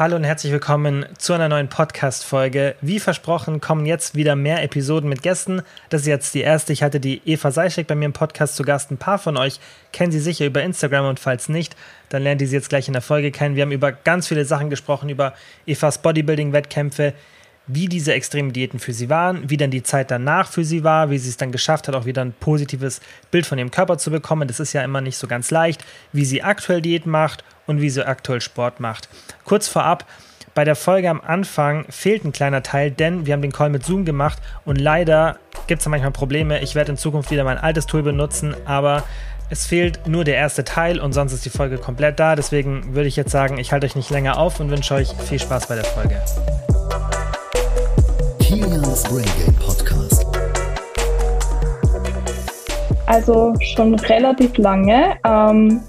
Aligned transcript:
Hallo 0.00 0.16
und 0.16 0.24
herzlich 0.24 0.50
willkommen 0.50 1.04
zu 1.18 1.34
einer 1.34 1.50
neuen 1.50 1.68
Podcast-Folge. 1.68 2.74
Wie 2.80 2.98
versprochen 2.98 3.60
kommen 3.60 3.84
jetzt 3.84 4.14
wieder 4.14 4.34
mehr 4.34 4.62
Episoden 4.62 5.10
mit 5.10 5.20
Gästen. 5.20 5.60
Das 5.90 6.00
ist 6.00 6.06
jetzt 6.06 6.32
die 6.32 6.40
erste. 6.40 6.72
Ich 6.72 6.82
hatte 6.82 7.00
die 7.00 7.20
Eva 7.26 7.50
Seischek 7.50 7.86
bei 7.86 7.94
mir 7.94 8.06
im 8.06 8.14
Podcast 8.14 8.56
zu 8.56 8.62
Gast. 8.62 8.90
Ein 8.90 8.96
paar 8.96 9.18
von 9.18 9.36
euch 9.36 9.60
kennen 9.92 10.10
sie 10.10 10.20
sicher 10.20 10.46
über 10.46 10.62
Instagram 10.62 11.04
und 11.04 11.20
falls 11.20 11.50
nicht, 11.50 11.76
dann 12.08 12.22
lernt 12.22 12.40
ihr 12.40 12.48
sie 12.48 12.56
jetzt 12.56 12.70
gleich 12.70 12.88
in 12.88 12.94
der 12.94 13.02
Folge 13.02 13.30
kennen. 13.30 13.56
Wir 13.56 13.62
haben 13.62 13.72
über 13.72 13.92
ganz 13.92 14.26
viele 14.26 14.46
Sachen 14.46 14.70
gesprochen, 14.70 15.10
über 15.10 15.34
Evas 15.66 16.00
Bodybuilding-Wettkämpfe, 16.00 17.12
wie 17.66 17.86
diese 17.86 18.14
extremen 18.14 18.54
Diäten 18.54 18.78
für 18.78 18.94
sie 18.94 19.10
waren, 19.10 19.50
wie 19.50 19.58
dann 19.58 19.70
die 19.70 19.82
Zeit 19.82 20.10
danach 20.10 20.50
für 20.50 20.64
sie 20.64 20.82
war, 20.82 21.10
wie 21.10 21.18
sie 21.18 21.28
es 21.28 21.36
dann 21.36 21.52
geschafft 21.52 21.88
hat, 21.88 21.94
auch 21.94 22.06
wieder 22.06 22.22
ein 22.22 22.32
positives 22.32 23.02
Bild 23.30 23.44
von 23.44 23.58
ihrem 23.58 23.70
Körper 23.70 23.98
zu 23.98 24.10
bekommen. 24.10 24.48
Das 24.48 24.60
ist 24.60 24.72
ja 24.72 24.82
immer 24.82 25.02
nicht 25.02 25.18
so 25.18 25.26
ganz 25.26 25.50
leicht, 25.50 25.84
wie 26.14 26.24
sie 26.24 26.42
aktuell 26.42 26.80
Diät 26.80 27.04
macht 27.04 27.44
und 27.70 27.80
wie 27.80 27.88
sie 27.88 28.06
aktuell 28.06 28.40
Sport 28.40 28.80
macht. 28.80 29.08
Kurz 29.44 29.68
vorab, 29.68 30.04
bei 30.54 30.64
der 30.64 30.74
Folge 30.74 31.08
am 31.08 31.20
Anfang 31.20 31.86
fehlt 31.88 32.24
ein 32.24 32.32
kleiner 32.32 32.62
Teil, 32.62 32.90
denn 32.90 33.24
wir 33.24 33.32
haben 33.32 33.42
den 33.42 33.52
Call 33.52 33.70
mit 33.70 33.84
Zoom 33.86 34.04
gemacht 34.04 34.38
und 34.64 34.76
leider 34.76 35.36
gibt 35.68 35.78
es 35.78 35.84
da 35.84 35.90
manchmal 35.90 36.10
Probleme. 36.10 36.60
Ich 36.60 36.74
werde 36.74 36.90
in 36.90 36.98
Zukunft 36.98 37.30
wieder 37.30 37.44
mein 37.44 37.56
altes 37.56 37.86
Tool 37.86 38.02
benutzen, 38.02 38.56
aber 38.66 39.04
es 39.48 39.66
fehlt 39.66 40.06
nur 40.08 40.24
der 40.24 40.34
erste 40.34 40.64
Teil 40.64 41.00
und 41.00 41.12
sonst 41.12 41.32
ist 41.32 41.44
die 41.44 41.50
Folge 41.50 41.78
komplett 41.78 42.18
da. 42.18 42.34
Deswegen 42.34 42.94
würde 42.94 43.08
ich 43.08 43.16
jetzt 43.16 43.30
sagen, 43.30 43.58
ich 43.58 43.72
halte 43.72 43.86
euch 43.86 43.94
nicht 43.94 44.10
länger 44.10 44.38
auf 44.38 44.58
und 44.58 44.70
wünsche 44.70 44.94
euch 44.94 45.12
viel 45.28 45.38
Spaß 45.38 45.68
bei 45.68 45.76
der 45.76 45.84
Folge. 45.84 46.20
Kilians 48.40 49.04
Brain 49.04 49.24
Game 49.38 49.54
Podcast. 49.54 50.26
Also 53.06 53.54
schon 53.60 53.94
relativ 53.94 54.56
lange. 54.56 55.16
Ähm, 55.24 55.80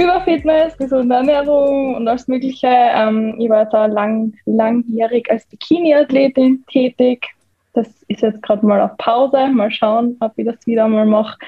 über 0.00 0.20
Fitness, 0.22 0.76
gesunde 0.78 1.14
Ernährung 1.14 1.94
und 1.94 2.08
alles 2.08 2.26
Mögliche. 2.26 2.68
Ähm, 2.68 3.36
ich 3.38 3.48
war 3.50 3.66
da 3.66 3.86
lang, 3.86 4.32
langjährig 4.46 5.30
als 5.30 5.46
Bikini-Athletin 5.46 6.64
tätig. 6.66 7.28
Das 7.74 7.86
ist 8.08 8.22
jetzt 8.22 8.42
gerade 8.42 8.64
mal 8.64 8.80
auf 8.80 8.96
Pause. 8.96 9.48
Mal 9.48 9.70
schauen, 9.70 10.16
ob 10.20 10.32
ich 10.36 10.46
das 10.46 10.66
wieder 10.66 10.88
mal 10.88 11.06
mache. 11.06 11.38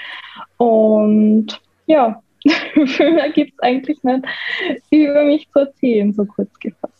Und 0.58 1.60
ja, 1.86 2.22
viel 2.86 3.12
mehr 3.12 3.30
gibt 3.30 3.54
es 3.54 3.58
eigentlich 3.60 4.02
nicht 4.02 4.24
über 4.90 5.24
mich 5.24 5.48
zu 5.50 5.60
erzählen, 5.60 6.12
so 6.12 6.24
kurz 6.24 6.52
gefasst. 6.60 6.91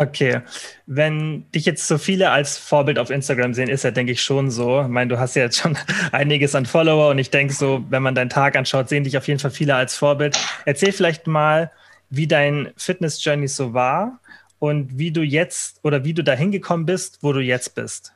Okay, 0.00 0.40
wenn 0.86 1.44
dich 1.54 1.66
jetzt 1.66 1.86
so 1.86 1.98
viele 1.98 2.30
als 2.30 2.56
Vorbild 2.56 2.98
auf 2.98 3.10
Instagram 3.10 3.52
sehen, 3.52 3.68
ist 3.68 3.84
ja, 3.84 3.90
denke 3.90 4.12
ich, 4.12 4.22
schon 4.22 4.50
so. 4.50 4.80
Ich 4.80 4.88
meine, 4.88 5.08
du 5.08 5.18
hast 5.18 5.36
ja 5.36 5.42
jetzt 5.42 5.58
schon 5.58 5.76
einiges 6.12 6.54
an 6.54 6.64
Follower 6.64 7.10
und 7.10 7.18
ich 7.18 7.28
denke 7.28 7.52
so, 7.52 7.84
wenn 7.90 8.02
man 8.02 8.14
deinen 8.14 8.30
Tag 8.30 8.56
anschaut, 8.56 8.88
sehen 8.88 9.04
dich 9.04 9.18
auf 9.18 9.28
jeden 9.28 9.40
Fall 9.40 9.50
viele 9.50 9.74
als 9.74 9.98
Vorbild. 9.98 10.38
Erzähl 10.64 10.92
vielleicht 10.92 11.26
mal, 11.26 11.70
wie 12.08 12.26
dein 12.26 12.70
Fitness-Journey 12.78 13.46
so 13.46 13.74
war 13.74 14.20
und 14.58 14.98
wie 14.98 15.12
du 15.12 15.20
jetzt 15.20 15.84
oder 15.84 16.02
wie 16.02 16.14
du 16.14 16.24
da 16.24 16.32
hingekommen 16.32 16.86
bist, 16.86 17.18
wo 17.20 17.34
du 17.34 17.40
jetzt 17.40 17.74
bist. 17.74 18.14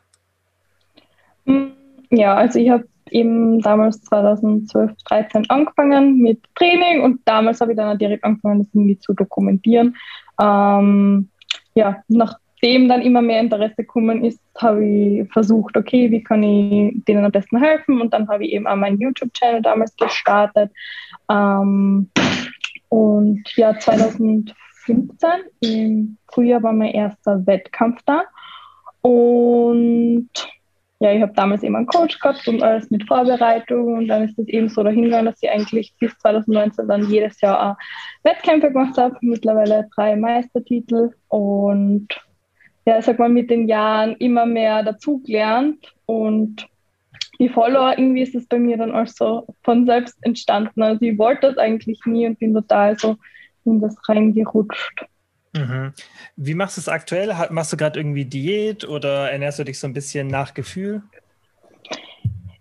Hm, 1.44 1.72
ja, 2.08 2.34
also 2.34 2.58
ich 2.60 2.70
habe 2.70 2.88
eben 3.10 3.60
damals 3.60 4.00
2012, 4.04 4.90
13 5.04 5.50
angefangen 5.50 6.16
mit 6.16 6.40
Training 6.54 7.02
und 7.02 7.20
damals 7.26 7.60
habe 7.60 7.72
ich 7.72 7.76
dann 7.76 7.98
direkt 7.98 8.24
angefangen, 8.24 8.60
das 8.60 8.68
irgendwie 8.72 8.98
zu 8.98 9.12
dokumentieren. 9.12 9.94
Ähm, 10.40 11.28
ja, 11.74 12.02
nachdem 12.08 12.88
dann 12.88 13.02
immer 13.02 13.22
mehr 13.22 13.40
Interesse 13.40 13.76
gekommen 13.76 14.24
ist, 14.24 14.40
habe 14.58 14.84
ich 14.84 15.32
versucht, 15.32 15.76
okay, 15.76 16.10
wie 16.10 16.22
kann 16.22 16.42
ich 16.42 16.94
denen 17.04 17.24
am 17.24 17.32
besten 17.32 17.58
helfen? 17.58 18.00
Und 18.00 18.14
dann 18.14 18.28
habe 18.28 18.44
ich 18.44 18.52
eben 18.52 18.66
auch 18.66 18.76
meinen 18.76 19.00
YouTube-Channel 19.00 19.62
damals 19.62 19.94
gestartet. 19.96 20.70
Ähm, 21.30 22.10
und 22.88 23.42
ja, 23.56 23.78
2015 23.78 24.54
im 25.60 26.16
Frühjahr 26.32 26.62
war 26.62 26.72
mein 26.72 26.92
erster 26.92 27.46
Wettkampf 27.46 28.00
da. 28.06 28.22
Und 29.02 30.30
ja, 31.00 31.12
ich 31.12 31.22
habe 31.22 31.32
damals 31.34 31.62
eben 31.62 31.76
einen 31.76 31.86
Coach 31.86 32.18
gehabt 32.18 32.46
und 32.48 32.62
alles 32.62 32.90
mit 32.90 33.06
Vorbereitung 33.06 33.94
und 33.98 34.08
dann 34.08 34.24
ist 34.24 34.38
es 34.38 34.48
eben 34.48 34.68
so 34.68 34.82
dahin 34.82 35.02
gegangen, 35.02 35.26
dass 35.26 35.42
ich 35.42 35.50
eigentlich 35.50 35.94
bis 35.98 36.16
2019 36.18 36.88
dann 36.88 37.10
jedes 37.10 37.40
Jahr 37.40 37.76
Wettkämpfe 38.22 38.68
gemacht 38.68 38.96
habe, 38.96 39.16
mittlerweile 39.20 39.88
drei 39.94 40.16
Meistertitel 40.16 41.10
und 41.28 42.08
ja, 42.86 42.98
ich 42.98 43.04
sag 43.04 43.18
mal, 43.18 43.28
mit 43.28 43.50
den 43.50 43.66
Jahren 43.66 44.14
immer 44.16 44.46
mehr 44.46 44.82
dazugelernt 44.82 45.94
und 46.06 46.68
die 47.40 47.48
Follower, 47.48 47.98
irgendwie 47.98 48.22
ist 48.22 48.34
es 48.34 48.46
bei 48.46 48.58
mir 48.58 48.76
dann 48.76 48.94
auch 48.94 49.06
so 49.06 49.46
von 49.62 49.86
selbst 49.86 50.16
entstanden. 50.22 50.82
Also 50.82 51.02
ich 51.02 51.18
wollte 51.18 51.48
das 51.48 51.58
eigentlich 51.58 52.00
nie 52.04 52.26
und 52.26 52.38
bin 52.38 52.54
total 52.54 52.98
so 52.98 53.16
in 53.64 53.80
das 53.80 53.96
reingerutscht. 54.08 55.06
Mhm. 55.54 55.92
Wie 56.36 56.54
machst 56.54 56.76
du 56.76 56.80
es 56.80 56.88
aktuell? 56.88 57.32
Machst 57.50 57.72
du 57.72 57.76
gerade 57.76 58.00
irgendwie 58.00 58.24
Diät 58.24 58.86
oder 58.86 59.30
ernährst 59.30 59.58
du 59.58 59.64
dich 59.64 59.78
so 59.78 59.86
ein 59.86 59.92
bisschen 59.92 60.26
nach 60.26 60.52
Gefühl? 60.52 61.02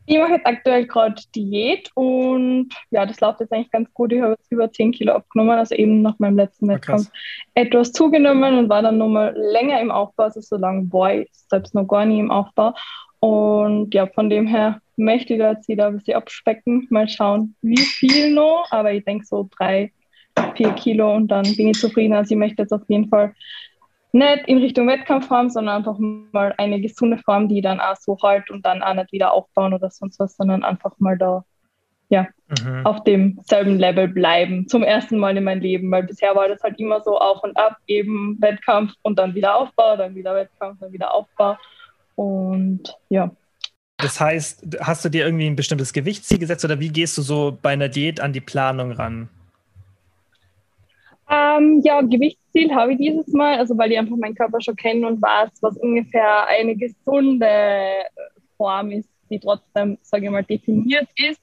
Ich 0.06 0.18
mache 0.18 0.34
jetzt 0.34 0.46
aktuell 0.46 0.86
gerade 0.86 1.22
Diät 1.34 1.90
und 1.96 2.70
ja, 2.92 3.06
das 3.06 3.22
läuft 3.22 3.40
jetzt 3.40 3.54
eigentlich 3.54 3.72
ganz 3.72 3.92
gut. 3.94 4.12
Ich 4.12 4.22
habe 4.22 4.34
jetzt 4.34 4.52
über 4.52 4.70
10 4.70 4.92
Kilo 4.92 5.14
abgenommen, 5.14 5.58
also 5.58 5.76
eben 5.76 6.02
nach 6.02 6.20
meinem 6.20 6.36
letzten 6.36 6.66
oh, 6.66 6.74
Wettkampf 6.74 7.10
etwas 7.56 7.94
zugenommen 7.94 8.58
und 8.58 8.70
war 8.70 8.82
dann 8.82 8.98
nochmal 8.98 9.34
länger 9.36 9.80
im 9.80 9.92
Aufbau, 9.92 10.24
also 10.26 10.42
so 10.42 10.58
lange 10.58 10.92
war 10.92 11.14
ich 11.14 11.30
selbst 11.32 11.74
noch 11.74 11.88
gar 11.88 12.06
nie 12.06 12.20
im 12.20 12.32
Aufbau. 12.32 12.74
Und 13.20 13.94
ja, 13.94 14.08
von 14.08 14.30
dem 14.30 14.46
her 14.46 14.82
möchte 14.98 15.34
ich 15.34 15.40
da 15.40 15.54
jetzt 15.54 15.70
wieder 15.70 15.88
ein 15.88 15.98
bisschen 15.98 16.18
abspecken, 16.18 16.86
mal 16.90 17.08
schauen, 17.08 17.56
wie 17.62 17.78
viel 17.78 18.34
noch, 18.34 18.68
aber 18.72 18.92
ich 18.92 19.06
denke 19.06 19.26
so 19.26 19.50
drei, 19.58 19.94
vier 20.56 20.72
Kilo 20.74 21.16
und 21.16 21.28
dann 21.30 21.44
bin 21.56 21.70
ich 21.70 21.80
zufrieden. 21.80 22.14
Also 22.14 22.34
ich 22.34 22.40
möchte 22.40 22.62
jetzt 22.62 22.72
auf 22.72 22.84
jeden 22.88 23.10
Fall 23.10 23.34
nicht 24.12 24.48
in 24.48 24.60
Richtung 24.60 24.88
Wettkampfform, 24.88 25.50
sondern 25.50 25.78
einfach 25.78 25.98
mal 26.00 26.54
eine 26.58 26.80
gesunde 26.80 27.18
Form, 27.18 27.50
die 27.50 27.62
dann 27.62 27.80
auch 27.80 27.96
so 27.96 28.18
halt 28.22 28.50
und 28.52 28.66
dann 28.66 28.84
auch 28.84 28.94
nicht 28.94 29.12
wieder 29.12 29.34
aufbauen 29.34 29.74
oder 29.74 29.90
sonst 29.90 30.20
was, 30.20 30.36
sondern 30.36 30.64
einfach 30.64 30.94
mal 31.00 31.18
da 31.18 31.44
ja, 32.10 32.28
mhm. 32.64 32.86
auf 32.86 33.04
demselben 33.04 33.80
Level 33.80 34.08
bleiben. 34.08 34.68
Zum 34.68 34.84
ersten 34.84 35.18
Mal 35.18 35.36
in 35.36 35.44
meinem 35.44 35.62
Leben, 35.62 35.90
weil 35.90 36.04
bisher 36.04 36.36
war 36.36 36.48
das 36.48 36.62
halt 36.62 36.80
immer 36.80 37.02
so 37.02 37.18
auf 37.18 37.44
und 37.44 37.58
ab, 37.58 37.78
eben 37.88 38.38
Wettkampf 38.40 38.94
und 39.02 39.18
dann 39.18 39.34
wieder 39.34 39.56
Aufbau, 39.56 39.98
dann 39.98 40.14
wieder 40.14 40.36
Wettkampf, 40.36 40.80
dann 40.80 40.94
wieder 40.94 41.12
Aufbau. 41.12 41.58
Und 42.16 42.96
ja. 43.10 43.32
Das 43.98 44.20
heißt, 44.20 44.78
hast 44.82 45.04
du 45.04 45.10
dir 45.10 45.26
irgendwie 45.26 45.48
ein 45.48 45.56
bestimmtes 45.56 45.92
Gewichtsziel 45.92 46.38
gesetzt 46.38 46.64
oder 46.64 46.80
wie 46.80 46.90
gehst 46.90 47.18
du 47.18 47.24
so 47.24 47.58
bei 47.60 47.72
einer 47.72 47.90
Diät 47.90 48.20
an 48.20 48.32
die 48.32 48.42
Planung 48.42 48.92
ran? 48.92 49.30
Ähm, 51.34 51.82
ja, 51.84 52.02
Gewichtsziel 52.02 52.76
habe 52.76 52.92
ich 52.94 53.00
dieses 53.00 53.28
Mal, 53.34 53.58
also 53.58 53.76
weil 53.76 53.92
ich 53.92 53.98
einfach 53.98 54.16
meinen 54.18 54.36
Körper 54.36 54.62
schon 54.62 54.76
kenne 54.76 55.08
und 55.08 55.22
weiß, 55.22 55.50
was 55.62 55.78
ungefähr 55.78 56.46
eine 56.46 56.76
gesunde 56.76 57.48
Form 58.56 58.92
ist, 58.92 59.10
die 59.32 59.40
trotzdem, 59.40 59.98
sage 60.04 60.26
ich 60.26 60.32
mal, 60.32 60.44
definiert 60.44 61.08
ist. 61.16 61.42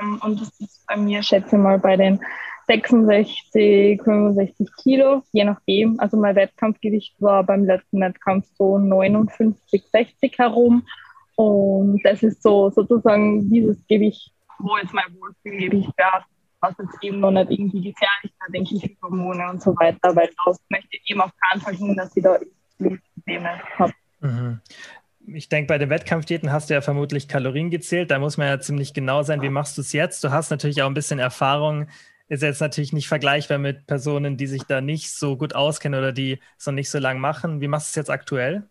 Ähm, 0.00 0.20
und 0.22 0.40
das 0.40 0.60
ist 0.60 0.86
bei 0.86 0.96
mir, 0.96 1.22
schätze 1.24 1.56
ich 1.56 1.62
mal, 1.62 1.78
bei 1.78 1.96
den 1.96 2.20
66, 2.68 4.00
65 4.04 4.68
Kilo, 4.80 5.22
je 5.32 5.44
nachdem. 5.44 5.98
Also 5.98 6.16
mein 6.18 6.36
Wettkampfgewicht 6.36 7.20
war 7.20 7.42
beim 7.42 7.64
letzten 7.64 8.00
Wettkampf 8.00 8.46
so 8.56 8.78
59, 8.78 9.82
60 9.90 10.38
herum. 10.38 10.86
Und 11.34 12.00
das 12.04 12.22
ist 12.22 12.44
so 12.44 12.70
sozusagen 12.70 13.50
dieses 13.50 13.84
Gewicht, 13.88 14.30
wo 14.60 14.76
jetzt 14.76 14.94
mein 14.94 15.06
Wohlfühlgewicht 15.18 15.90
wäre 15.98 16.22
was 16.62 16.74
jetzt 16.78 17.02
eben 17.02 17.20
noch 17.20 17.32
nicht 17.32 17.50
irgendwie 17.50 17.92
gefährlich 17.92 18.32
ist, 18.32 18.54
denke 18.54 18.74
ich, 18.74 18.96
Hormone 19.02 19.50
und 19.50 19.62
so 19.62 19.76
weiter, 19.76 20.14
weil 20.16 20.30
das 20.46 20.58
möchte 20.70 20.88
ich 20.92 21.10
eben 21.10 21.20
auf 21.20 21.32
keinen 21.50 21.60
Fall 21.60 21.74
hin, 21.74 21.96
dass 21.96 22.16
ich 22.16 22.22
da 22.22 22.38
Probleme 22.78 23.60
habe. 23.78 23.92
Mhm. 24.20 24.60
Ich 25.26 25.48
denke, 25.48 25.68
bei 25.68 25.78
den 25.78 25.90
Wettkampfdiäten 25.90 26.50
hast 26.50 26.70
du 26.70 26.74
ja 26.74 26.80
vermutlich 26.80 27.28
Kalorien 27.28 27.70
gezählt. 27.70 28.10
Da 28.10 28.18
muss 28.18 28.38
man 28.38 28.48
ja 28.48 28.58
ziemlich 28.58 28.92
genau 28.92 29.22
sein. 29.22 29.42
Wie 29.42 29.50
machst 29.50 29.76
du 29.76 29.82
es 29.82 29.92
jetzt? 29.92 30.24
Du 30.24 30.30
hast 30.30 30.50
natürlich 30.50 30.82
auch 30.82 30.88
ein 30.88 30.94
bisschen 30.94 31.20
Erfahrung. 31.20 31.86
Ist 32.28 32.42
jetzt 32.42 32.60
natürlich 32.60 32.92
nicht 32.92 33.08
vergleichbar 33.08 33.58
mit 33.58 33.86
Personen, 33.86 34.36
die 34.36 34.46
sich 34.46 34.64
da 34.64 34.80
nicht 34.80 35.12
so 35.12 35.36
gut 35.36 35.54
auskennen 35.54 35.98
oder 35.98 36.12
die 36.12 36.40
es 36.58 36.66
noch 36.66 36.72
nicht 36.72 36.90
so 36.90 36.98
lange 36.98 37.20
machen. 37.20 37.60
Wie 37.60 37.68
machst 37.68 37.88
du 37.88 37.90
es 37.90 37.96
jetzt 37.96 38.10
aktuell? 38.10 38.68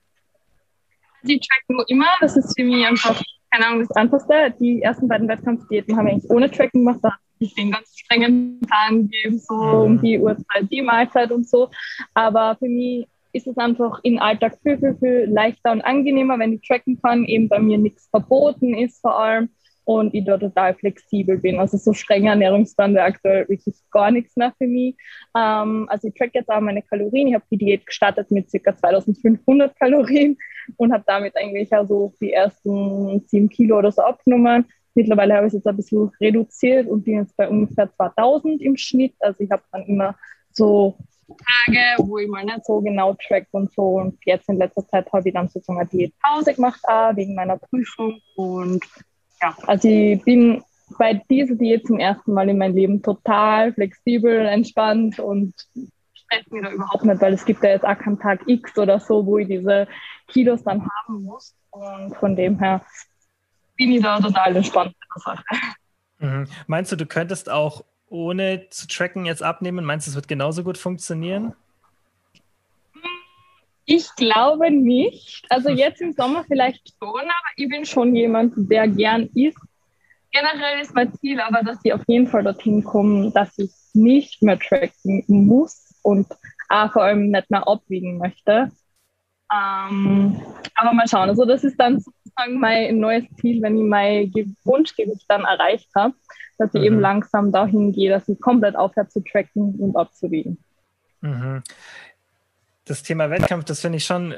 Die 1.24 1.40
tracken 1.40 1.84
immer. 1.88 2.10
Das 2.20 2.36
ist 2.36 2.54
für 2.58 2.66
mich 2.66 2.86
einfach, 2.86 3.22
keine 3.52 3.68
Ahnung, 3.68 3.86
das 3.88 3.96
Einfachste. 3.96 4.54
Die 4.60 4.82
ersten 4.82 5.08
beiden 5.08 5.28
Wettkampfdiäten 5.30 5.96
haben 5.96 6.06
wir 6.06 6.14
eigentlich 6.14 6.32
ohne 6.32 6.52
Tracken 6.52 6.86
gemacht. 6.86 7.00
Da 7.02 7.16
ich 7.42 7.54
den 7.56 7.72
ganz 7.72 7.98
strengen 7.98 8.60
Plan 8.62 9.10
geben, 9.10 9.40
so 9.40 9.56
um 9.56 10.02
die 10.02 10.20
Uhrzeit, 10.20 10.70
die 10.72 10.82
Mahlzeit 10.82 11.32
und 11.32 11.48
so. 11.48 11.70
Aber 12.14 12.56
für 12.58 12.70
mich 12.70 13.08
ist 13.34 13.48
es 13.48 13.58
einfach 13.58 14.00
im 14.04 14.20
Alltag 14.20 14.58
viel, 14.62 14.78
viel, 14.78 14.96
viel 15.00 15.30
leichter 15.30 15.72
und 15.72 15.82
angenehmer, 15.82 16.38
wenn 16.40 16.54
ich 16.54 16.68
tracken 16.68 17.00
kann, 17.02 17.26
eben 17.26 17.48
bei 17.48 17.60
mir 17.60 17.78
nichts 17.78 18.08
verboten 18.10 18.74
ist 18.74 19.00
vor 19.02 19.18
allem 19.18 19.50
und 19.84 20.14
ich 20.14 20.26
da 20.26 20.38
total 20.38 20.74
flexibel 20.76 21.38
bin. 21.38 21.60
Also 21.60 21.78
so 21.78 21.94
strenge 21.94 22.30
Ernährungsplan 22.30 22.94
wäre 22.94 23.06
aktuell 23.06 23.48
wirklich 23.50 23.76
gar 23.92 24.12
nichts 24.12 24.36
mehr 24.36 24.54
für 24.58 24.68
mich. 24.68 24.96
Ähm, 25.36 25.88
also 25.90 26.08
ich 26.08 26.14
track 26.14 26.32
jetzt 26.34 26.50
auch 26.50 26.62
meine 26.62 26.82
Kalorien. 26.82 27.30
Ich 27.30 27.34
habe 27.34 27.46
die 27.52 27.58
Diät 27.58 27.86
gestartet 27.86 28.30
mit 28.32 28.52
ca. 28.52 28.76
2500 28.76 29.76
Kalorien 29.78 30.38
und 30.78 30.94
habe 30.94 31.04
damit 31.08 31.36
eigentlich 31.36 31.74
also 31.74 32.14
die 32.22 32.32
ersten 32.32 33.22
sieben 33.28 33.50
Kilo 33.50 33.80
oder 33.80 33.92
so 33.92 34.02
abgenommen. 34.02 34.66
Mittlerweile 34.94 35.36
habe 35.36 35.48
ich 35.48 35.54
es 35.54 35.60
jetzt 35.60 35.68
ein 35.68 35.78
bisschen 35.78 36.12
reduziert 36.20 36.88
und 36.88 37.04
bin 37.04 37.16
jetzt 37.16 37.36
bei 37.38 37.48
ungefähr 37.48 37.92
2000 37.92 38.62
im 38.62 38.78
Schnitt. 38.78 39.14
Also 39.20 39.40
ich 39.40 39.52
habe 39.52 39.64
dann 39.72 39.84
immer 39.86 40.16
so 40.52 40.98
Tage, 41.28 41.80
wo 41.98 42.18
ich 42.18 42.28
mal 42.28 42.44
nicht 42.44 42.66
so 42.66 42.82
genau 42.82 43.16
track 43.28 43.48
und 43.52 43.72
so. 43.74 43.84
Und 44.00 44.18
jetzt 44.26 44.50
in 44.50 44.58
letzter 44.58 44.86
Zeit 44.88 45.12
habe 45.12 45.28
ich 45.28 45.34
dann 45.34 45.48
sozusagen 45.48 45.80
eine 45.80 45.90
Diätpause 45.90 46.54
gemacht, 46.54 46.82
auch 46.84 47.16
wegen 47.16 47.36
meiner 47.36 47.58
Prüfung. 47.58 48.20
Und 48.36 48.84
ja, 49.42 49.56
also 49.68 49.88
ich 49.88 50.22
bin 50.24 50.64
bei 50.98 51.22
dieser 51.30 51.56
Diät 51.56 51.88
zum 51.88 52.00
ersten 52.00 52.34
Mal 52.34 52.50
in 52.50 52.58
meinem 52.58 52.76
Leben 52.76 53.02
total 53.02 53.74
flexibel, 53.74 54.46
entspannt 54.46 55.20
und 55.20 55.54
stresst 56.14 56.52
mir 56.52 56.64
da 56.64 56.72
überhaupt 56.72 57.06
nicht, 57.06 57.22
weil 57.22 57.34
es 57.34 57.46
gibt 57.46 57.64
ja 57.64 57.72
jetzt 57.72 57.86
auch 57.86 57.98
keinen 57.98 58.20
Tag 58.20 58.42
X 58.48 58.78
oder 58.78 59.00
so, 59.00 59.26
wo 59.26 59.38
ich 59.38 59.48
diese 59.48 59.88
Kilos 60.28 60.64
dann 60.64 60.86
haben 60.86 61.24
muss. 61.24 61.56
Und 61.70 62.16
von 62.18 62.36
dem 62.36 62.60
her 62.60 62.82
bin 63.76 63.92
ich 63.92 64.02
da 64.02 64.20
total 64.20 64.56
entspannt. 64.56 64.96
Mhm. 66.20 66.48
Meinst 66.68 66.92
du, 66.92 66.96
du 66.96 67.06
könntest 67.06 67.50
auch 67.50 67.84
ohne 68.08 68.70
zu 68.70 68.88
tracken 68.88 69.26
jetzt 69.26 69.42
abnehmen? 69.42 69.86
Meinst 69.86 70.08
du, 70.08 70.12
es 70.12 70.16
wird 70.16 70.28
genauso 70.28 70.64
gut 70.64 70.78
funktionieren? 70.78 71.54
Ich 73.86 74.14
glaube 74.16 74.70
nicht. 74.72 75.46
Also 75.50 75.70
jetzt 75.70 76.02
im 76.02 76.14
Sommer 76.14 76.46
vielleicht 76.48 76.94
schon, 77.00 77.22
aber 77.22 77.52
ich 77.56 77.68
bin 77.70 77.86
schon 77.86 78.16
jemand, 78.16 78.54
der 78.56 78.88
gern 78.88 79.30
isst. 79.34 79.60
Generell 80.32 80.80
ist 80.80 80.96
mein 80.96 81.14
Ziel 81.16 81.42
aber, 81.42 81.62
dass 81.64 81.80
ich 81.84 81.92
auf 81.92 82.04
jeden 82.08 82.28
Fall 82.28 82.44
dorthin 82.44 82.84
komme, 82.84 83.32
dass 83.32 83.58
ich 83.58 83.72
nicht 83.94 84.42
mehr 84.42 84.58
tracken 84.58 85.26
muss 85.28 85.94
und 86.04 86.28
auch 86.70 86.92
vor 86.94 87.04
allem 87.04 87.32
nicht 87.32 87.52
mehr 87.52 87.68
abwiegen 87.68 88.18
möchte. 88.18 88.72
Ähm, 89.54 90.42
aber 90.76 90.94
mal 90.94 91.08
schauen. 91.08 91.28
Also 91.28 91.44
das 91.44 91.64
ist 91.66 91.78
dann 91.78 92.02
sozusagen 92.42 92.60
mein 92.60 93.00
neues 93.00 93.24
Ziel, 93.40 93.62
wenn 93.62 93.78
ich 93.78 93.84
mein 93.84 94.56
Wunschgewicht 94.64 95.26
dann 95.28 95.44
erreicht 95.44 95.90
habe, 95.96 96.14
dass 96.58 96.74
ich 96.74 96.82
mhm. 96.82 96.86
eben 96.86 97.00
langsam 97.00 97.52
dahin 97.52 97.92
gehe, 97.92 98.10
dass 98.10 98.28
ich 98.28 98.40
komplett 98.40 98.76
aufhöre 98.76 99.08
zu 99.08 99.22
tracken 99.22 99.76
und 99.76 99.96
abzuwiegen. 99.96 100.58
Mhm. 101.22 101.64
Das 102.86 103.04
Thema 103.04 103.30
Wettkampf, 103.30 103.66
das 103.66 103.82
finde 103.82 103.98
ich 103.98 104.06
schon, 104.06 104.36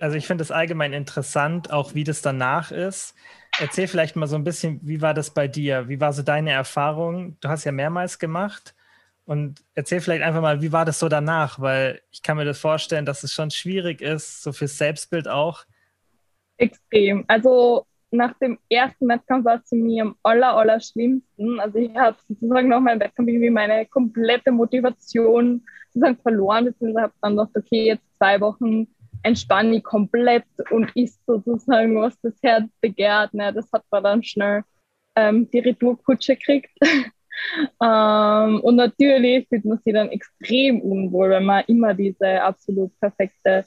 also 0.00 0.16
ich 0.16 0.26
finde 0.26 0.42
es 0.42 0.50
allgemein 0.50 0.92
interessant, 0.92 1.72
auch 1.72 1.94
wie 1.94 2.04
das 2.04 2.22
danach 2.22 2.70
ist. 2.70 3.14
Erzähl 3.60 3.86
vielleicht 3.86 4.16
mal 4.16 4.26
so 4.26 4.36
ein 4.36 4.44
bisschen, 4.44 4.80
wie 4.82 5.00
war 5.00 5.14
das 5.14 5.30
bei 5.30 5.46
dir? 5.46 5.88
Wie 5.88 6.00
war 6.00 6.12
so 6.12 6.22
deine 6.22 6.50
Erfahrung? 6.50 7.36
Du 7.40 7.48
hast 7.48 7.64
ja 7.64 7.72
mehrmals 7.72 8.18
gemacht. 8.18 8.74
Und 9.26 9.62
erzähl 9.74 10.00
vielleicht 10.00 10.22
einfach 10.22 10.42
mal, 10.42 10.60
wie 10.60 10.72
war 10.72 10.84
das 10.84 10.98
so 10.98 11.08
danach? 11.08 11.60
Weil 11.60 12.02
ich 12.10 12.20
kann 12.20 12.36
mir 12.36 12.44
das 12.44 12.58
vorstellen, 12.58 13.06
dass 13.06 13.22
es 13.22 13.32
schon 13.32 13.50
schwierig 13.50 14.02
ist, 14.02 14.42
so 14.42 14.52
fürs 14.52 14.76
Selbstbild 14.76 15.28
auch. 15.28 15.64
Extrem. 16.56 17.24
Also 17.28 17.86
nach 18.10 18.38
dem 18.38 18.58
ersten 18.68 19.08
Wettkampf 19.08 19.44
war 19.44 19.56
es 19.56 19.64
zu 19.66 19.74
mir 19.74 20.02
am 20.02 20.16
aller, 20.22 20.56
aller 20.56 20.80
schlimmsten. 20.80 21.58
Also 21.58 21.78
ich 21.78 21.94
habe 21.96 22.16
sozusagen 22.28 22.68
nach 22.68 22.80
meinem 22.80 23.00
Wettkampf 23.00 23.28
irgendwie 23.28 23.50
meine 23.50 23.86
komplette 23.86 24.52
Motivation 24.52 25.64
sozusagen 25.88 26.18
verloren, 26.22 26.66
beziehungsweise 26.66 27.04
habe 27.04 27.14
dann 27.20 27.36
gedacht, 27.36 27.56
okay, 27.56 27.86
jetzt 27.86 28.16
zwei 28.16 28.40
Wochen 28.40 28.86
entspanne 29.22 29.76
ich 29.76 29.84
komplett 29.84 30.44
und 30.70 30.94
isst 30.94 31.24
sozusagen, 31.26 31.96
was 31.96 32.18
das 32.20 32.34
Herz 32.42 32.70
begehrt. 32.80 33.34
Ne? 33.34 33.52
Das 33.52 33.70
hat 33.72 33.84
man 33.90 34.04
dann 34.04 34.22
schnell 34.22 34.62
ähm, 35.16 35.50
die 35.50 35.60
Retourkutsche 35.60 36.36
gekriegt. 36.36 36.70
ähm, 37.82 38.60
und 38.60 38.76
natürlich 38.76 39.48
fühlt 39.48 39.64
man 39.64 39.78
sich 39.78 39.94
dann 39.94 40.10
extrem 40.10 40.80
unwohl, 40.80 41.30
wenn 41.30 41.44
man 41.44 41.64
immer 41.66 41.94
diese 41.94 42.42
absolut 42.42 42.98
perfekte 43.00 43.64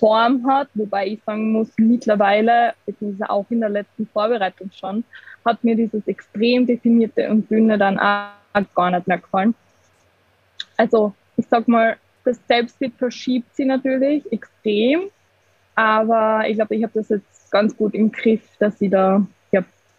Form 0.00 0.44
hat, 0.46 0.68
wobei 0.74 1.06
ich 1.06 1.22
sagen 1.24 1.52
muss, 1.52 1.68
mittlerweile, 1.76 2.72
beziehungsweise 2.84 3.30
auch 3.30 3.46
in 3.50 3.60
der 3.60 3.68
letzten 3.68 4.06
Vorbereitung 4.06 4.70
schon, 4.72 5.04
hat 5.44 5.62
mir 5.62 5.76
dieses 5.76 6.06
extrem 6.08 6.66
definierte 6.66 7.30
und 7.30 7.48
dünne 7.48 7.78
dann 7.78 7.98
auch 7.98 8.74
gar 8.74 8.90
nicht 8.90 9.06
mehr 9.06 9.18
gefallen. 9.18 9.54
Also 10.76 11.14
ich 11.36 11.46
sag 11.46 11.68
mal, 11.68 11.96
das 12.24 12.40
Selbstbild 12.48 12.94
verschiebt 12.94 13.54
sie 13.54 13.64
natürlich 13.64 14.30
extrem, 14.32 15.10
aber 15.76 16.42
ich 16.48 16.56
glaube, 16.56 16.74
ich 16.74 16.82
habe 16.82 16.94
das 16.94 17.10
jetzt 17.10 17.50
ganz 17.52 17.76
gut 17.76 17.94
im 17.94 18.10
Griff, 18.10 18.42
dass 18.58 18.80
ich 18.80 18.90
da 18.90 19.24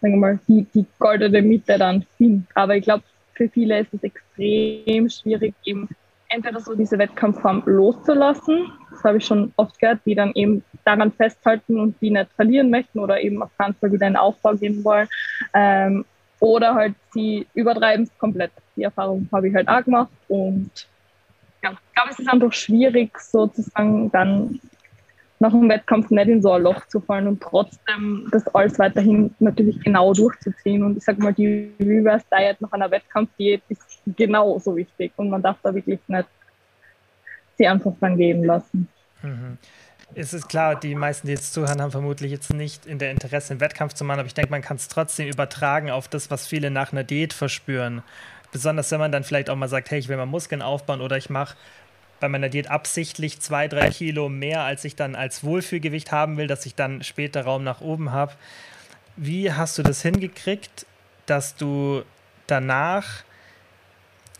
sagen 0.02 0.14
wir 0.16 0.20
mal, 0.20 0.40
die, 0.48 0.66
die 0.74 0.86
goldene 1.00 1.42
Mitte 1.42 1.78
dann 1.78 2.06
finde. 2.18 2.46
Aber 2.56 2.76
ich 2.76 2.84
glaube, 2.84 3.04
für 3.34 3.48
viele 3.48 3.80
ist 3.80 3.94
es 3.94 4.04
extrem 4.04 5.10
schwierig, 5.10 5.54
eben 5.64 5.88
entweder 6.32 6.60
so 6.60 6.76
diese 6.76 6.98
Wettkampfform 6.98 7.64
loszulassen, 7.66 8.72
das 8.90 9.04
habe 9.04 9.18
ich 9.18 9.26
schon 9.26 9.54
oft 9.58 9.80
gehört, 9.80 10.00
die 10.06 10.16
dann 10.16 10.32
eben 10.34 10.64
daran 10.86 11.12
festhalten 11.12 11.80
und 11.80 12.02
die 12.02 12.10
nicht 12.10 12.32
verlieren 12.36 12.70
möchten 12.70 13.00
oder 13.00 13.22
eben 13.22 13.42
auf 13.44 13.56
keinen 13.58 13.76
Fall 13.76 13.92
wieder 13.92 14.08
in 14.08 14.16
Aufbau 14.16 14.56
gehen 14.56 14.84
wollen. 14.84 15.08
Ähm, 15.54 16.06
oder 16.40 16.74
halt 16.74 16.96
sie 17.14 17.46
übertreiben 17.54 18.04
es 18.04 18.18
komplett. 18.18 18.52
Die 18.76 18.84
Erfahrung 18.84 19.30
habe 19.32 19.48
ich 19.48 19.56
halt 19.56 19.68
auch 19.68 19.84
gemacht 19.84 20.10
und 20.28 20.72
ja, 21.64 21.72
ich 21.72 21.94
glaube, 21.94 22.10
es 22.10 22.20
ist 22.20 22.30
einfach 22.30 22.54
schwierig, 22.54 23.20
sozusagen 23.20 24.10
dann 24.12 24.60
nach 25.42 25.52
dem 25.52 25.68
Wettkampf 25.70 26.12
nicht 26.12 26.28
in 26.28 26.42
so 26.42 26.52
ein 26.52 26.62
Loch 26.62 26.86
zu 26.88 27.02
fallen 27.02 27.28
und 27.28 27.42
trotzdem 27.42 28.28
das 28.32 28.48
alles 28.54 28.78
weiterhin 28.78 29.34
natürlich 29.40 29.80
genau 29.84 30.14
durchzuziehen. 30.14 30.84
Und 30.84 30.98
ich 30.98 31.04
sage 31.04 31.20
mal, 31.20 31.34
die 31.34 31.72
Reverse 31.80 32.24
Diet 32.32 32.62
nach 32.62 32.72
einer 32.72 32.92
Wettkampfdiät 32.92 33.64
ist 33.68 33.82
genauso 34.06 34.76
wichtig 34.76 35.12
und 35.18 35.32
man 35.32 35.42
darf 35.42 35.58
da 35.64 35.74
wirklich 35.74 36.00
nicht 36.08 36.28
sie 37.58 37.68
einfach 37.68 37.94
dann 38.00 38.18
gehen 38.18 38.44
lassen. 38.44 38.88
Mhm. 39.24 39.58
Es 40.14 40.32
ist 40.34 40.48
klar, 40.48 40.80
die 40.80 40.94
meisten, 40.94 41.26
die 41.26 41.34
jetzt 41.34 41.54
zuhören, 41.54 41.82
haben 41.82 41.92
vermutlich 41.92 42.32
jetzt 42.32 42.54
nicht 42.54 42.86
in 42.86 43.00
der 43.00 43.10
Interesse, 43.10 43.54
einen 43.54 43.62
Wettkampf 43.62 43.94
zu 43.94 44.04
machen, 44.04 44.20
aber 44.20 44.28
ich 44.28 44.36
denke, 44.36 44.52
man 44.52 44.62
kann 44.62 44.78
es 44.78 44.90
trotzdem 44.90 45.28
übertragen 45.28 45.90
auf 45.90 46.08
das, 46.08 46.30
was 46.30 46.46
viele 46.46 46.70
nach 46.70 46.92
einer 46.92 47.04
Diät 47.04 47.34
verspüren. 47.34 48.04
Besonders 48.52 48.92
wenn 48.92 49.00
man 49.00 49.12
dann 49.12 49.24
vielleicht 49.24 49.50
auch 49.50 49.56
mal 49.56 49.70
sagt, 49.70 49.90
hey, 49.90 49.98
ich 49.98 50.08
will 50.08 50.18
mal 50.18 50.26
Muskeln 50.28 50.62
aufbauen 50.62 51.02
oder 51.02 51.18
ich 51.18 51.32
mache 51.32 51.56
bei 52.22 52.30
meiner 52.30 52.50
Diät 52.50 52.70
absichtlich 52.70 53.42
zwei, 53.42 53.68
drei 53.68 53.90
Kilo 53.90 54.30
mehr, 54.30 54.62
als 54.62 54.86
ich 54.86 54.96
dann 54.96 55.16
als 55.16 55.44
Wohlfühlgewicht 55.44 56.12
haben 56.12 56.38
will, 56.38 56.48
dass 56.48 56.66
ich 56.66 56.76
dann 56.76 57.04
später 57.04 57.44
Raum 57.44 57.64
nach 57.66 57.82
oben 57.82 58.12
habe. 58.12 58.34
Wie 59.18 59.52
hast 59.52 59.78
du 59.78 59.84
das 59.84 60.04
hingekriegt, 60.04 60.86
dass 61.26 61.56
du 61.56 62.04
danach 62.48 63.24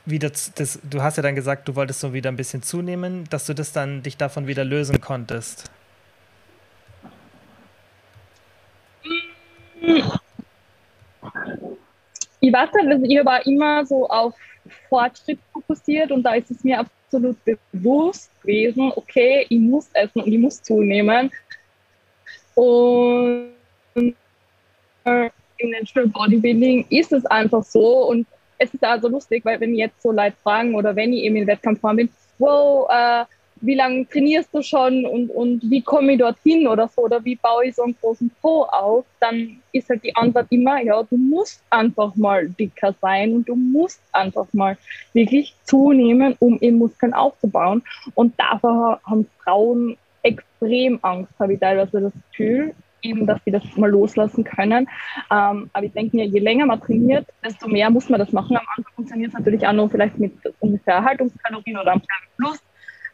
wieder, 0.06 0.30
das, 0.30 0.80
du 0.84 1.02
hast 1.02 1.18
ja 1.18 1.24
dann 1.24 1.36
gesagt, 1.36 1.68
du 1.68 1.76
wolltest 1.76 2.00
so 2.00 2.14
wieder 2.14 2.32
ein 2.32 2.38
bisschen 2.38 2.64
zunehmen, 2.64 3.26
dass 3.30 3.48
du 3.48 3.54
das 3.54 3.74
dann 3.74 4.04
dich 4.04 4.16
davon 4.16 4.48
wieder 4.48 4.64
lösen 4.64 5.02
konntest? 5.02 5.72
Ich 12.40 12.54
weiß 12.54 12.70
also 12.74 13.06
ich 13.06 13.26
war 13.26 13.46
immer 13.46 13.86
so 13.86 14.08
auf 14.08 14.36
Fortschritt 14.88 15.40
fokussiert 15.52 16.12
und 16.12 16.24
da 16.24 16.36
ist 16.36 16.52
es 16.52 16.64
mir 16.64 16.86
absolut 17.12 17.38
bewusst 17.72 18.32
gewesen, 18.42 18.92
okay, 18.96 19.46
ich 19.50 19.60
muss 19.60 19.90
essen 19.94 20.22
und 20.22 20.32
ich 20.32 20.40
muss 20.40 20.62
zunehmen. 20.62 21.30
Und 22.56 23.52
im 23.96 25.70
Natural 25.70 26.08
Bodybuilding 26.08 26.86
ist 26.90 27.12
es 27.12 27.26
einfach 27.26 27.64
so 27.64 28.08
und 28.10 28.26
es 28.58 28.74
ist 28.74 28.84
also 28.84 29.10
lustig, 29.10 29.44
weil 29.44 29.60
wenn 29.60 29.76
jetzt 29.76 30.02
so 30.02 30.12
Leute 30.12 30.36
fragen 30.44 30.76
oder 30.76 30.96
wenn 30.96 31.14
ich 31.14 31.24
eben 31.24 31.36
in 31.36 31.48
Wettkampfform 31.48 31.98
bin, 31.98 32.10
wow, 32.38 32.88
äh, 32.90 33.26
wie 33.62 33.76
lange 33.76 34.08
trainierst 34.08 34.54
du 34.54 34.62
schon 34.62 35.06
und, 35.06 35.30
und 35.30 35.62
wie 35.70 35.82
komme 35.82 36.14
ich 36.14 36.20
dorthin 36.20 36.68
oder 36.68 36.88
so 36.88 37.04
oder 37.04 37.24
wie 37.24 37.36
baue 37.36 37.66
ich 37.66 37.76
so 37.76 37.84
einen 37.84 37.96
großen 38.02 38.32
Po 38.42 38.64
auf, 38.64 39.06
dann 39.20 39.62
ist 39.72 39.90
halt 39.90 40.04
die 40.04 40.16
Antwort 40.16 40.48
immer, 40.50 40.82
ja, 40.82 41.02
du 41.04 41.18
musst 41.18 41.64
einfach 41.70 42.16
mal 42.16 42.50
dicker 42.50 42.94
sein 43.02 43.34
und 43.34 43.48
du 43.48 43.56
musst 43.56 44.02
einfach 44.12 44.48
mal 44.54 44.78
wirklich 45.14 45.56
zunehmen, 45.64 46.36
um 46.40 46.58
eben 46.60 46.78
Muskeln 46.78 47.14
aufzubauen. 47.14 47.84
Und 48.16 48.34
davor 48.40 49.00
haben 49.06 49.28
Frauen 49.44 49.98
extrem 50.24 51.00
Angst, 51.02 51.32
habe 51.40 51.54
ich 51.54 51.60
teilweise 51.60 52.02
das 52.02 52.14
Gefühl, 52.32 52.74
eben, 53.02 53.26
dass 53.26 53.44
sie 53.44 53.52
das 53.52 53.64
mal 53.76 53.90
loslassen 53.90 54.44
können. 54.44 54.88
Ähm, 55.32 55.70
aber 55.74 55.86
ich 55.86 55.94
denke 55.94 56.16
mir, 56.16 56.26
je 56.26 56.40
länger 56.40 56.66
man 56.66 56.82
trainiert, 56.82 57.28
desto 57.44 57.68
mehr 57.68 57.90
muss 57.90 58.10
man 58.10 58.20
das 58.20 58.32
machen. 58.32 58.58
Am 58.58 58.66
Anfang 58.76 58.94
funktioniert 58.96 59.30
es 59.30 59.38
natürlich 59.38 59.66
auch 59.66 59.74
nur 59.74 59.90
vielleicht 59.90 60.18
mit 60.20 60.34
ungefähr 60.60 60.96
Erhaltungskalorien 60.96 61.78
oder 61.78 61.92
einem 61.92 62.02
kleinen 62.02 62.28
Plus. 62.38 62.60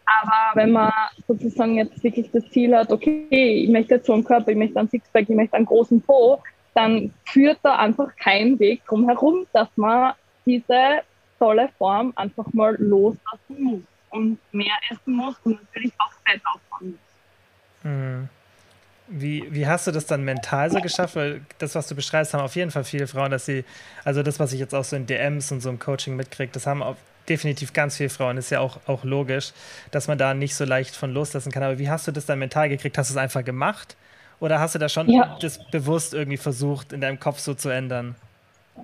Aber 0.08 0.56
wenn 0.56 0.72
man 0.72 0.92
sozusagen 1.28 1.76
jetzt 1.76 2.02
wirklich 2.02 2.32
das 2.32 2.50
Ziel 2.50 2.76
hat, 2.76 2.92
okay, 2.92 3.28
ich 3.30 3.70
möchte 3.70 3.96
jetzt 3.96 4.08
so 4.08 4.14
einen 4.14 4.24
Körper, 4.24 4.52
ich 4.52 4.58
möchte 4.58 4.80
einen 4.80 4.90
Sixpack, 4.90 5.30
ich 5.30 5.36
möchte 5.36 5.58
einen 5.58 5.66
großen 5.66 6.02
Po, 6.02 6.42
dann 6.74 7.14
führt 7.26 7.60
da 7.64 7.76
einfach 7.76 8.16
kein 8.16 8.58
Weg 8.60 8.86
drum 8.86 9.08
herum, 9.08 9.46
dass 9.52 9.68
man 9.76 10.14
diese 10.46 11.02
tolle 11.40 11.70
Form 11.78 12.14
einfach 12.16 12.46
mal 12.54 12.76
loslassen 12.80 13.64
muss 13.64 13.82
und 14.12 14.40
mehr 14.54 14.76
essen 14.90 15.14
muss 15.14 15.36
und 15.44 15.62
natürlich 15.62 15.94
auch 16.00 16.12
Fett 16.26 16.42
aufbauen 16.46 16.92
muss. 16.92 17.92
Mhm. 17.92 18.30
Wie, 19.08 19.48
wie 19.50 19.68
hast 19.68 19.88
du 19.88 19.92
das 19.92 20.06
dann 20.06 20.24
mental 20.24 20.70
so 20.70 20.80
geschafft? 20.80 21.16
Weil 21.16 21.42
das, 21.60 21.76
was 21.76 21.88
du 21.88 21.96
beschreibst, 21.96 22.34
haben 22.34 22.42
auf 22.42 22.56
jeden 22.56 22.72
Fall 22.72 22.84
viele 22.84 23.08
Frauen, 23.08 23.32
dass 23.32 23.46
sie, 23.46 23.64
also 24.04 24.22
das, 24.22 24.40
was 24.40 24.54
ich 24.54 24.60
jetzt 24.60 24.76
auch 24.76 24.84
so 24.84 24.96
in 24.96 25.06
DMs 25.06 25.52
und 25.52 25.62
so 25.62 25.70
im 25.70 25.80
Coaching 25.80 26.16
mitkriege, 26.16 26.52
das 26.52 26.68
haben 26.68 26.84
auf 26.84 26.98
definitiv 27.30 27.74
ganz 27.74 27.98
viele 27.98 28.10
Frauen, 28.10 28.38
ist 28.38 28.50
ja 28.50 28.60
auch, 28.60 28.80
auch 28.88 29.04
logisch, 29.04 29.52
dass 29.92 30.08
man 30.08 30.18
da 30.18 30.34
nicht 30.34 30.56
so 30.56 30.66
leicht 30.66 30.96
von 30.96 31.14
loslassen 31.14 31.52
kann. 31.52 31.64
Aber 31.64 31.78
wie 31.80 31.90
hast 31.90 32.08
du 32.08 32.12
das 32.12 32.26
dann 32.26 32.40
mental 32.40 32.70
gekriegt? 32.70 32.98
Hast 32.98 33.10
du 33.10 33.14
es 33.14 33.18
einfach 33.18 33.44
gemacht? 33.44 33.96
Oder 34.40 34.60
hast 34.60 34.76
du 34.76 34.80
da 34.80 34.88
schon 34.88 35.10
ja. 35.10 35.38
das 35.42 35.60
bewusst 35.72 36.14
irgendwie 36.14 36.38
versucht, 36.38 36.94
in 36.94 37.02
deinem 37.02 37.20
Kopf 37.20 37.40
so 37.40 37.54
zu 37.54 37.70
ändern? 37.70 38.16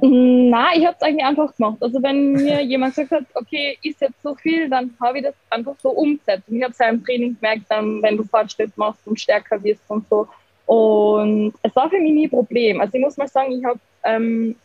Na, 0.02 0.76
ich 0.76 0.86
habe 0.86 0.96
es 1.00 1.02
eigentlich 1.02 1.26
einfach 1.26 1.56
gemacht. 1.56 1.78
Also 1.80 2.02
wenn 2.02 2.34
mir 2.34 2.62
jemand 2.64 2.96
gesagt 2.96 3.12
hat, 3.12 3.26
okay, 3.36 3.78
ist 3.84 4.02
jetzt 4.02 4.22
so 4.22 4.36
viel, 4.36 4.70
dann 4.70 4.96
habe 5.02 5.20
ich 5.20 5.24
das 5.24 5.36
einfach 5.50 5.76
so 5.82 5.90
umgesetzt. 5.90 6.50
Und 6.50 6.58
ich 6.58 6.64
habe 6.64 6.72
es 6.72 6.80
ja 6.80 6.90
im 6.90 7.04
Training 7.04 7.36
gemerkt, 7.36 7.66
dann, 7.70 8.02
wenn 8.02 8.18
du 8.18 8.24
Fortschritt 8.24 8.76
machst 8.78 9.06
und 9.06 9.20
stärker 9.20 9.64
wirst 9.64 9.84
und 9.88 10.08
so. 10.10 10.28
Und 10.66 11.54
es 11.62 11.76
war 11.76 11.90
für 11.90 12.00
mich 12.00 12.14
nie 12.14 12.28
ein 12.28 12.30
Problem. 12.30 12.82
Also 12.82 12.98
ich 12.98 13.04
muss 13.04 13.18
mal 13.18 13.28
sagen, 13.28 13.52
ich 13.52 13.64
habe 13.64 13.80
ähm, 14.04 14.56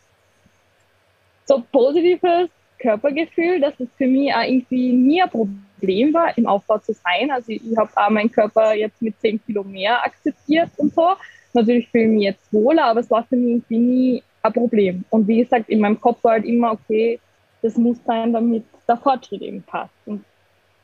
so 1.45 1.63
positives 1.71 2.49
Körpergefühl, 2.79 3.59
dass 3.59 3.79
es 3.79 3.89
für 3.97 4.07
mich 4.07 4.33
auch 4.33 4.43
irgendwie 4.43 4.93
nie 4.93 5.21
ein 5.21 5.29
Problem 5.29 6.13
war, 6.13 6.37
im 6.37 6.47
Aufbau 6.47 6.77
zu 6.79 6.93
sein. 6.93 7.29
Also 7.31 7.51
ich 7.51 7.61
habe 7.77 7.91
auch 7.95 8.09
meinen 8.09 8.31
Körper 8.31 8.73
jetzt 8.73 9.01
mit 9.01 9.19
10 9.19 9.43
Kilo 9.45 9.63
mehr 9.63 10.03
akzeptiert 10.03 10.69
und 10.77 10.93
so. 10.93 11.11
Natürlich 11.53 11.89
fühle 11.89 12.05
ich 12.05 12.09
mich 12.11 12.23
jetzt 12.23 12.53
wohler, 12.53 12.85
aber 12.85 12.99
es 13.01 13.09
war 13.09 13.23
für 13.23 13.35
mich 13.35 13.63
irgendwie 13.69 13.77
nie 13.77 14.23
ein 14.41 14.53
Problem. 14.53 15.03
Und 15.09 15.27
wie 15.27 15.43
gesagt, 15.43 15.69
in 15.69 15.79
meinem 15.79 15.99
Kopf 15.99 16.23
war 16.23 16.33
halt 16.33 16.45
immer, 16.45 16.71
okay, 16.71 17.19
das 17.61 17.75
muss 17.75 17.97
sein, 18.05 18.33
damit 18.33 18.63
der 18.87 18.97
Fortschritt 18.97 19.41
eben 19.41 19.61
passt 19.63 19.93
und 20.05 20.23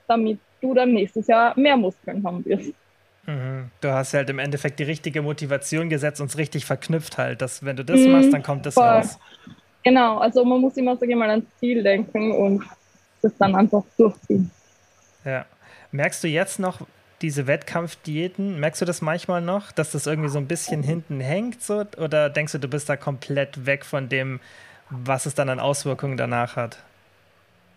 damit 0.07 0.39
du 0.61 0.73
dann 0.73 0.93
nächstes 0.93 1.27
Jahr 1.27 1.57
mehr 1.57 1.77
Muskeln 1.77 2.23
haben 2.25 2.43
wirst. 2.45 2.73
Mhm. 3.25 3.71
Du 3.81 3.91
hast 3.91 4.13
halt 4.13 4.29
im 4.29 4.39
Endeffekt 4.39 4.79
die 4.79 4.83
richtige 4.83 5.21
Motivation 5.21 5.89
gesetzt 5.89 6.21
und 6.21 6.27
es 6.27 6.37
richtig 6.37 6.65
verknüpft 6.65 7.17
halt, 7.17 7.41
dass 7.41 7.65
wenn 7.65 7.75
du 7.75 7.83
das 7.83 8.01
mhm, 8.01 8.11
machst, 8.11 8.33
dann 8.33 8.43
kommt 8.43 8.65
das 8.65 8.75
voll. 8.75 8.83
raus. 8.83 9.17
Genau, 9.83 10.17
also 10.17 10.43
man 10.43 10.61
muss 10.61 10.77
immer, 10.77 10.97
sag 10.97 11.09
ich 11.09 11.15
mal, 11.15 11.29
ans 11.29 11.45
Ziel 11.59 11.83
denken 11.83 12.31
und 12.31 12.63
das 13.21 13.35
dann 13.37 13.55
einfach 13.55 13.83
durchziehen. 13.97 14.49
Ja. 15.23 15.45
Merkst 15.91 16.23
du 16.23 16.27
jetzt 16.27 16.59
noch 16.59 16.81
diese 17.21 17.47
Wettkampfdiäten, 17.47 18.59
merkst 18.59 18.81
du 18.81 18.85
das 18.85 19.01
manchmal 19.01 19.41
noch, 19.41 19.71
dass 19.71 19.91
das 19.91 20.05
irgendwie 20.05 20.29
so 20.29 20.37
ein 20.37 20.47
bisschen 20.47 20.83
hinten 20.83 21.19
hängt 21.19 21.61
so, 21.61 21.85
oder 21.97 22.29
denkst 22.29 22.53
du, 22.53 22.59
du 22.59 22.67
bist 22.67 22.89
da 22.89 22.97
komplett 22.97 23.65
weg 23.65 23.85
von 23.85 24.09
dem, 24.09 24.39
was 24.89 25.25
es 25.25 25.35
dann 25.35 25.49
an 25.49 25.59
Auswirkungen 25.59 26.17
danach 26.17 26.55
hat? 26.55 26.77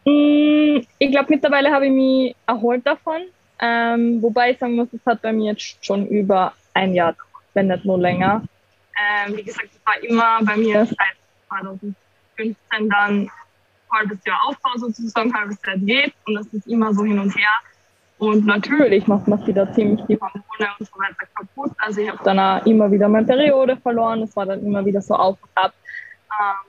Mm, 0.04 0.78
ich 0.98 1.10
glaube, 1.10 1.26
mittlerweile 1.30 1.70
habe 1.70 1.86
ich 1.86 1.92
mich 1.92 2.36
erholt 2.46 2.86
davon. 2.86 3.22
Ähm, 3.60 4.22
wobei 4.22 4.52
ich 4.52 4.58
sagen 4.58 4.76
muss, 4.76 4.88
es 4.92 5.04
hat 5.04 5.20
bei 5.22 5.32
mir 5.32 5.52
jetzt 5.52 5.84
schon 5.84 6.06
über 6.06 6.52
ein 6.74 6.94
Jahr, 6.94 7.14
wenn 7.54 7.68
nicht 7.68 7.84
nur 7.84 7.98
länger. 7.98 8.42
Ähm, 8.96 9.36
wie 9.36 9.42
gesagt, 9.42 9.68
es 9.74 9.86
war 9.86 10.02
immer 10.02 10.44
bei 10.44 10.56
mir 10.56 10.86
seit 10.86 11.16
2015 11.48 12.88
dann 12.90 13.30
halbes 13.90 14.18
Jahr 14.24 14.38
Aufbau 14.46 14.70
sozusagen, 14.76 15.32
halbes 15.34 15.58
Jahr 15.66 15.76
Diät 15.76 16.12
und 16.26 16.34
das 16.34 16.46
ist 16.48 16.66
immer 16.66 16.92
so 16.94 17.04
hin 17.04 17.18
und 17.18 17.34
her. 17.36 17.50
Und 18.18 18.46
natürlich 18.46 19.06
macht 19.06 19.28
man 19.28 19.46
wieder 19.46 19.72
ziemlich 19.72 20.04
die 20.06 20.18
Hormone 20.20 20.74
und 20.78 20.86
so 20.86 20.98
weiter 20.98 21.26
kaputt. 21.34 21.70
Also 21.78 22.00
ich 22.00 22.08
habe 22.08 22.18
dann 22.24 22.38
auch 22.38 22.66
immer 22.66 22.90
wieder 22.90 23.08
meine 23.08 23.26
Periode 23.26 23.76
verloren. 23.76 24.20
Das 24.20 24.34
war 24.34 24.46
dann 24.46 24.64
immer 24.64 24.84
wieder 24.84 25.00
so 25.00 25.14
auf 25.14 25.38
und 25.40 25.50
ab. 25.54 25.72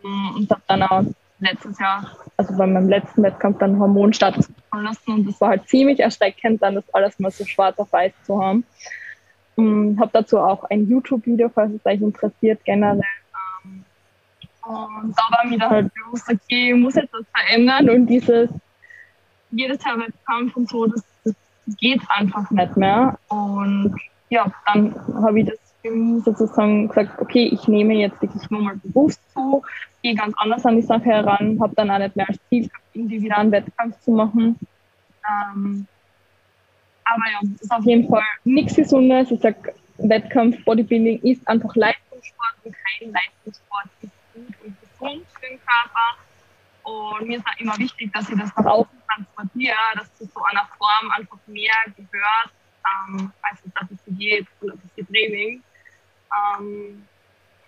Ähm, 0.03 0.35
und 0.35 0.51
habe 0.51 0.61
dann 0.67 0.83
auch 0.83 1.03
letztes 1.39 1.79
Jahr, 1.79 2.17
also 2.37 2.55
bei 2.55 2.67
meinem 2.67 2.87
letzten 2.87 3.23
Wettkampf, 3.23 3.57
dann 3.59 3.79
Hormonstatus 3.79 4.49
lassen. 4.73 5.11
Und 5.11 5.27
das 5.27 5.41
war 5.41 5.49
halt 5.49 5.67
ziemlich 5.67 5.99
erschreckend, 5.99 6.61
dann 6.61 6.75
das 6.75 6.93
alles 6.93 7.17
mal 7.19 7.31
so 7.31 7.45
schwarz 7.45 7.79
auf 7.79 7.91
weiß 7.91 8.13
zu 8.23 8.43
haben. 8.43 8.63
Ähm, 9.57 9.97
habe 9.99 10.11
dazu 10.13 10.37
auch 10.37 10.65
ein 10.65 10.87
YouTube-Video, 10.87 11.49
falls 11.49 11.73
es 11.73 11.85
euch 11.85 12.01
interessiert, 12.01 12.63
generell. 12.63 13.01
Ähm, 13.65 13.83
und 14.65 15.15
da 15.17 15.23
war 15.35 15.45
mir 15.45 15.57
dann 15.57 15.69
halt 15.69 15.91
bewusst, 15.93 16.29
okay, 16.29 16.73
ich 16.73 16.75
muss 16.75 16.95
jetzt 16.95 17.11
was 17.11 17.25
verändern 17.33 17.89
und 17.89 18.05
dieses 18.05 18.49
jedes 19.51 19.83
Jahr 19.83 19.97
Wettkampf 19.97 20.55
und 20.55 20.69
so, 20.69 20.85
das 20.85 21.03
geht 21.77 22.01
einfach 22.09 22.49
nicht 22.51 22.77
mehr. 22.77 23.17
Und 23.27 23.95
ja, 24.29 24.51
dann 24.65 24.95
habe 25.23 25.41
ich 25.41 25.47
das 25.47 25.59
für 25.81 25.91
mich 25.91 26.23
sozusagen 26.23 26.87
gesagt, 26.87 27.21
okay, 27.21 27.49
ich 27.51 27.67
nehme 27.67 27.93
jetzt 27.95 28.21
wirklich 28.21 28.49
nur 28.49 28.61
mal 28.61 28.75
bewusst 28.83 29.21
zu, 29.33 29.63
gehe 30.01 30.15
ganz 30.15 30.33
anders 30.37 30.65
an 30.65 30.75
die 30.75 30.81
Sache 30.81 31.05
heran, 31.05 31.59
habe 31.61 31.75
dann 31.75 31.91
auch 31.91 31.99
nicht 31.99 32.15
mehr 32.15 32.27
als 32.27 32.39
Ziel 32.49 32.69
irgendwie 32.93 33.21
wieder 33.21 33.37
einen 33.37 33.51
Wettkampf 33.51 33.99
zu 34.01 34.11
machen. 34.11 34.59
Ähm, 35.27 35.87
aber 37.05 37.23
ja, 37.31 37.39
das 37.41 37.61
ist 37.61 37.71
auf 37.71 37.85
jeden 37.85 38.07
Fall 38.07 38.23
nichts 38.43 38.75
Gesundes. 38.75 39.31
Ich 39.31 39.39
sage, 39.39 39.73
Wettkampf, 39.97 40.63
Bodybuilding 40.63 41.21
ist 41.23 41.47
einfach 41.47 41.75
Leistungssport 41.75 42.55
und 42.63 42.73
kein 42.73 43.11
Leistungssport 43.11 43.85
ist 44.01 44.11
gut 44.33 44.55
und 44.65 44.75
gesund 44.81 45.25
für 45.33 45.47
den 45.47 45.59
Körper. 45.59 46.17
Und 46.89 47.27
mir 47.27 47.37
ist 47.37 47.45
auch 47.45 47.59
immer 47.59 47.77
wichtig, 47.77 48.11
dass 48.13 48.29
ich 48.29 48.39
das 48.39 48.55
nach 48.55 48.65
außen 48.65 48.97
transportiere, 49.07 49.75
dass 49.95 50.13
zu 50.15 50.25
so 50.25 50.41
einer 50.43 50.67
Form 50.77 51.11
einfach 51.11 51.37
mehr 51.47 51.73
gehört, 51.95 52.51
ähm, 52.85 53.31
als 53.41 53.59
dass 53.75 53.91
es 53.91 54.17
geht 54.17 54.47
oder 54.61 54.73
dass 54.73 54.91
es 54.97 55.07
Training. 55.07 55.61
Ähm, 56.59 57.05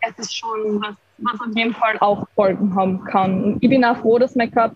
es 0.01 0.17
ist 0.17 0.35
schon 0.35 0.81
was, 0.81 0.95
was 1.19 1.39
auf 1.39 1.55
jeden 1.55 1.73
Fall 1.73 1.97
auch 1.99 2.27
Folgen 2.35 2.73
haben 2.75 3.03
kann. 3.03 3.43
Und 3.43 3.63
ich 3.63 3.69
bin 3.69 3.85
auch 3.85 3.97
froh, 3.97 4.17
dass 4.17 4.35
mein 4.35 4.51
Körper 4.51 4.75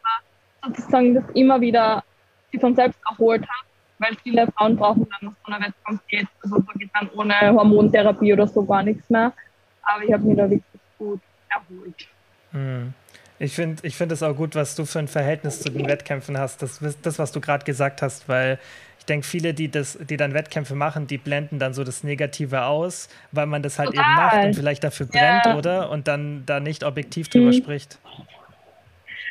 sozusagen 0.64 1.16
das 1.16 1.24
immer 1.34 1.60
wieder 1.60 2.04
sich 2.52 2.62
von 2.62 2.76
selbst 2.76 3.00
erholt 3.10 3.42
hat, 3.42 3.66
weil 3.98 4.16
viele 4.22 4.48
Frauen 4.52 4.76
brauchen 4.76 5.08
dann 5.10 5.30
nach 5.30 5.38
so 5.44 5.52
einer 5.52 5.66
Wettkampf 5.66 6.06
geht. 6.08 6.28
Also 6.44 6.60
da 6.60 6.74
geht 6.74 6.92
dann 6.94 7.10
ohne 7.16 7.36
Hormontherapie 7.52 8.34
oder 8.34 8.48
so 8.48 8.64
gar 8.64 8.84
nichts 8.84 9.10
mehr. 9.10 9.34
Aber 9.82 10.04
ich 10.04 10.14
habe 10.14 10.24
mich 10.24 10.38
da 10.38 10.50
wirklich 10.50 10.82
gut 11.00 11.22
erholt. 11.50 12.08
Mhm. 12.52 12.94
Ich 13.46 13.54
finde 13.54 13.78
ich 13.84 13.96
find 13.96 14.12
es 14.12 14.24
auch 14.24 14.36
gut, 14.36 14.56
was 14.56 14.76
du 14.76 14.86
für 14.86 15.00
ein 15.00 15.08
Verhältnis 15.08 15.62
zu 15.62 15.70
den 15.70 15.88
Wettkämpfen 15.88 16.38
hast. 16.38 16.62
Das, 16.62 16.80
das 17.02 17.20
was 17.20 17.32
du 17.32 17.40
gerade 17.40 17.64
gesagt 17.64 18.02
hast, 18.02 18.28
weil 18.28 18.60
ich 19.00 19.06
denke, 19.06 19.28
viele, 19.28 19.54
die, 19.54 19.70
das, 19.70 20.00
die 20.10 20.18
dann 20.18 20.34
Wettkämpfe 20.34 20.74
machen, 20.74 21.06
die 21.06 21.20
blenden 21.20 21.60
dann 21.60 21.76
so 21.76 21.84
das 21.84 22.04
Negative 22.04 22.64
aus, 22.64 23.08
weil 23.32 23.46
man 23.46 23.62
das 23.62 23.78
halt 23.78 23.90
Total. 23.90 24.04
eben 24.04 24.16
macht 24.16 24.46
und 24.46 24.56
vielleicht 24.56 24.84
dafür 24.84 25.06
brennt, 25.06 25.46
ja. 25.46 25.56
oder? 25.56 25.92
Und 25.92 26.08
dann 26.08 26.44
da 26.48 26.60
nicht 26.60 26.84
objektiv 26.84 27.30
drüber 27.30 27.48
mhm. 27.48 27.54
spricht. 27.54 28.00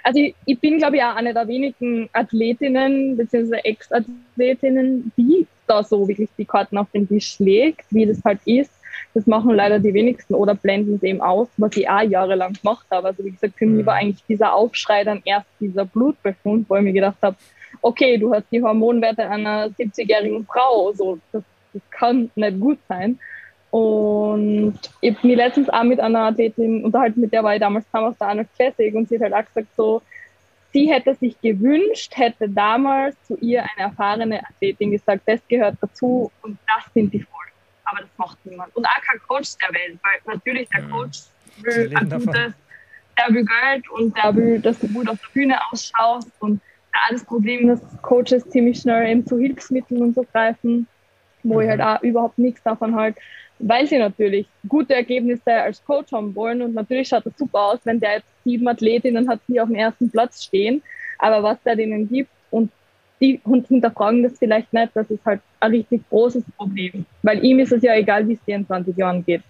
Also 0.04 0.20
ich, 0.20 0.34
ich 0.44 0.60
bin, 0.60 0.78
glaube 0.78 0.96
ich, 0.96 1.02
auch 1.02 1.16
eine 1.16 1.34
der 1.34 1.48
wenigen 1.48 2.08
Athletinnen 2.12 3.16
bzw. 3.16 3.56
Ex-Athletinnen, 3.64 5.10
die 5.16 5.46
da 5.66 5.82
so 5.82 6.06
wirklich 6.06 6.28
die 6.38 6.44
Karten 6.44 6.78
auf 6.78 6.90
den 6.92 7.08
Tisch 7.08 7.38
legt, 7.40 7.86
wie 7.90 8.06
das 8.06 8.22
halt 8.24 8.38
ist. 8.44 8.70
Das 9.14 9.26
machen 9.26 9.54
leider 9.54 9.78
die 9.78 9.94
wenigsten 9.94 10.34
oder 10.34 10.54
blenden 10.54 10.96
es 10.96 11.02
eben 11.04 11.20
aus, 11.20 11.48
was 11.56 11.76
ich 11.76 11.88
auch 11.88 12.02
jahrelang 12.02 12.52
gemacht 12.54 12.86
habe. 12.90 13.08
Also 13.08 13.24
wie 13.24 13.30
gesagt, 13.30 13.54
für 13.56 13.66
mich 13.66 13.82
mhm. 13.82 13.86
war 13.86 13.94
eigentlich 13.94 14.24
dieser 14.28 14.52
Aufschrei 14.52 15.04
dann 15.04 15.22
erst 15.24 15.46
dieser 15.60 15.84
Blutbefund, 15.84 16.68
wo 16.68 16.76
ich 16.76 16.82
mir 16.82 16.92
gedacht 16.92 17.18
habe, 17.22 17.36
okay, 17.80 18.18
du 18.18 18.32
hast 18.34 18.46
die 18.50 18.62
Hormonwerte 18.62 19.28
einer 19.28 19.68
70-jährigen 19.68 20.44
Frau, 20.46 20.92
so, 20.92 21.18
das, 21.32 21.42
das 21.72 21.82
kann 21.90 22.30
nicht 22.34 22.60
gut 22.60 22.78
sein. 22.88 23.18
Und 23.70 24.78
ich 25.00 25.16
habe 25.16 25.26
mich 25.26 25.36
letztens 25.36 25.68
auch 25.68 25.82
mit 25.82 26.00
einer 26.00 26.26
Athletin 26.26 26.84
unterhalten, 26.84 27.20
mit 27.20 27.32
der 27.32 27.42
war 27.42 27.54
ich 27.54 27.60
damals 27.60 27.84
kam 27.90 28.04
aus 28.04 28.16
der 28.18 28.28
Arnold 28.28 28.48
Classic 28.54 28.94
und 28.94 29.08
sie 29.08 29.16
hat 29.16 29.32
halt 29.32 29.34
auch 29.34 29.46
gesagt, 29.46 29.74
so, 29.76 30.02
sie 30.72 30.90
hätte 30.92 31.14
sich 31.14 31.40
gewünscht, 31.40 32.12
hätte 32.16 32.48
damals 32.48 33.16
zu 33.26 33.36
ihr 33.38 33.62
eine 33.62 33.88
erfahrene 33.88 34.40
Athletin 34.44 34.92
gesagt, 34.92 35.22
das 35.26 35.40
gehört 35.48 35.76
dazu 35.80 36.30
und 36.42 36.58
das 36.68 36.92
sind 36.94 37.12
die 37.12 37.20
Folgen 37.20 37.43
aber 37.84 38.00
das 38.00 38.10
macht 38.16 38.38
niemand. 38.44 38.74
Und 38.76 38.86
auch 38.86 39.02
kein 39.06 39.20
Coach 39.26 39.56
der 39.62 39.74
Welt, 39.74 39.98
weil 40.02 40.34
natürlich 40.34 40.68
der 40.70 40.82
Coach 40.88 41.20
will 41.62 41.92
ein 41.94 42.08
gutes, 42.08 42.52
der 43.18 43.34
will 43.34 43.44
Geld 43.44 43.88
und 43.90 44.16
der 44.16 44.34
will, 44.34 44.60
dass 44.60 44.78
du 44.78 44.88
gut 44.88 45.08
auf 45.08 45.18
der 45.20 45.32
Bühne 45.32 45.58
ausschaust 45.70 46.30
und 46.40 46.60
da 46.92 47.12
das 47.12 47.24
Problem, 47.24 47.68
dass 47.68 47.80
Coaches 48.02 48.48
ziemlich 48.50 48.80
schnell 48.80 49.08
eben 49.08 49.26
zu 49.26 49.38
Hilfsmitteln 49.38 50.00
und 50.00 50.14
so 50.14 50.24
greifen, 50.32 50.86
wo 51.42 51.60
ich 51.60 51.68
halt 51.68 51.80
mhm. 51.80 51.86
auch 51.86 52.02
überhaupt 52.02 52.38
nichts 52.38 52.62
davon 52.62 52.94
halt, 52.94 53.16
weil 53.58 53.86
sie 53.86 53.98
natürlich 53.98 54.48
gute 54.68 54.94
Ergebnisse 54.94 55.52
als 55.52 55.84
Coach 55.84 56.12
haben 56.12 56.34
wollen 56.34 56.62
und 56.62 56.74
natürlich 56.74 57.08
schaut 57.08 57.26
das 57.26 57.36
super 57.36 57.60
aus, 57.60 57.80
wenn 57.84 58.00
der 58.00 58.16
jetzt 58.16 58.28
sieben 58.44 58.66
Athletinnen 58.68 59.28
hat, 59.28 59.40
die 59.48 59.60
auf 59.60 59.68
dem 59.68 59.76
ersten 59.76 60.10
Platz 60.10 60.44
stehen, 60.44 60.82
aber 61.18 61.42
was 61.42 61.62
der 61.62 61.76
denen 61.76 62.08
gibt 62.08 62.30
und 62.50 62.70
die 63.24 63.40
hinterfragen 63.68 64.22
das 64.22 64.38
vielleicht 64.38 64.72
nicht, 64.72 64.90
das 64.94 65.08
ist 65.10 65.24
halt 65.24 65.40
ein 65.60 65.70
richtig 65.70 66.02
großes 66.08 66.44
Problem. 66.56 67.06
Weil 67.22 67.44
ihm 67.44 67.58
ist 67.58 67.72
es 67.72 67.82
ja 67.82 67.94
egal, 67.94 68.28
wie 68.28 68.34
es 68.34 68.44
dir 68.44 68.56
in 68.56 68.66
20 68.66 68.96
Jahren 68.96 69.24
geht. 69.24 69.42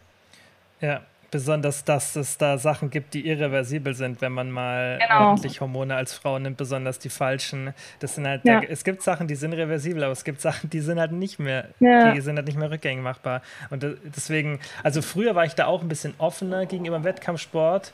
Ja, 0.81 1.00
besonders, 1.31 1.85
dass 1.85 2.14
es 2.14 2.38
da 2.38 2.59
Sachen 2.59 2.90
gibt, 2.90 3.12
die 3.14 3.26
irreversibel 3.26 3.95
sind, 3.95 4.21
wenn 4.21 4.31
man 4.31 4.52
mal 4.52 5.00
genau. 5.00 5.31
ordentlich 5.31 5.61
Hormone 5.61 5.97
als 5.97 6.14
Frau 6.14 6.38
nimmt, 6.38 6.57
besonders 6.57 7.00
die 7.00 7.09
falschen. 7.09 7.75
Das 7.99 8.14
sind 8.14 8.26
halt, 8.26 8.45
ja. 8.45 8.61
da, 8.61 8.66
es 8.69 8.85
gibt 8.85 9.02
Sachen, 9.02 9.26
die 9.26 9.35
sind 9.35 9.52
reversibel, 9.52 10.04
aber 10.04 10.12
es 10.12 10.23
gibt 10.23 10.40
Sachen, 10.40 10.71
die 10.71 10.81
sind 10.81 11.00
halt 11.00 11.11
nicht 11.11 11.40
mehr, 11.40 11.71
ja. 11.81 12.12
die 12.12 12.21
sind 12.21 12.37
halt 12.37 12.47
nicht 12.47 12.59
mehr 12.59 12.71
rückgängig 12.71 13.02
machbar. 13.02 13.43
Und 13.71 13.85
deswegen, 14.04 14.61
also 14.85 15.02
früher 15.02 15.35
war 15.35 15.45
ich 15.45 15.54
da 15.54 15.66
auch 15.66 15.83
ein 15.83 15.88
bisschen 15.88 16.14
offener 16.19 16.66
gegenüber 16.66 16.99
dem 16.99 17.04
Wettkampfsport. 17.04 17.93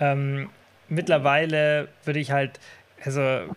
Ähm, 0.00 0.48
mittlerweile 0.88 1.88
würde 2.04 2.20
ich 2.20 2.30
halt 2.30 2.58
also 3.04 3.54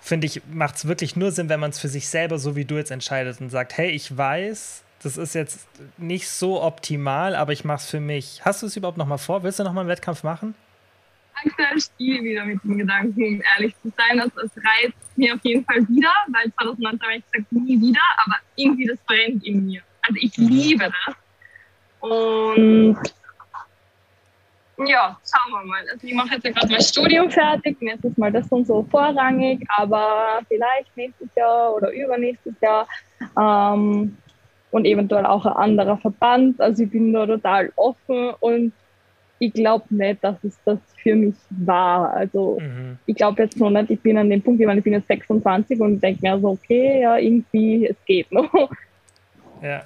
finde 0.00 0.26
ich, 0.26 0.42
macht 0.50 0.76
es 0.76 0.88
wirklich 0.88 1.16
nur 1.16 1.32
Sinn, 1.32 1.48
wenn 1.48 1.60
man 1.60 1.70
es 1.70 1.78
für 1.78 1.88
sich 1.88 2.08
selber, 2.08 2.38
so 2.38 2.56
wie 2.56 2.64
du 2.64 2.76
jetzt 2.76 2.90
entscheidet 2.90 3.40
und 3.40 3.50
sagt, 3.50 3.76
hey, 3.76 3.90
ich 3.90 4.16
weiß, 4.16 4.82
das 5.02 5.16
ist 5.16 5.34
jetzt 5.34 5.68
nicht 5.96 6.28
so 6.28 6.62
optimal, 6.62 7.34
aber 7.34 7.52
ich 7.52 7.64
mache 7.64 7.78
es 7.78 7.86
für 7.86 8.00
mich. 8.00 8.44
Hast 8.44 8.62
du 8.62 8.66
es 8.66 8.76
überhaupt 8.76 8.98
noch 8.98 9.06
mal 9.06 9.18
vor? 9.18 9.42
Willst 9.42 9.58
du 9.58 9.64
noch 9.64 9.72
mal 9.72 9.82
einen 9.82 9.90
Wettkampf 9.90 10.22
machen? 10.22 10.54
Aktuell 11.34 11.80
spiele 11.80 12.24
wieder 12.24 12.44
mit 12.44 12.62
dem 12.64 12.78
Gedanken, 12.78 13.22
um 13.22 13.42
ehrlich 13.56 13.74
zu 13.82 13.92
sein. 13.96 14.20
Also 14.20 14.40
es 14.40 14.50
reizt 14.56 14.96
mir 15.16 15.34
auf 15.34 15.40
jeden 15.44 15.64
Fall 15.64 15.86
wieder, 15.88 16.12
weil 16.32 16.52
2019 16.52 17.00
habe 17.00 17.18
ich 17.18 17.30
gesagt, 17.30 17.52
nie 17.52 17.80
wieder, 17.80 18.00
aber 18.24 18.36
irgendwie 18.56 18.86
das 18.86 18.98
brennt 19.06 19.44
in 19.44 19.66
mir. 19.66 19.82
Also 20.02 20.18
ich 20.20 20.36
mhm. 20.36 20.48
liebe 20.48 20.84
das. 20.84 21.14
Und 22.00 22.98
ja, 24.86 25.18
schauen 25.24 25.52
wir 25.52 25.64
mal. 25.66 25.80
Also 25.90 26.06
ich 26.06 26.14
mache 26.14 26.34
jetzt 26.34 26.44
gerade 26.44 26.70
mein 26.70 26.80
Studium 26.80 27.30
fertig 27.30 27.76
jetzt 27.80 28.04
ist 28.04 28.18
mal 28.18 28.32
das 28.32 28.48
und 28.48 28.66
so 28.66 28.86
vorrangig, 28.90 29.64
aber 29.76 30.40
vielleicht 30.48 30.96
nächstes 30.96 31.28
Jahr 31.34 31.74
oder 31.74 31.90
übernächstes 31.92 32.54
Jahr 32.60 32.86
ähm, 33.38 34.16
und 34.70 34.84
eventuell 34.84 35.26
auch 35.26 35.46
ein 35.46 35.52
anderer 35.52 35.96
Verband. 35.96 36.60
Also 36.60 36.84
ich 36.84 36.90
bin 36.90 37.12
da 37.12 37.26
total 37.26 37.72
offen 37.76 38.30
und 38.40 38.72
ich 39.40 39.52
glaube 39.52 39.84
nicht, 39.90 40.22
dass 40.22 40.42
es 40.42 40.58
das 40.64 40.78
für 41.00 41.14
mich 41.14 41.34
war. 41.50 42.12
Also 42.12 42.58
mhm. 42.60 42.98
ich 43.06 43.16
glaube 43.16 43.42
jetzt 43.42 43.58
noch 43.58 43.70
nicht, 43.70 43.90
ich 43.90 44.00
bin 44.00 44.18
an 44.18 44.30
dem 44.30 44.42
Punkt, 44.42 44.60
ich 44.60 44.66
meine, 44.66 44.78
ich 44.78 44.84
bin 44.84 44.92
jetzt 44.92 45.08
26 45.08 45.80
und 45.80 46.00
denke 46.00 46.20
mir 46.22 46.38
so, 46.40 46.50
okay, 46.50 47.02
ja, 47.02 47.16
irgendwie, 47.16 47.86
es 47.86 47.96
geht 48.04 48.30
noch. 48.32 48.52
Ja, 49.62 49.82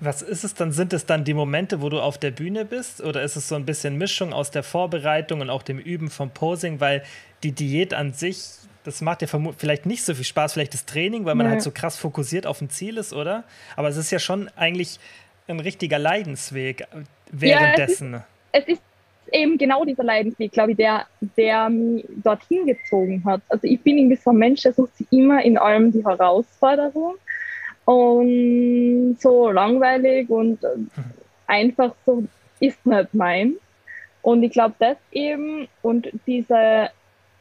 was 0.00 0.22
ist 0.22 0.44
es 0.44 0.54
dann? 0.54 0.72
Sind 0.72 0.92
es 0.92 1.06
dann 1.06 1.24
die 1.24 1.34
Momente, 1.34 1.82
wo 1.82 1.88
du 1.88 2.00
auf 2.00 2.18
der 2.18 2.30
Bühne 2.30 2.64
bist? 2.64 3.02
Oder 3.02 3.22
ist 3.22 3.36
es 3.36 3.48
so 3.48 3.56
ein 3.56 3.64
bisschen 3.64 3.96
Mischung 3.96 4.32
aus 4.32 4.50
der 4.50 4.62
Vorbereitung 4.62 5.40
und 5.40 5.50
auch 5.50 5.62
dem 5.62 5.78
Üben 5.78 6.10
vom 6.10 6.30
Posing? 6.30 6.80
Weil 6.80 7.02
die 7.42 7.52
Diät 7.52 7.94
an 7.94 8.12
sich, 8.12 8.44
das 8.84 9.00
macht 9.00 9.22
dir 9.22 9.28
vielleicht 9.56 9.86
nicht 9.86 10.04
so 10.04 10.14
viel 10.14 10.24
Spaß, 10.24 10.52
vielleicht 10.52 10.74
das 10.74 10.86
Training, 10.86 11.24
weil 11.24 11.34
man 11.34 11.46
nee. 11.46 11.52
halt 11.52 11.62
so 11.62 11.70
krass 11.72 11.96
fokussiert 11.96 12.46
auf 12.46 12.60
ein 12.60 12.70
Ziel 12.70 12.96
ist, 12.96 13.12
oder? 13.12 13.44
Aber 13.76 13.88
es 13.88 13.96
ist 13.96 14.10
ja 14.10 14.18
schon 14.18 14.48
eigentlich 14.56 15.00
ein 15.48 15.60
richtiger 15.60 15.98
Leidensweg 15.98 16.86
währenddessen. 17.30 18.12
Ja, 18.12 18.26
es, 18.52 18.60
ist, 18.60 18.68
es 18.68 18.78
ist 18.78 18.82
eben 19.34 19.58
genau 19.58 19.84
dieser 19.84 20.04
Leidensweg, 20.04 20.52
glaube 20.52 20.72
ich, 20.72 20.76
der, 20.76 21.06
der 21.36 21.68
mich 21.70 22.04
dorthin 22.22 22.66
gezogen 22.66 23.24
hat. 23.24 23.40
Also 23.48 23.66
ich 23.66 23.80
bin 23.80 23.98
irgendwie 23.98 24.16
so 24.16 24.30
ein 24.30 24.36
Mensch, 24.36 24.62
der 24.62 24.74
sucht 24.74 24.96
sich 24.96 25.06
immer 25.10 25.42
in 25.42 25.58
allem 25.58 25.90
die 25.90 26.04
Herausforderung 26.04 27.16
und 27.88 29.16
so 29.18 29.50
langweilig 29.50 30.28
und 30.28 30.58
einfach 31.46 31.94
so 32.04 32.22
ist 32.60 32.84
nicht 32.84 33.14
mein. 33.14 33.54
Und 34.20 34.42
ich 34.42 34.52
glaube, 34.52 34.74
das 34.78 34.98
eben 35.10 35.68
und 35.80 36.10
diese, 36.26 36.90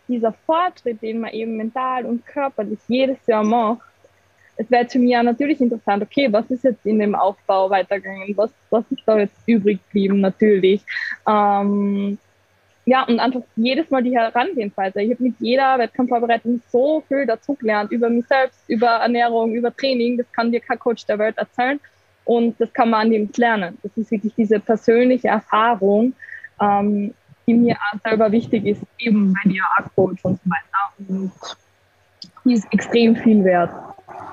dieser 0.08 0.32
Fortschritt, 0.46 1.01
den 1.01 1.20
man 1.20 1.34
eben 1.34 1.58
mental 1.58 2.06
und 2.06 2.25
körperlich 2.25 2.80
jedes 2.88 3.18
Jahr 3.27 3.44
macht, 3.44 3.82
es 4.56 4.72
wäre 4.72 4.88
für 4.88 5.00
mich 5.00 5.12
ja 5.12 5.22
natürlich 5.22 5.60
interessant, 5.60 6.01
okay, 6.01 6.32
was 6.32 6.50
ist 6.50 6.63
jetzt 6.63 6.86
in 6.86 7.00
dem 7.00 7.13
Aufbau 7.13 7.70
weitergegangen? 7.70 8.38
Was, 8.38 8.51
was 8.70 8.86
ist 8.89 9.01
da 9.06 9.20
jetzt 9.20 9.36
übrig 9.48 9.80
geblieben, 9.84 10.22
natürlich? 10.22 10.82
Ähm, 11.27 12.18
ja, 12.88 13.03
und 13.03 13.20
einfach 13.20 13.41
jedes 13.58 13.89
Mal 13.89 14.01
die 14.01 14.15
Herangehensweise. 14.17 15.01
Ich 15.01 15.12
habe 15.12 15.22
mit 15.22 15.36
jeder 15.39 15.77
Wettkampfvorbereitung 15.77 16.62
so 16.70 17.03
viel 17.06 17.25
dazugelernt 17.25 17.91
über 17.91 18.10
mich 18.10 18.25
selbst, 18.27 18.62
über 18.70 18.88
Ernährung, 18.88 19.53
über 19.53 19.75
Training. 19.75 20.17
Das 20.17 20.32
kann 20.32 20.53
dir 20.53 20.62
kein 20.62 20.79
Coach 20.79 21.06
der 21.06 21.20
Welt 21.20 21.38
erzählen. 21.38 21.82
Und 22.24 22.56
das 22.62 22.72
kann 22.72 22.89
man 22.89 23.01
an 23.01 23.12
dem 23.12 23.29
lernen. 23.36 23.77
Das 23.84 23.91
ist 23.98 24.10
wirklich 24.10 24.34
diese 24.38 24.62
persönliche 24.62 25.27
Erfahrung, 25.27 26.13
ähm, 26.62 27.13
die 27.46 27.56
mir 27.56 27.75
auch 27.75 28.00
selber 28.10 28.32
wichtig 28.32 28.65
ist, 28.65 28.82
eben 29.00 29.34
bei 29.34 29.50
dir 29.50 29.63
auch 29.77 29.94
Coach 29.94 30.24
und 30.24 30.39
so 30.41 30.50
weiter. 30.50 31.10
Und 31.10 31.32
die 32.46 32.53
ist 32.53 32.72
extrem 32.72 33.17
viel 33.17 33.44
wert. 33.44 33.72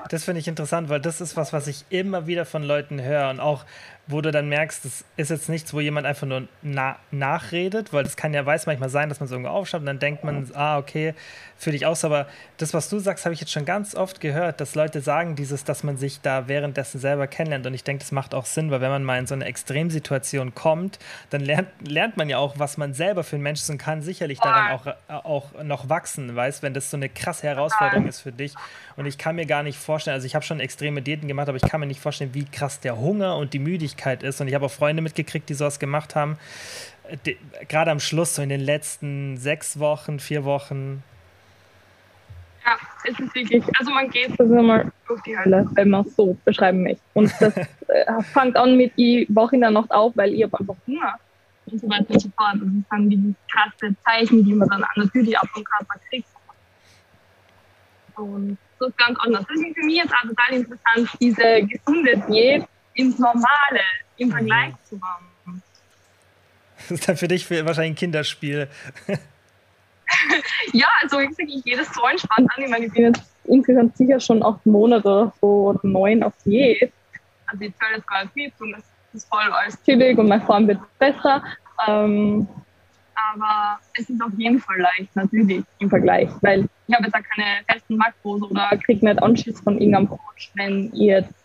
Das 0.09 0.23
finde 0.23 0.39
ich 0.39 0.47
interessant, 0.47 0.87
weil 0.87 1.01
das 1.01 1.19
ist 1.19 1.35
was, 1.35 1.51
was 1.51 1.67
ich 1.67 1.83
immer 1.89 2.25
wieder 2.25 2.45
von 2.45 2.63
Leuten 2.63 3.01
höre 3.01 3.29
und 3.29 3.41
auch 3.41 3.65
wo 4.07 4.21
du 4.21 4.31
dann 4.31 4.47
merkst, 4.49 4.85
das 4.85 5.03
ist 5.17 5.31
jetzt 5.31 5.49
nichts, 5.49 5.73
wo 5.73 5.79
jemand 5.79 6.05
einfach 6.05 6.27
nur 6.27 6.47
na 6.61 6.97
nachredet, 7.09 7.91
weil 7.91 8.03
das 8.03 8.15
kann 8.15 8.33
ja, 8.33 8.45
weiß 8.45 8.67
manchmal 8.67 8.89
sein, 8.89 9.09
dass 9.09 9.19
man 9.19 9.27
so 9.27 9.35
irgendwo 9.35 9.51
aufschreibt 9.51 9.81
und 9.81 9.87
dann 9.87 9.99
denkt 9.99 10.23
man, 10.23 10.47
ah, 10.53 10.77
okay, 10.77 11.15
fühle 11.57 11.75
ich 11.75 11.85
aus. 11.87 12.05
Aber 12.05 12.27
das, 12.57 12.73
was 12.73 12.87
du 12.89 12.99
sagst, 12.99 13.25
habe 13.25 13.33
ich 13.33 13.39
jetzt 13.39 13.51
schon 13.51 13.65
ganz 13.65 13.95
oft 13.95 14.21
gehört, 14.21 14.61
dass 14.61 14.75
Leute 14.75 15.01
sagen, 15.01 15.35
dieses, 15.35 15.63
dass 15.63 15.83
man 15.83 15.97
sich 15.97 16.21
da 16.21 16.47
währenddessen 16.47 16.99
selber 16.99 17.25
kennenlernt. 17.25 17.65
Und 17.65 17.73
ich 17.73 17.83
denke, 17.83 18.03
das 18.03 18.11
macht 18.11 18.35
auch 18.35 18.45
Sinn, 18.45 18.69
weil 18.69 18.81
wenn 18.81 18.91
man 18.91 19.03
mal 19.03 19.17
in 19.17 19.25
so 19.25 19.33
eine 19.33 19.45
Extremsituation 19.45 20.53
kommt, 20.53 20.99
dann 21.31 21.41
lernt, 21.41 21.69
lernt 21.87 22.15
man 22.15 22.29
ja 22.29 22.37
auch, 22.37 22.59
was 22.59 22.77
man 22.77 22.93
selber 22.93 23.23
für 23.23 23.37
ein 23.37 23.41
Mensch 23.41 23.61
ist 23.61 23.69
und 23.71 23.79
kann 23.79 24.03
sicherlich 24.03 24.39
daran 24.39 24.71
auch, 25.07 25.23
auch 25.25 25.63
noch 25.63 25.89
wachsen, 25.89 26.35
weißt, 26.35 26.61
wenn 26.61 26.75
das 26.75 26.91
so 26.91 26.97
eine 26.97 27.09
krasse 27.09 27.47
Herausforderung 27.47 28.07
ist 28.07 28.21
für 28.21 28.31
dich. 28.31 28.53
Und 28.97 29.07
ich 29.07 29.17
kann 29.17 29.35
mir 29.35 29.47
gar 29.47 29.63
nicht 29.63 29.79
vorstellen, 29.79 30.13
also 30.13 30.27
ich 30.27 30.35
habe 30.35 30.45
schon 30.45 30.59
extreme 30.59 31.01
Diäten 31.01 31.27
gemacht, 31.27 31.49
aber 31.49 31.57
ich 31.57 31.63
kann 31.63 31.79
mir 31.79 31.87
nicht 31.87 31.99
vorstellen, 31.99 32.33
wie 32.33 32.45
krass 32.45 32.79
der 32.79 32.97
Hunger 32.97 33.35
und 33.37 33.53
die 33.53 33.59
Müdigkeit 33.59 33.94
Möglichkeit 33.95 34.23
ist. 34.23 34.41
Und 34.41 34.47
ich 34.47 34.53
habe 34.53 34.65
auch 34.65 34.71
Freunde 34.71 35.01
mitgekriegt, 35.01 35.49
die 35.49 35.53
sowas 35.53 35.79
gemacht 35.79 36.15
haben. 36.15 36.37
Die, 37.25 37.37
gerade 37.67 37.91
am 37.91 37.99
Schluss, 37.99 38.35
so 38.35 38.41
in 38.41 38.49
den 38.49 38.61
letzten 38.61 39.37
sechs 39.37 39.79
Wochen, 39.79 40.19
vier 40.19 40.43
Wochen. 40.43 41.03
Ja, 42.65 42.77
es 43.03 43.19
ist 43.19 43.35
wirklich, 43.35 43.63
also 43.77 43.91
man 43.91 44.09
geht 44.09 44.35
so 44.37 44.43
mal 44.43 44.91
durch 45.07 45.21
die 45.21 45.37
Hölle, 45.37 45.67
wenn 45.73 45.89
man 45.89 46.05
es 46.05 46.15
so 46.15 46.35
beschreiben 46.45 46.81
möchte. 46.81 47.01
Und 47.13 47.31
das 47.39 47.55
äh, 47.87 48.23
fängt 48.33 48.57
an 48.57 48.75
mit, 48.75 48.91
ich 48.95 49.27
wache 49.29 49.55
in 49.55 49.61
der 49.61 49.71
Nacht 49.71 49.91
auf, 49.91 50.13
weil 50.15 50.33
ich 50.33 50.43
habe 50.43 50.59
einfach 50.59 50.75
Hunger. 50.87 51.15
Und 51.67 51.81
so 51.81 51.89
weiter 51.89 52.09
und 52.09 52.19
so 52.19 52.29
fort. 52.35 52.55
Das 52.55 52.67
ist 52.67 52.85
dann 52.89 53.09
die 53.09 53.35
krasse 53.51 53.95
Zeichen, 54.03 54.43
die 54.43 54.53
man 54.53 54.67
dann 54.69 54.83
natürlich 54.95 55.37
ab 55.37 55.47
und 55.55 55.63
Körper 55.63 55.99
kriegt. 56.09 56.27
Und 58.15 58.57
so 58.79 58.87
ist 58.87 58.97
ganz 58.97 59.19
anders. 59.19 59.45
Das 59.47 59.57
ist 59.57 59.75
für 59.75 59.85
mich 59.85 59.97
jetzt 59.97 60.13
auch 60.13 60.27
total 60.27 60.53
interessant, 60.53 61.09
diese 61.19 61.63
gesunde 61.63 62.23
Diät 62.29 62.65
ins 62.95 63.19
Normale 63.19 63.81
im 64.17 64.31
Vergleich 64.31 64.71
mhm. 64.71 64.77
zu 64.83 64.99
haben. 65.01 65.61
Das 66.77 66.91
ist 66.91 67.07
dann 67.07 67.17
für 67.17 67.27
dich 67.27 67.49
wahrscheinlich 67.49 67.93
ein 67.93 67.95
Kinderspiel. 67.95 68.67
ja, 70.73 70.87
also 71.01 71.19
wie 71.19 71.27
gesagt, 71.27 71.49
ich 71.49 71.77
das 71.77 71.93
so 71.93 72.05
entspannt 72.05 72.49
an. 72.55 72.63
Ich 72.63 72.69
meine, 72.69 72.85
ich 72.85 72.93
bin 72.93 73.03
jetzt 73.03 73.23
insgesamt 73.45 73.95
sicher 73.97 74.19
schon 74.19 74.43
acht 74.43 74.65
Monate 74.65 75.31
so 75.41 75.79
neun 75.83 76.23
auf 76.23 76.33
Diät. 76.45 76.91
Also 77.47 77.63
ich 77.63 77.73
zähle 77.77 77.97
das 77.97 78.07
gar 78.07 78.23
nicht 78.23 78.35
mit 78.35 78.53
und 78.59 78.71
das 78.71 78.83
ist 79.13 79.29
voll 79.29 79.41
alles 79.41 79.81
chillig 79.83 80.17
und 80.17 80.27
meine 80.27 80.45
Form 80.45 80.67
wird 80.67 80.79
besser. 80.99 81.43
Ähm, 81.87 82.47
aber 83.15 83.79
es 83.97 84.09
ist 84.09 84.21
auf 84.21 84.31
jeden 84.37 84.59
Fall 84.59 84.77
leicht, 84.79 85.15
natürlich 85.15 85.63
im 85.79 85.89
Vergleich, 85.89 86.29
weil 86.41 86.67
ich 86.87 86.95
habe 86.95 87.05
jetzt 87.05 87.15
auch 87.15 87.35
keine 87.35 87.63
festen 87.67 87.97
Makros 87.97 88.41
oder 88.43 88.77
kriege 88.83 89.05
nicht 89.05 89.21
Anschiss 89.23 89.59
von 89.61 89.79
irgendeinem 89.79 90.09
Coach, 90.09 90.51
wenn 90.55 90.91
ihr 90.93 91.19
jetzt 91.19 91.44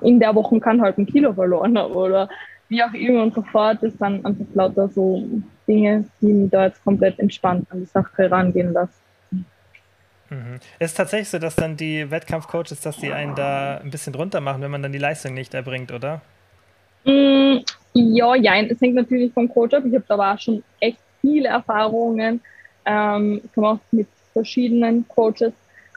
in 0.00 0.20
der 0.20 0.34
Woche 0.34 0.58
kann 0.60 0.80
halt 0.80 0.98
ein 0.98 1.06
Kilo 1.06 1.32
verloren 1.32 1.76
habe 1.78 1.94
oder 1.94 2.28
wie 2.68 2.82
auch 2.82 2.92
immer 2.94 3.22
und 3.22 3.34
so 3.34 3.42
fort. 3.42 3.78
Das 3.82 3.92
sind 3.92 4.24
einfach 4.24 4.44
lauter 4.54 4.88
so 4.88 5.26
Dinge, 5.68 6.04
die 6.20 6.26
mich 6.26 6.50
da 6.50 6.66
jetzt 6.66 6.82
komplett 6.84 7.18
entspannt 7.18 7.66
an 7.70 7.80
die 7.80 7.86
Sache 7.86 8.30
rangehen 8.30 8.72
lassen. 8.72 9.02
Mhm. 10.30 10.58
Es 10.78 10.92
ist 10.92 10.96
tatsächlich 10.96 11.28
so, 11.28 11.38
dass 11.38 11.54
dann 11.56 11.76
die 11.76 12.10
Wettkampfcoaches, 12.10 12.80
dass 12.80 12.96
die 12.96 13.12
einen 13.12 13.34
da 13.34 13.78
ein 13.78 13.90
bisschen 13.90 14.12
drunter 14.12 14.40
machen, 14.40 14.62
wenn 14.62 14.70
man 14.70 14.82
dann 14.82 14.92
die 14.92 14.98
Leistung 14.98 15.34
nicht 15.34 15.52
erbringt, 15.52 15.92
oder? 15.92 16.22
Mm, 17.04 17.58
ja, 17.92 18.34
ja, 18.34 18.54
es 18.62 18.80
hängt 18.80 18.94
natürlich 18.94 19.32
vom 19.32 19.48
Coach 19.48 19.74
ab. 19.74 19.84
Ich 19.86 19.94
habe 19.94 20.04
da 20.08 20.14
aber 20.14 20.32
auch 20.32 20.38
schon 20.38 20.62
echt 20.80 20.98
viele 21.20 21.48
Erfahrungen 21.48 22.40
ähm, 22.86 23.42
gemacht 23.54 23.82
mit 23.90 24.08
verschiedenen 24.32 25.06
Coaches 25.08 25.52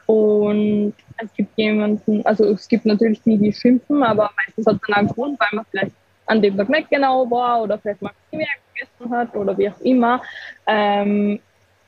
und 0.06 0.94
es 1.18 1.32
gibt 1.34 1.56
jemanden, 1.56 2.24
also 2.24 2.44
es 2.44 2.68
gibt 2.68 2.86
natürlich 2.86 3.20
die, 3.22 3.38
die 3.38 3.52
schimpfen, 3.52 4.02
aber 4.02 4.30
meistens 4.36 4.66
hat 4.66 4.76
es 4.76 4.94
einen 4.94 5.08
Grund, 5.08 5.38
weil 5.40 5.48
man 5.52 5.64
vielleicht 5.70 5.92
an 6.26 6.42
dem 6.42 6.56
Tag 6.56 6.68
nicht 6.68 6.90
genau 6.90 7.30
war 7.30 7.62
oder 7.62 7.78
vielleicht 7.78 8.02
mal 8.02 8.12
mehr 8.30 8.46
gegessen 8.74 9.12
hat 9.12 9.34
oder 9.34 9.56
wie 9.58 9.68
auch 9.68 9.80
immer. 9.80 10.22
Ähm, 10.66 11.40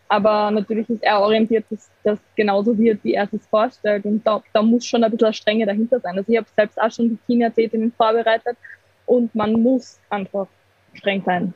aber 0.09 0.51
natürlich 0.51 0.89
ist 0.89 1.03
er 1.03 1.21
orientiert, 1.21 1.67
dass 1.71 1.91
das 2.03 2.19
genauso 2.35 2.77
wird, 2.79 3.05
wie 3.05 3.15
er 3.15 3.29
es 3.31 3.47
vorstellt. 3.47 4.05
Und 4.07 4.27
da, 4.27 4.43
da 4.53 4.63
muss 4.63 4.87
schon 4.87 5.05
ein 5.05 5.11
bisschen 5.11 5.35
Strenge 5.35 5.67
dahinter 5.67 6.01
sein. 6.01 6.17
Also 6.17 6.33
ich 6.33 6.39
habe 6.39 6.47
selbst 6.57 6.81
auch 6.81 6.91
schon 6.91 7.11
Bikini-Athletinnen 7.11 7.93
vorbereitet 7.93 8.57
und 9.05 9.35
man 9.35 9.53
muss 9.53 10.01
einfach 10.09 10.47
streng 10.95 11.23
sein. 11.25 11.53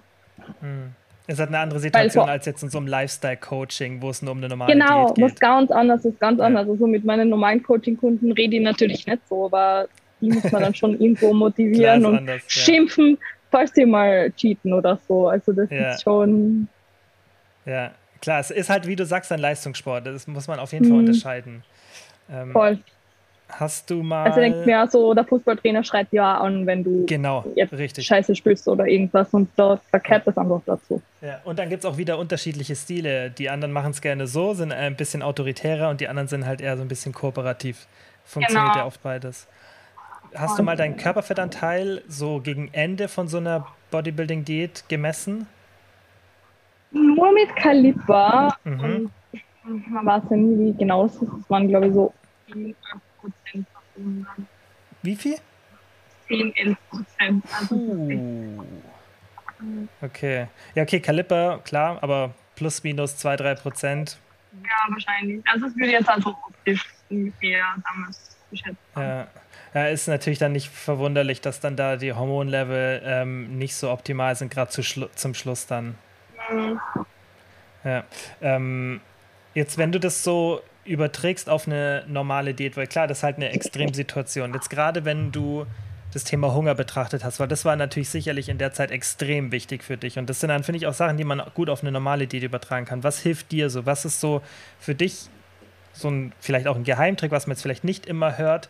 Hm. 0.61 0.95
Es 1.27 1.39
hat 1.39 1.49
eine 1.49 1.59
andere 1.59 1.79
Situation 1.79 2.29
als 2.29 2.47
jetzt 2.47 2.63
in 2.63 2.71
so 2.71 2.79
einem 2.79 2.89
Lifestyle-Coaching, 2.89 4.03
wo 4.03 4.11
es 4.11 4.23
nur 4.23 4.33
um 4.33 4.39
eine 4.39 4.49
normale 4.49 4.73
genau, 4.73 5.07
Diät 5.07 5.09
geht. 5.09 5.15
Genau, 5.17 5.27
was 5.27 5.39
ganz 5.39 5.71
anders 5.71 6.05
ist, 6.05 6.19
ganz 6.19 6.41
ja. 6.41 6.47
anders. 6.47 6.69
Also 6.69 6.87
mit 6.87 7.05
meinen 7.05 7.29
normalen 7.29 7.63
Coaching-Kunden 7.63 8.33
rede 8.33 8.57
ich 8.57 8.63
natürlich 8.63 9.07
nicht 9.07 9.27
so, 9.29 9.47
aber 9.47 9.89
die 10.21 10.31
muss 10.31 10.51
man 10.51 10.63
dann 10.63 10.75
schon 10.75 11.01
irgendwo 11.01 11.33
motivieren 11.35 12.05
und 12.05 12.19
anders, 12.19 12.43
schimpfen, 12.49 13.11
ja. 13.11 13.17
falls 13.51 13.73
sie 13.73 13.87
mal 13.87 14.33
cheaten 14.33 14.73
oder 14.73 14.99
so. 15.07 15.29
Also 15.29 15.53
das 15.53 15.71
ja. 15.71 15.93
ist 15.93 16.03
schon... 16.03 16.69
Ja, 17.67 17.93
klar, 18.21 18.41
es 18.41 18.51
ist 18.51 18.69
halt, 18.69 18.89
wie 18.89 18.97
du 18.97 19.07
sagst, 19.07 19.31
ein 19.31 19.39
Leistungssport. 19.39 20.07
Das 20.07 20.27
muss 20.27 20.49
man 20.49 20.59
auf 20.59 20.73
jeden 20.73 20.87
Fall 20.87 20.95
mhm. 20.95 21.01
unterscheiden. 21.01 21.63
Ähm, 22.31 22.53
Voll. 22.53 22.79
Hast 23.59 23.91
du 23.91 24.03
mal. 24.03 24.25
Also 24.25 24.41
denkt 24.41 24.67
mir 24.67 24.87
so, 24.89 25.13
der 25.15 25.25
Fußballtrainer 25.25 25.85
schreit 25.85 26.09
ja 26.11 26.39
an, 26.39 26.67
wenn 26.67 26.83
du 26.83 27.05
genau, 27.07 27.45
jetzt 27.55 27.73
richtig. 27.73 28.07
Scheiße 28.07 28.35
spielst 28.35 28.67
oder 28.67 28.87
irgendwas 28.87 29.33
und 29.35 29.51
da 29.57 29.79
verkehrt 29.91 30.27
das 30.27 30.39
einfach 30.39 30.61
dazu. 30.65 31.03
Ja, 31.21 31.41
und 31.45 31.59
dann 31.59 31.69
gibt 31.69 31.85
es 31.85 31.91
auch 31.91 31.97
wieder 31.97 32.19
unterschiedliche 32.19 32.75
Stile. 32.75 33.31
Die 33.31 33.51
anderen 33.51 33.73
machen 33.73 33.91
es 33.91 34.01
gerne 34.01 34.27
so, 34.27 34.55
sind 34.55 34.73
ein 34.73 34.97
bisschen 34.97 35.23
autoritärer 35.23 35.91
und 35.91 36.01
die 36.01 36.09
anderen 36.09 36.29
sind 36.29 36.47
halt 36.47 36.61
eher 36.61 36.77
so 36.77 36.83
ein 36.83 36.89
bisschen 36.89 37.13
kooperativ. 37.13 37.87
Funktioniert 38.25 38.73
genau. 38.73 38.85
ja 38.85 38.87
oft 38.87 39.03
beides. 39.03 39.47
Hast 40.35 40.59
du 40.59 40.63
mal 40.63 40.77
deinen 40.77 40.97
Körperfettanteil 40.97 42.03
so 42.09 42.41
gegen 42.41 42.71
Ende 42.73 43.09
von 43.09 43.29
so 43.29 43.37
einer 43.37 43.67
Bodybuilding-Diät 43.91 44.85
gemessen? 44.89 45.47
Nur 46.91 47.33
mit 47.33 47.55
Kaliber. 47.57 48.57
Mhm. 48.65 49.11
man 49.65 50.07
weiß 50.07 50.23
ja 50.31 50.37
nie, 50.37 50.59
wie 50.59 50.79
genau 50.79 51.07
es 51.07 51.15
ist. 51.17 51.23
Das 51.23 51.51
waren, 51.51 51.69
glaube 51.69 51.89
ich, 51.89 51.95
so 51.95 52.13
Prozent 53.23 53.67
Wie 55.03 55.17
viel? 55.17 55.37
10, 56.29 56.55
11 56.57 56.77
Prozent. 56.91 57.45
Also 57.59 57.75
uh. 57.75 58.65
Okay. 60.01 60.49
Ja, 60.75 60.83
okay, 60.83 61.01
Kaliber, 61.01 61.61
klar, 61.65 62.03
aber 62.03 62.35
plus 62.57 62.83
minus 62.83 63.17
2, 63.17 63.37
3 63.37 63.55
Prozent. 63.55 64.19
Ja, 64.63 64.93
wahrscheinlich. 64.93 65.43
Also 65.47 65.67
es 65.67 65.77
würde 65.77 65.93
jetzt 65.93 66.09
also 66.09 66.31
optisch 66.31 66.85
ungefähr 67.09 67.65
damals 67.85 68.37
geschätzt 68.51 68.77
Ja. 68.97 69.27
ja, 69.75 69.87
ist 69.87 70.09
natürlich 70.09 70.39
dann 70.39 70.53
nicht 70.53 70.69
verwunderlich, 70.69 71.41
dass 71.41 71.61
dann 71.61 71.77
da 71.77 71.97
die 71.97 72.13
Hormonlevel 72.13 73.03
ähm, 73.05 73.59
nicht 73.59 73.75
so 73.75 73.91
optimal 73.91 74.37
sind, 74.37 74.53
gerade 74.53 74.71
zu 74.71 74.83
Schlu 74.83 75.07
zum 75.15 75.35
Schluss 75.35 75.67
dann. 75.67 75.97
Mhm. 76.51 76.81
Ja. 77.85 78.05
Ähm, 78.41 79.01
jetzt, 79.55 79.79
wenn 79.79 79.93
du 79.93 79.99
das 79.99 80.23
so 80.23 80.61
überträgst 80.85 81.49
auf 81.49 81.67
eine 81.67 82.05
normale 82.09 82.55
Diät, 82.55 82.77
weil 82.77 82.87
klar, 82.87 83.07
das 83.07 83.19
ist 83.19 83.23
halt 83.23 83.37
eine 83.37 83.51
Extremsituation. 83.51 84.53
Jetzt 84.55 84.71
gerade, 84.71 85.05
wenn 85.05 85.33
du 85.33 85.67
das 86.13 86.25
Thema 86.25 86.53
Hunger 86.53 86.75
betrachtet 86.75 87.25
hast, 87.25 87.41
weil 87.41 87.49
das 87.49 87.65
war 87.65 87.77
natürlich 87.77 88.11
sicherlich 88.11 88.49
in 88.49 88.59
der 88.59 88.73
Zeit 88.73 88.91
extrem 88.91 89.51
wichtig 89.51 89.83
für 89.83 89.97
dich. 89.97 90.19
Und 90.19 90.29
das 90.29 90.41
sind 90.41 90.51
dann, 90.51 90.63
finde 90.63 90.79
ich, 90.79 90.87
auch 90.87 90.95
Sachen, 90.95 91.17
die 91.17 91.25
man 91.25 91.43
gut 91.55 91.71
auf 91.71 91.83
eine 91.83 91.93
normale 91.93 92.27
Diät 92.27 92.43
übertragen 92.43 92.85
kann. 92.85 93.03
Was 93.03 93.21
hilft 93.21 93.51
dir 93.53 93.71
so? 93.71 93.87
Was 93.87 94.05
ist 94.05 94.21
so 94.21 94.43
für 94.79 94.95
dich 94.95 95.29
so 95.95 96.09
ein, 96.09 96.33
vielleicht 96.41 96.67
auch 96.67 96.77
ein 96.77 96.85
Geheimtrick, 96.85 97.31
was 97.31 97.47
man 97.47 97.55
jetzt 97.55 97.63
vielleicht 97.63 97.85
nicht 97.85 98.07
immer 98.07 98.37
hört, 98.39 98.69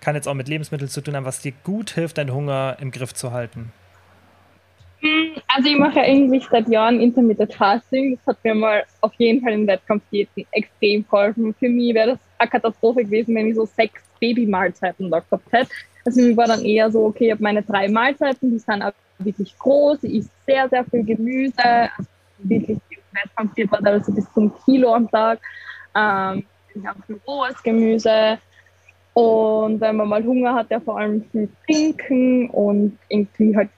kann 0.00 0.14
jetzt 0.14 0.28
auch 0.28 0.34
mit 0.34 0.48
Lebensmitteln 0.48 0.90
zu 0.90 1.00
tun 1.00 1.16
haben, 1.16 1.24
was 1.24 1.40
dir 1.40 1.52
gut 1.64 1.90
hilft, 1.90 2.18
deinen 2.18 2.32
Hunger 2.32 2.76
im 2.80 2.90
Griff 2.90 3.14
zu 3.14 3.32
halten? 3.32 3.72
Hm, 5.04 5.34
also 5.48 5.68
ich 5.68 5.78
mache 5.78 6.00
eigentlich 6.00 6.48
seit 6.50 6.66
Jahren 6.66 6.98
Intermittent 6.98 7.52
Fasting. 7.52 8.16
Das 8.16 8.34
hat 8.34 8.42
mir 8.42 8.54
mal 8.54 8.84
auf 9.02 9.12
jeden 9.18 9.42
Fall 9.42 9.52
in 9.52 9.66
Wettkampfdiäten 9.66 10.46
extrem 10.50 11.04
geholfen. 11.04 11.54
Für 11.58 11.68
mich 11.68 11.94
wäre 11.94 12.12
das 12.12 12.18
eine 12.38 12.48
Katastrophe 12.48 13.04
gewesen, 13.04 13.34
wenn 13.34 13.48
ich 13.48 13.54
so 13.54 13.66
sechs 13.66 14.02
Babymahlzeiten 14.18 15.10
da 15.10 15.20
gehabt 15.20 15.52
hätte. 15.52 15.70
Also 16.06 16.22
mir 16.22 16.34
war 16.38 16.46
dann 16.46 16.64
eher 16.64 16.90
so, 16.90 17.04
okay, 17.04 17.26
ich 17.26 17.32
habe 17.32 17.42
meine 17.42 17.62
drei 17.62 17.88
Mahlzeiten, 17.88 18.50
die 18.50 18.58
sind 18.58 18.82
auch 18.82 18.92
wirklich 19.18 19.56
groß, 19.58 20.04
ich 20.04 20.20
esse 20.20 20.30
sehr, 20.46 20.68
sehr 20.70 20.84
viel 20.84 21.04
Gemüse, 21.04 21.62
also 21.62 22.10
wirklich 22.38 22.78
Wettkampfdiät 23.12 23.70
war 23.70 23.84
also 23.86 24.12
bis 24.12 24.32
zum 24.32 24.52
Kilo 24.64 24.94
am 24.94 25.10
Tag. 25.10 25.38
Ähm, 25.94 26.44
ich 26.74 26.86
habe 26.86 27.02
viel 27.06 27.20
rohes 27.26 27.62
Gemüse. 27.62 28.38
Und 29.12 29.80
wenn 29.80 29.96
man 29.96 30.08
mal 30.08 30.24
Hunger 30.24 30.54
hat, 30.54 30.70
ja 30.70 30.80
vor 30.80 30.98
allem 30.98 31.24
viel 31.30 31.48
trinken 31.66 32.50
und 32.50 32.98
irgendwie 33.08 33.54
halt 33.54 33.68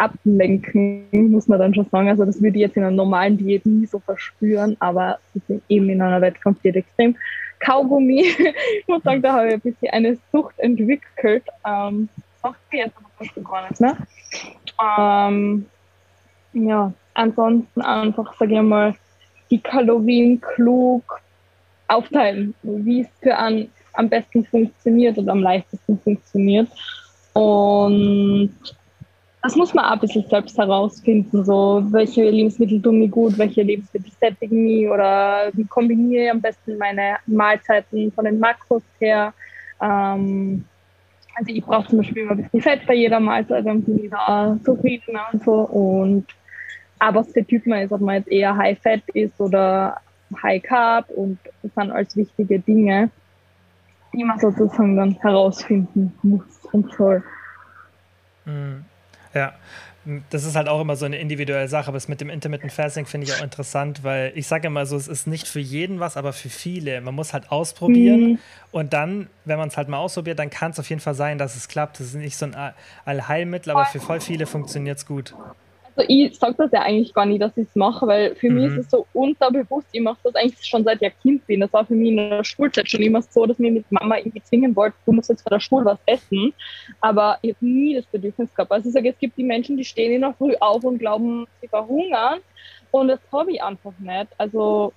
ablenken, 0.00 1.30
muss 1.30 1.46
man 1.46 1.58
dann 1.58 1.74
schon 1.74 1.86
sagen. 1.90 2.08
Also 2.08 2.24
das 2.24 2.40
würde 2.42 2.56
ich 2.56 2.62
jetzt 2.62 2.76
in 2.76 2.82
einer 2.82 2.96
normalen 2.96 3.36
Diät 3.36 3.66
nie 3.66 3.86
so 3.86 3.98
verspüren, 3.98 4.76
aber 4.80 5.18
eben 5.68 5.88
in 5.90 6.00
einer 6.00 6.20
Wettkampfdiät 6.20 6.76
extrem. 6.76 7.16
Kaugummi. 7.60 8.20
ich 8.80 8.88
muss 8.88 9.02
sagen, 9.02 9.20
da 9.20 9.34
habe 9.34 9.48
ich 9.48 9.54
ein 9.54 9.60
bisschen 9.60 9.92
eine 9.92 10.18
Sucht 10.32 10.58
entwickelt. 10.58 11.44
Ähm, 11.66 12.08
sagt 12.42 12.58
sie 12.70 12.78
jetzt 12.78 12.96
aber 12.96 13.42
gar 13.42 13.68
nicht 13.68 13.80
mehr. 13.80 13.96
Ähm, 14.82 15.66
ja, 16.54 16.92
ansonsten 17.14 17.82
einfach, 17.82 18.34
sage 18.38 18.54
ich 18.54 18.62
mal, 18.62 18.94
die 19.50 19.60
Kalorien 19.60 20.40
klug 20.40 21.20
aufteilen, 21.88 22.54
wie 22.62 23.02
es 23.02 23.08
für 23.20 23.36
einen 23.36 23.70
am 23.94 24.08
besten 24.08 24.44
funktioniert 24.46 25.18
oder 25.18 25.32
am 25.32 25.42
leichtesten 25.42 25.98
funktioniert. 25.98 26.68
Und 27.34 28.54
das 29.42 29.56
muss 29.56 29.72
man 29.72 29.86
auch 29.86 29.92
ein 29.92 30.00
bisschen 30.00 30.24
selbst 30.28 30.58
herausfinden, 30.58 31.44
so 31.44 31.82
welche 31.90 32.28
Lebensmittel 32.28 32.80
tun 32.82 32.98
mir 32.98 33.08
gut, 33.08 33.38
welche 33.38 33.62
Lebensmittel 33.62 34.12
sättigen 34.20 34.64
mich 34.64 34.88
oder 34.88 35.50
wie 35.54 35.64
kombiniere 35.64 36.24
ich 36.24 36.30
am 36.30 36.40
besten 36.42 36.76
meine 36.76 37.16
Mahlzeiten 37.26 38.12
von 38.12 38.26
den 38.26 38.38
Makros 38.38 38.82
her. 38.98 39.32
Ähm, 39.80 40.64
also 41.34 41.52
ich 41.52 41.64
brauche 41.64 41.88
zum 41.88 41.98
Beispiel 41.98 42.24
immer 42.24 42.32
ein 42.32 42.42
bisschen 42.42 42.60
Fett 42.60 42.86
bei 42.86 42.94
jeder 42.94 43.18
Mahlzeit, 43.18 43.64
dann 43.64 43.82
bin 43.82 44.04
ich 44.04 44.10
da 44.10 44.58
zufrieden 44.62 45.18
und 45.32 45.42
so. 45.42 45.52
Und 45.52 46.26
aber 46.98 47.20
was 47.20 47.32
für 47.32 47.44
Typ 47.44 47.66
man 47.66 47.80
ist, 47.80 47.92
ob 47.92 48.02
man 48.02 48.16
jetzt 48.16 48.28
eher 48.28 48.54
High 48.54 48.78
Fat 48.78 49.02
ist 49.14 49.40
oder 49.40 49.96
High 50.42 50.62
Carb 50.62 51.08
und 51.08 51.38
das 51.62 51.72
sind 51.74 51.90
alles 51.90 52.14
wichtige 52.14 52.60
Dinge, 52.60 53.10
die 54.12 54.22
man 54.22 54.38
sozusagen 54.38 54.96
dann 54.96 55.12
herausfinden 55.14 56.12
muss 56.22 56.44
und 56.72 56.92
soll. 56.92 57.24
Mhm. 58.44 58.84
Ja, 59.34 59.54
das 60.30 60.44
ist 60.44 60.56
halt 60.56 60.66
auch 60.68 60.80
immer 60.80 60.96
so 60.96 61.04
eine 61.04 61.18
individuelle 61.18 61.68
Sache, 61.68 61.88
aber 61.88 61.96
das 61.96 62.08
mit 62.08 62.20
dem 62.20 62.30
Intermittent 62.30 62.72
Fasting 62.72 63.04
finde 63.04 63.26
ich 63.26 63.34
auch 63.34 63.42
interessant, 63.42 64.02
weil 64.02 64.32
ich 64.34 64.46
sage 64.46 64.66
immer 64.66 64.86
so, 64.86 64.96
es 64.96 65.08
ist 65.08 65.26
nicht 65.26 65.46
für 65.46 65.60
jeden 65.60 66.00
was, 66.00 66.16
aber 66.16 66.32
für 66.32 66.48
viele. 66.48 67.00
Man 67.02 67.14
muss 67.14 67.34
halt 67.34 67.52
ausprobieren 67.52 68.20
mhm. 68.20 68.38
und 68.72 68.92
dann, 68.94 69.28
wenn 69.44 69.58
man 69.58 69.68
es 69.68 69.76
halt 69.76 69.88
mal 69.88 69.98
ausprobiert, 69.98 70.38
dann 70.38 70.48
kann 70.48 70.70
es 70.70 70.78
auf 70.78 70.88
jeden 70.88 71.02
Fall 71.02 71.14
sein, 71.14 71.36
dass 71.36 71.54
es 71.54 71.68
klappt. 71.68 72.00
Das 72.00 72.08
ist 72.08 72.14
nicht 72.14 72.36
so 72.36 72.46
ein 72.46 72.56
Allheilmittel, 73.04 73.72
aber 73.72 73.84
für 73.86 74.00
voll 74.00 74.20
viele 74.20 74.46
funktioniert 74.46 74.98
es 74.98 75.06
gut. 75.06 75.34
Also 76.00 76.08
ich 76.08 76.38
sage 76.38 76.54
das 76.56 76.72
ja 76.72 76.80
eigentlich 76.80 77.12
gar 77.12 77.26
nicht, 77.26 77.42
dass 77.42 77.56
ich 77.58 77.68
es 77.68 77.76
mache, 77.76 78.06
weil 78.06 78.34
für 78.34 78.48
mhm. 78.48 78.56
mich 78.56 78.66
ist 78.72 78.86
es 78.86 78.90
so 78.90 79.06
unterbewusst, 79.12 79.88
ich 79.92 80.00
mache 80.00 80.18
das 80.22 80.34
eigentlich 80.34 80.66
schon 80.66 80.82
seit 80.82 81.02
ich 81.02 81.12
Kind 81.20 81.46
bin. 81.46 81.60
Das 81.60 81.72
war 81.74 81.84
für 81.84 81.94
mich 81.94 82.12
in 82.12 82.16
der 82.16 82.42
Schulzeit 82.42 82.88
schon 82.88 83.02
immer 83.02 83.20
so, 83.20 83.44
dass 83.44 83.58
mir 83.58 83.70
mit 83.70 83.90
Mama 83.92 84.16
irgendwie 84.16 84.42
zwingen 84.42 84.74
wollte, 84.74 84.96
du 85.04 85.12
musst 85.12 85.28
jetzt 85.28 85.42
vor 85.42 85.50
der 85.50 85.60
Schule 85.60 85.84
was 85.84 85.98
essen. 86.06 86.54
Aber 87.02 87.38
ich 87.42 87.54
habe 87.54 87.66
nie 87.66 87.94
das 87.94 88.06
Bedürfnis 88.06 88.54
gehabt. 88.54 88.72
Also 88.72 88.88
ich 88.88 88.94
sage, 88.94 89.10
es 89.10 89.18
gibt 89.18 89.36
die 89.36 89.44
Menschen, 89.44 89.76
die 89.76 89.84
stehen 89.84 90.12
in 90.12 90.22
der 90.22 90.32
Früh 90.32 90.54
auf 90.60 90.82
und 90.84 90.98
glauben, 90.98 91.46
sie 91.60 91.68
verhungern. 91.68 92.38
Und 92.92 93.08
das 93.08 93.20
habe 93.30 93.52
ich 93.52 93.62
einfach 93.62 93.92
nicht. 93.98 94.28
Also 94.38 94.94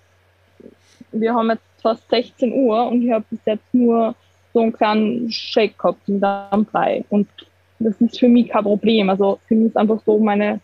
wir 1.11 1.33
haben 1.33 1.49
jetzt 1.49 1.81
fast 1.81 2.09
16 2.09 2.53
Uhr 2.53 2.87
und 2.87 3.01
ich 3.01 3.11
habe 3.11 3.25
bis 3.29 3.39
jetzt 3.45 3.73
nur 3.73 4.15
so 4.53 4.61
einen 4.61 4.71
kleinen 4.71 5.29
Shake 5.29 5.77
gehabt 5.77 6.07
im 6.07 6.21
Darmbrei. 6.21 7.03
Und 7.09 7.27
das 7.79 7.99
ist 7.99 8.19
für 8.19 8.29
mich 8.29 8.47
kein 8.47 8.63
Problem. 8.63 9.09
Also 9.09 9.39
für 9.47 9.55
mich 9.55 9.67
ist 9.67 9.77
einfach 9.77 9.99
so 10.05 10.17
meine 10.17 10.61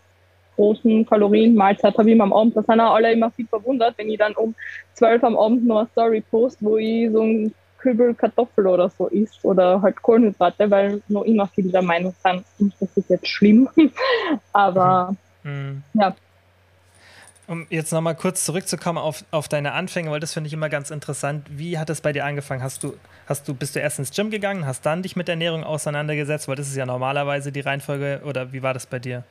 großen 0.60 1.06
Kalorien-Mahlzeit 1.06 1.98
habe 1.98 2.10
ich 2.10 2.16
immer 2.16 2.26
am 2.26 2.34
Abend. 2.34 2.58
Da 2.58 2.64
sind 2.64 2.82
auch 2.82 2.96
alle 2.96 3.14
immer 3.14 3.32
viel 3.32 3.48
verwundert, 3.48 3.98
wenn 3.98 4.10
ich 4.10 4.18
dann 4.18 4.34
um 4.34 4.54
12 4.96 5.24
am 5.24 5.38
Abend 5.38 5.66
noch 5.66 5.80
eine 5.80 5.88
Story 5.88 6.22
post, 6.30 6.58
wo 6.60 6.76
ich 6.76 7.10
so 7.12 7.22
ein 7.22 7.54
Kübel 7.78 8.14
Kartoffel 8.14 8.68
oder 8.68 8.90
so 8.90 9.08
isst 9.08 9.46
oder 9.46 9.82
halt 9.82 10.02
Kohlenhydrate, 10.02 10.70
weil 10.70 11.02
noch 11.08 11.24
immer 11.24 11.48
viele 11.48 11.72
der 11.72 11.82
Meinung 11.82 12.14
sind, 12.22 12.74
das 12.78 12.90
ist 12.98 13.10
jetzt 13.10 13.28
schlimm. 13.28 13.70
Aber 14.54 15.16
mhm. 15.44 15.82
ja. 15.94 16.14
Um 17.48 17.66
jetzt 17.70 17.94
nochmal 17.94 18.16
kurz 18.16 18.44
zurückzukommen 18.44 18.98
auf, 19.00 19.24
auf 19.32 19.48
deine 19.48 19.72
Anfänge, 19.72 20.12
weil 20.12 20.20
das 20.20 20.34
finde 20.34 20.50
ich 20.50 20.54
immer 20.54 20.70
ganz 20.70 20.92
interessant. 20.92 21.48
Wie 21.50 21.80
hat 21.80 21.90
es 21.90 22.02
bei 22.02 22.12
dir 22.12 22.26
angefangen? 22.26 22.62
Hast 22.62 22.84
du, 22.84 22.94
hast 23.28 23.48
du, 23.48 23.56
bist 23.56 23.78
du 23.78 23.80
erst 23.80 23.98
ins 23.98 24.12
Gym 24.12 24.30
gegangen, 24.30 24.66
hast 24.66 24.86
dann 24.86 25.04
dich 25.04 25.16
mit 25.16 25.30
Ernährung 25.30 25.64
auseinandergesetzt, 25.64 26.50
weil 26.50 26.58
das 26.58 26.68
ist 26.68 26.76
ja 26.76 26.86
normalerweise 26.86 27.54
die 27.54 27.62
Reihenfolge, 27.62 28.22
oder 28.26 28.52
wie 28.52 28.62
war 28.62 28.74
das 28.74 28.86
bei 28.86 29.00
dir? 29.00 29.24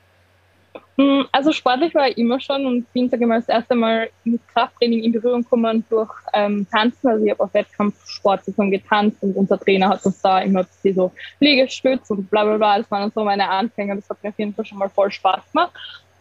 Hm, 0.99 1.27
also 1.31 1.53
sportlich 1.53 1.95
war 1.95 2.09
ich 2.09 2.19
immer 2.19 2.41
schon 2.41 2.67
und 2.67 2.93
bin, 2.93 3.09
sage 3.09 3.23
ich 3.23 3.29
mal, 3.29 3.39
das 3.39 3.49
erste 3.49 3.77
Mal 3.77 4.11
mit 4.25 4.41
Krafttraining 4.49 5.05
in 5.05 5.13
Berührung 5.13 5.43
gekommen 5.43 5.85
durch 5.89 6.13
ähm, 6.35 6.67
Tanzen. 6.73 7.09
Also 7.09 7.25
ich 7.25 7.31
habe 7.31 7.45
auf 7.45 7.55
Wettkampfsport 7.55 8.43
schon 8.55 8.71
getanzt 8.73 9.23
und 9.23 9.37
unser 9.37 9.61
Trainer 9.61 9.91
hat 9.91 10.05
uns 10.05 10.21
da 10.21 10.41
immer 10.41 10.67
so 10.83 11.13
Liegestütz 11.39 12.11
und 12.11 12.29
bla 12.29 12.43
bla 12.45 12.57
bla. 12.57 12.79
Das 12.79 12.91
waren 12.91 13.13
so 13.15 13.23
meine 13.23 13.49
Anfänge. 13.49 13.95
Das 13.95 14.11
hat 14.11 14.23
mir 14.25 14.31
auf 14.31 14.39
jeden 14.39 14.55
Fall 14.55 14.65
schon 14.65 14.79
mal 14.79 14.89
voll 14.89 15.13
Spaß 15.13 15.53
gemacht. 15.53 15.73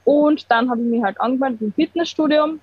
Und 0.03 0.49
dann 0.51 0.69
habe 0.69 0.79
ich 0.81 0.87
mich 0.87 1.03
halt 1.03 1.19
angemeldet 1.19 1.61
im 1.61 1.73
Fitnessstudio 1.73 2.59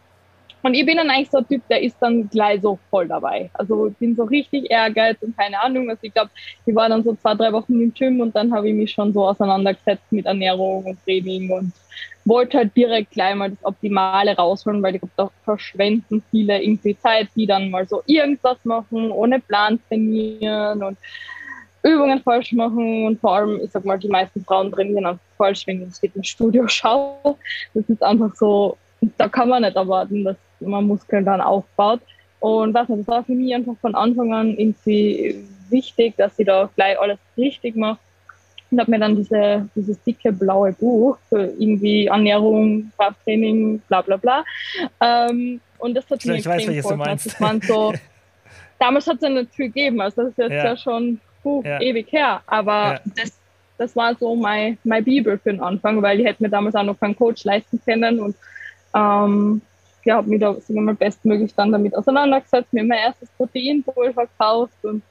und 0.65 0.73
ich 0.73 0.87
bin 0.87 0.97
dann 0.97 1.11
eigentlich 1.11 1.31
so 1.31 1.39
ein 1.39 1.47
Typ, 1.47 1.63
der 1.69 1.83
ist 1.83 1.97
dann 2.01 2.27
gleich 2.31 2.63
so 2.63 2.79
voll 2.89 3.07
dabei. 3.07 3.51
Also 3.53 3.89
ich 3.89 3.97
bin 3.99 4.17
so 4.17 4.25
richtig 4.25 4.71
ehrgeiz 4.71 5.19
und 5.21 5.37
keine 5.37 5.61
Ahnung. 5.61 5.91
Also 5.91 6.01
ich 6.03 6.15
glaube, 6.15 6.31
ich 6.65 6.75
war 6.75 6.89
dann 6.89 7.05
so 7.05 7.15
zwei, 7.17 7.35
drei 7.35 7.53
Wochen 7.53 7.79
im 7.79 7.93
Gym 7.93 8.19
und 8.21 8.35
dann 8.35 8.51
habe 8.51 8.71
ich 8.71 8.75
mich 8.75 8.91
schon 8.91 9.13
so 9.13 9.29
auseinandergesetzt 9.29 10.11
mit 10.11 10.25
Ernährung 10.25 10.87
und 10.87 11.05
Training 11.05 11.51
und 11.51 11.75
wollte 12.25 12.57
halt 12.57 12.75
direkt 12.75 13.11
gleich 13.11 13.35
mal 13.35 13.51
das 13.51 13.63
Optimale 13.63 14.35
rausholen, 14.35 14.83
weil 14.83 14.95
ich 14.95 15.03
glaube, 15.03 15.13
da 15.19 15.31
verschwenden 15.45 16.23
viele 16.31 16.63
irgendwie 16.63 16.97
Zeit, 16.99 17.29
die 17.37 17.47
dann 17.47 17.69
mal 17.71 17.87
so 17.87 18.03
irgendwas 18.07 18.57
machen, 18.65 19.11
ohne 19.11 19.41
Plan 19.41 19.79
trainieren 19.89 20.83
und 20.83 20.97
Übungen 21.83 22.23
falsch 22.23 22.53
machen 22.53 23.05
und 23.05 23.21
vor 23.21 23.35
allem, 23.37 23.61
ich 23.63 23.71
sag 23.71 23.85
mal, 23.85 23.99
die 23.99 24.09
meisten 24.09 24.43
Frauen 24.43 24.73
trainieren 24.73 25.05
auch 25.05 25.19
falsch, 25.37 25.67
wenn 25.67 25.77
ich 25.77 25.83
ins 25.83 25.99
Fitnessstudio 25.99 26.67
schaue. 26.69 27.37
Das 27.75 27.85
ist 27.91 28.03
einfach 28.03 28.35
so, 28.35 28.79
da 29.17 29.29
kann 29.29 29.49
man 29.49 29.63
nicht 29.63 29.77
erwarten, 29.77 30.25
dass 30.25 30.37
man 30.61 30.87
Muskeln 30.87 31.25
dann 31.25 31.41
aufbaut. 31.41 32.01
Und 32.41 32.75
was 32.75 32.89
das 32.89 33.07
war 33.07 33.25
für 33.25 33.33
mich 33.33 33.55
einfach 33.55 33.75
von 33.81 33.95
Anfang 33.95 34.33
an 34.33 34.57
irgendwie 34.57 35.47
wichtig, 35.71 36.15
dass 36.17 36.39
ich 36.39 36.47
da 36.47 36.69
gleich 36.75 36.99
alles 36.99 37.19
richtig 37.37 37.77
mache. 37.77 37.99
Und 38.71 38.81
habe 38.81 38.91
mir 38.91 38.99
dann 38.99 39.17
diese, 39.17 39.69
dieses 39.75 40.03
dicke 40.03 40.33
blaue 40.33 40.73
Buch 40.73 41.17
für 41.29 41.53
irgendwie 41.59 42.07
Ernährung, 42.07 42.91
Krafttraining, 42.97 43.81
bla 43.89 44.03
bla 44.03 44.17
bla. 44.17 44.45
Ähm, 45.01 45.61
und 45.79 45.95
das 45.95 46.09
hat 46.11 46.21
ich 46.21 46.27
mir 46.27 46.37
ich 46.37 46.47
weiß, 46.47 46.67
welches 46.67 46.87
du 46.87 46.97
meinst. 46.97 47.37
So, 47.67 47.93
damals 48.79 49.07
hat 49.07 49.17
es 49.17 49.23
ja 49.23 49.29
nicht 49.29 49.55
viel 49.55 49.67
gegeben, 49.67 50.01
also 50.01 50.23
das 50.23 50.31
ist 50.31 50.39
jetzt 50.39 50.51
ja, 50.51 50.65
ja 50.65 50.77
schon 50.77 51.21
puh, 51.43 51.63
ja. 51.65 51.81
ewig 51.81 52.11
her. 52.13 52.43
Aber 52.47 52.95
ja. 52.95 53.01
das, 53.17 53.39
das 53.79 53.97
war 53.97 54.15
so 54.17 54.35
mein, 54.35 54.79
mein 54.85 55.05
Bibel 55.05 55.39
für 55.39 55.51
den 55.51 55.61
Anfang, 55.61 56.03
weil 56.03 56.21
ich 56.21 56.27
hätte 56.27 56.43
mir 56.43 56.51
damals 56.51 56.75
auch 56.75 56.83
noch 56.83 56.99
keinen 56.99 57.17
Coach 57.17 57.45
leisten 57.45 57.81
können 57.85 58.21
und 58.21 58.35
ähm, 58.95 59.61
ja, 60.05 60.17
habe 60.17 60.29
mich 60.29 60.41
da 60.41 60.53
sagen 60.53 60.75
wir 60.75 60.83
mal, 60.83 60.95
bestmöglich 60.95 61.55
dann 61.55 61.73
damit 61.73 61.97
auseinandergesetzt, 61.97 62.73
mir 62.73 62.85
mein 62.85 62.99
erstes 62.99 63.29
Proteinpulver 63.31 64.13
verkauft 64.13 64.77
und 64.83 65.03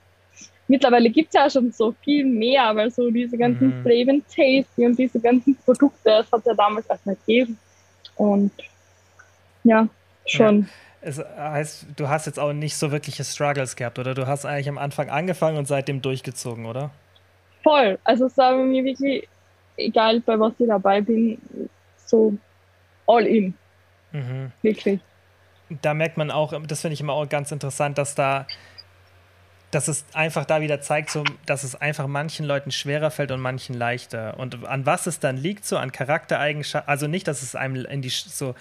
mittlerweile 0.68 1.10
gibt 1.10 1.30
es 1.30 1.34
ja 1.34 1.50
schon 1.50 1.72
so 1.72 1.94
viel 2.04 2.26
mehr, 2.26 2.76
weil 2.76 2.92
so 2.92 3.10
diese 3.10 3.38
ganzen 3.38 3.80
mhm. 3.80 3.82
Flavor 3.84 4.20
Tasty 4.28 4.86
und 4.86 4.98
diese 4.98 5.20
ganzen 5.20 5.56
Produkte, 5.58 6.10
das 6.10 6.32
hat 6.32 6.40
es 6.40 6.46
ja 6.46 6.54
damals 6.54 6.86
erst 6.88 7.06
nicht 7.06 7.26
gegeben. 7.26 7.58
Und 8.16 8.52
ja, 9.64 9.88
schon. 10.26 10.62
Ja. 10.62 10.68
Es 11.06 11.20
heißt, 11.20 11.88
du 11.98 12.08
hast 12.08 12.28
jetzt 12.28 12.40
auch 12.40 12.54
nicht 12.54 12.78
so 12.78 12.92
wirkliche 12.92 13.26
Struggles 13.26 13.76
gehabt, 13.76 14.00
oder? 14.00 14.14
Du 14.14 14.26
hast 14.26 14.46
eigentlich 14.46 14.70
am 14.70 14.78
Anfang 14.78 15.10
angefangen 15.10 15.58
und 15.58 15.68
seitdem 15.68 16.02
durchgezogen, 16.02 16.66
oder? 16.66 16.92
Voll. 17.62 18.00
Also 18.06 18.28
es 18.28 18.38
war 18.38 18.56
mir 18.56 18.86
wirklich, 18.86 19.28
egal 19.76 20.22
bei 20.22 20.40
was 20.40 20.54
ich 20.60 20.68
dabei 20.68 21.02
bin, 21.02 21.42
so 22.06 22.38
all 23.06 23.26
in. 23.26 23.54
Mhm. 24.14 24.52
Wirklich. 24.62 25.00
Da 25.82 25.94
merkt 25.94 26.18
man 26.18 26.32
auch, 26.32 26.54
das 26.66 26.82
finde 26.82 26.94
ich 26.94 27.02
immer 27.02 27.14
auch 27.14 27.28
ganz 27.28 27.52
interessant, 27.52 27.98
dass 27.98 28.16
da 28.16 28.48
dass 29.74 29.88
es 29.88 30.06
einfach 30.14 30.46
da 30.46 30.62
wieder 30.62 30.82
zeigt, 30.82 31.10
so, 31.10 31.24
dass 31.46 31.64
es 31.64 31.74
einfach 31.74 32.06
manchen 32.06 32.46
Leuten 32.46 32.72
schwerer 32.72 33.10
fällt 33.10 33.32
und 33.32 33.40
manchen 33.40 33.74
leichter. 33.74 34.38
Und 34.38 34.66
an 34.66 34.86
was 34.86 35.08
es 35.08 35.20
dann 35.20 35.36
liegt, 35.36 35.66
so 35.66 35.78
an 35.78 35.92
Charaktereigenschaften, 35.92 36.88
also 36.88 37.08
nicht, 37.08 37.28
dass 37.28 37.42
es 37.42 37.56
einem 37.56 37.84
in 37.86 38.02
die 38.04 38.10
so 38.10 38.54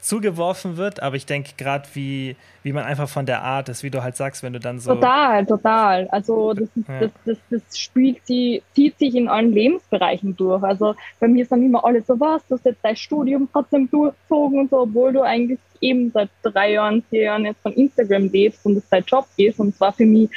zugeworfen 0.00 0.76
wird, 0.76 1.02
aber 1.02 1.16
ich 1.16 1.26
denke 1.26 1.52
gerade, 1.56 1.88
wie, 1.94 2.36
wie 2.62 2.72
man 2.72 2.84
einfach 2.84 3.08
von 3.08 3.26
der 3.26 3.42
Art 3.42 3.68
ist, 3.68 3.82
wie 3.82 3.90
du 3.90 4.02
halt 4.02 4.16
sagst, 4.16 4.42
wenn 4.42 4.52
du 4.52 4.60
dann 4.60 4.80
so. 4.80 4.94
Total, 4.94 5.44
total. 5.44 6.08
Also 6.08 6.54
das, 6.54 6.68
ist, 6.74 6.88
ja. 6.88 7.00
das, 7.00 7.10
das, 7.24 7.38
das 7.50 7.78
spielt 7.78 8.24
sie, 8.26 8.62
zieht 8.74 8.98
sich 8.98 9.14
in 9.14 9.28
allen 9.28 9.52
Lebensbereichen 9.52 10.36
durch. 10.36 10.62
Also 10.62 10.94
bei 11.18 11.28
mir 11.28 11.44
sind 11.44 11.64
immer 11.64 11.84
alle 11.84 12.02
so, 12.02 12.18
was, 12.18 12.46
du 12.48 12.54
hast 12.54 12.64
jetzt 12.64 12.80
dein 12.82 12.96
Studium 12.96 13.48
trotzdem 13.52 13.90
durchgezogen 13.90 14.60
und 14.60 14.70
so, 14.70 14.80
obwohl 14.80 15.12
du 15.12 15.22
eigentlich 15.22 15.58
eben 15.80 16.10
seit 16.10 16.30
drei 16.42 16.72
Jahren, 16.72 17.02
vier 17.10 17.22
Jahren 17.22 17.44
jetzt 17.44 17.62
von 17.62 17.72
Instagram 17.72 18.28
lebst 18.28 18.64
und 18.64 18.76
es 18.76 18.88
dein 18.88 19.04
Job 19.04 19.26
ist. 19.36 19.60
Und 19.60 19.74
zwar 19.74 19.92
für 19.92 20.06
mich, 20.06 20.30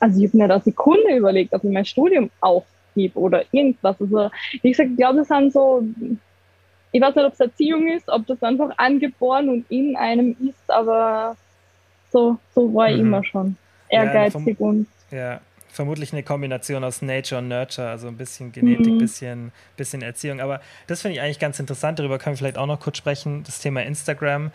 also 0.00 0.20
ich 0.20 0.28
habe 0.28 0.38
mir 0.38 0.44
eine 0.44 0.62
Sekunde 0.62 1.16
überlegt, 1.16 1.54
ob 1.54 1.64
ich 1.64 1.70
mein 1.70 1.84
Studium 1.84 2.30
aufgebe 2.40 3.18
oder 3.18 3.44
irgendwas. 3.52 4.00
Also 4.00 4.30
wie 4.62 4.70
gesagt, 4.70 4.90
ich 4.90 4.96
glaube, 4.96 5.18
das 5.18 5.28
sind 5.28 5.52
so 5.52 5.82
ich 6.96 7.02
weiß 7.02 7.14
nicht, 7.14 7.26
ob 7.26 7.34
es 7.34 7.40
Erziehung 7.40 7.88
ist, 7.88 8.08
ob 8.08 8.26
das 8.26 8.42
einfach 8.42 8.70
angeboren 8.78 9.50
und 9.50 9.70
in 9.70 9.96
einem 9.96 10.34
ist, 10.40 10.70
aber 10.70 11.36
so, 12.10 12.38
so 12.54 12.72
war 12.74 12.88
ich 12.88 12.96
mhm. 12.96 13.06
immer 13.06 13.24
schon. 13.24 13.56
Ehrgeizig 13.90 14.58
ja, 14.58 14.66
und. 14.66 14.86
Ja, 15.10 15.40
vermutlich 15.68 16.14
eine 16.14 16.22
Kombination 16.22 16.82
aus 16.84 17.02
Nature 17.02 17.42
und 17.42 17.48
Nurture, 17.48 17.90
also 17.90 18.08
ein 18.08 18.16
bisschen 18.16 18.50
Genetik, 18.50 18.94
mhm. 18.94 18.98
bisschen, 18.98 19.52
bisschen 19.76 20.00
Erziehung. 20.00 20.40
Aber 20.40 20.62
das 20.86 21.02
finde 21.02 21.16
ich 21.16 21.20
eigentlich 21.20 21.38
ganz 21.38 21.60
interessant. 21.60 21.98
Darüber 21.98 22.18
können 22.18 22.34
wir 22.34 22.38
vielleicht 22.38 22.56
auch 22.56 22.66
noch 22.66 22.80
kurz 22.80 22.96
sprechen. 22.96 23.42
Das 23.44 23.60
Thema 23.60 23.82
Instagram 23.82 24.50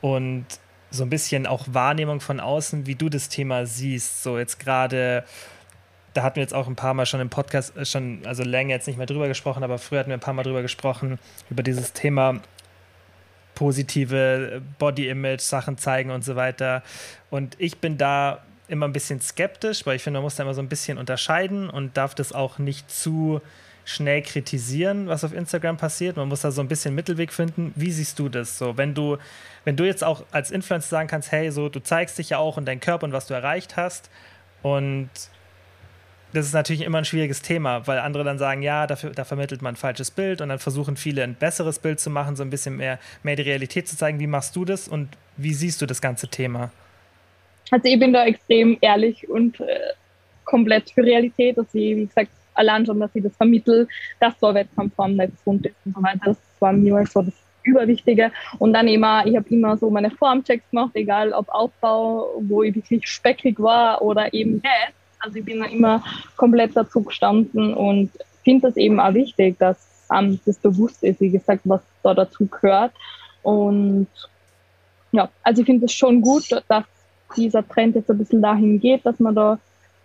und 0.00 0.46
so 0.90 1.02
ein 1.02 1.10
bisschen 1.10 1.46
auch 1.46 1.66
Wahrnehmung 1.70 2.20
von 2.20 2.40
außen, 2.40 2.86
wie 2.86 2.94
du 2.94 3.10
das 3.10 3.28
Thema 3.28 3.66
siehst. 3.66 4.22
So 4.22 4.38
jetzt 4.38 4.58
gerade 4.58 5.24
da 6.14 6.22
hatten 6.22 6.36
wir 6.36 6.42
jetzt 6.42 6.54
auch 6.54 6.68
ein 6.68 6.76
paar 6.76 6.94
Mal 6.94 7.06
schon 7.06 7.20
im 7.20 7.28
Podcast, 7.28 7.76
äh, 7.76 7.84
schon, 7.84 8.20
also 8.24 8.42
länger 8.42 8.70
jetzt 8.70 8.86
nicht 8.86 8.96
mehr 8.96 9.06
drüber 9.06 9.28
gesprochen, 9.28 9.62
aber 9.62 9.78
früher 9.78 9.98
hatten 9.98 10.10
wir 10.10 10.16
ein 10.16 10.20
paar 10.20 10.34
Mal 10.34 10.44
drüber 10.44 10.62
gesprochen, 10.62 11.18
über 11.50 11.62
dieses 11.62 11.92
Thema 11.92 12.40
positive 13.54 14.62
Body-Image, 14.78 15.40
Sachen 15.40 15.78
zeigen 15.78 16.10
und 16.10 16.24
so 16.24 16.36
weiter. 16.36 16.82
Und 17.30 17.56
ich 17.58 17.78
bin 17.78 17.98
da 17.98 18.42
immer 18.68 18.86
ein 18.86 18.92
bisschen 18.92 19.20
skeptisch, 19.20 19.86
weil 19.86 19.96
ich 19.96 20.02
finde, 20.02 20.18
man 20.18 20.24
muss 20.24 20.36
da 20.36 20.42
immer 20.42 20.54
so 20.54 20.62
ein 20.62 20.68
bisschen 20.68 20.98
unterscheiden 20.98 21.68
und 21.68 21.96
darf 21.96 22.14
das 22.14 22.32
auch 22.32 22.58
nicht 22.58 22.90
zu 22.90 23.40
schnell 23.84 24.22
kritisieren, 24.22 25.08
was 25.08 25.24
auf 25.24 25.34
Instagram 25.34 25.76
passiert. 25.76 26.16
Man 26.16 26.28
muss 26.28 26.40
da 26.40 26.50
so 26.50 26.62
ein 26.62 26.68
bisschen 26.68 26.94
Mittelweg 26.94 27.32
finden. 27.32 27.72
Wie 27.76 27.92
siehst 27.92 28.18
du 28.18 28.30
das 28.30 28.56
so? 28.56 28.78
Wenn 28.78 28.94
du, 28.94 29.18
wenn 29.64 29.76
du 29.76 29.84
jetzt 29.84 30.02
auch 30.02 30.24
als 30.30 30.50
Influencer 30.50 30.88
sagen 30.88 31.08
kannst, 31.08 31.30
hey, 31.32 31.50
so 31.50 31.68
du 31.68 31.80
zeigst 31.80 32.18
dich 32.18 32.30
ja 32.30 32.38
auch 32.38 32.56
und 32.56 32.64
deinen 32.64 32.80
Körper 32.80 33.04
und 33.04 33.12
was 33.12 33.26
du 33.26 33.34
erreicht 33.34 33.76
hast 33.76 34.10
und 34.62 35.10
das 36.34 36.46
ist 36.46 36.52
natürlich 36.52 36.82
immer 36.82 36.98
ein 36.98 37.04
schwieriges 37.04 37.42
Thema, 37.42 37.86
weil 37.86 37.98
andere 38.00 38.24
dann 38.24 38.38
sagen, 38.38 38.62
ja, 38.62 38.86
dafür, 38.86 39.10
da 39.10 39.24
vermittelt 39.24 39.62
man 39.62 39.74
ein 39.74 39.76
falsches 39.76 40.10
Bild 40.10 40.40
und 40.40 40.48
dann 40.48 40.58
versuchen 40.58 40.96
viele 40.96 41.22
ein 41.22 41.34
besseres 41.34 41.78
Bild 41.78 42.00
zu 42.00 42.10
machen, 42.10 42.34
so 42.34 42.42
ein 42.42 42.50
bisschen 42.50 42.76
mehr, 42.76 42.98
mehr 43.22 43.36
die 43.36 43.42
Realität 43.42 43.86
zu 43.86 43.96
zeigen. 43.96 44.18
Wie 44.18 44.26
machst 44.26 44.56
du 44.56 44.64
das 44.64 44.88
und 44.88 45.08
wie 45.36 45.54
siehst 45.54 45.80
du 45.80 45.86
das 45.86 46.00
ganze 46.00 46.26
Thema? 46.28 46.70
Also 47.70 47.88
ich 47.88 47.98
bin 47.98 48.12
da 48.12 48.26
extrem 48.26 48.76
ehrlich 48.80 49.28
und 49.28 49.60
äh, 49.60 49.78
komplett 50.44 50.90
für 50.90 51.04
Realität, 51.04 51.56
dass 51.56 51.66
ich, 51.72 51.96
wie 51.96 52.06
gesagt, 52.06 52.30
allein 52.54 52.84
schon, 52.84 52.98
dass 52.98 53.14
ich 53.14 53.22
das 53.22 53.36
vermittel, 53.36 53.86
dass 54.18 54.34
so 54.40 54.52
Wettkampfform 54.52 55.14
nicht 55.14 55.36
gesund 55.36 55.66
ist 55.66 55.76
und 55.84 55.94
so 55.94 56.02
weiter. 56.02 56.20
Das 56.24 56.36
war 56.58 56.72
mir 56.72 56.94
mal 56.94 57.06
so 57.06 57.22
das 57.22 57.34
Überwichtige. 57.62 58.32
Und 58.58 58.72
dann 58.72 58.88
immer, 58.88 59.24
ich 59.24 59.36
habe 59.36 59.48
immer 59.50 59.76
so 59.76 59.88
meine 59.88 60.10
Formchecks 60.10 60.68
gemacht, 60.70 60.90
egal 60.94 61.32
ob 61.32 61.48
Aufbau, 61.48 62.34
wo 62.40 62.62
ich 62.64 62.74
wirklich 62.74 63.06
speckig 63.06 63.60
war 63.60 64.02
oder 64.02 64.34
eben 64.34 64.54
nicht 64.54 64.94
also 65.24 65.38
ich 65.38 65.44
bin 65.44 65.60
da 65.60 65.66
immer 65.66 66.04
komplett 66.36 66.76
dazu 66.76 67.02
gestanden 67.02 67.74
und 67.74 68.10
finde 68.42 68.68
das 68.68 68.76
eben 68.76 69.00
auch 69.00 69.14
wichtig, 69.14 69.58
dass 69.58 69.78
einem 70.08 70.38
das 70.44 70.58
bewusst 70.58 71.02
ist, 71.02 71.20
wie 71.20 71.30
gesagt, 71.30 71.62
was 71.64 71.80
da 72.02 72.14
dazu 72.14 72.46
gehört. 72.46 72.92
Und 73.42 74.08
ja, 75.12 75.28
also 75.42 75.62
ich 75.62 75.66
finde 75.66 75.86
es 75.86 75.92
schon 75.92 76.20
gut, 76.20 76.44
dass 76.68 76.84
dieser 77.36 77.66
Trend 77.66 77.96
jetzt 77.96 78.10
ein 78.10 78.18
bisschen 78.18 78.42
dahin 78.42 78.80
geht, 78.80 79.04
dass 79.06 79.18
man 79.18 79.34
da 79.34 79.58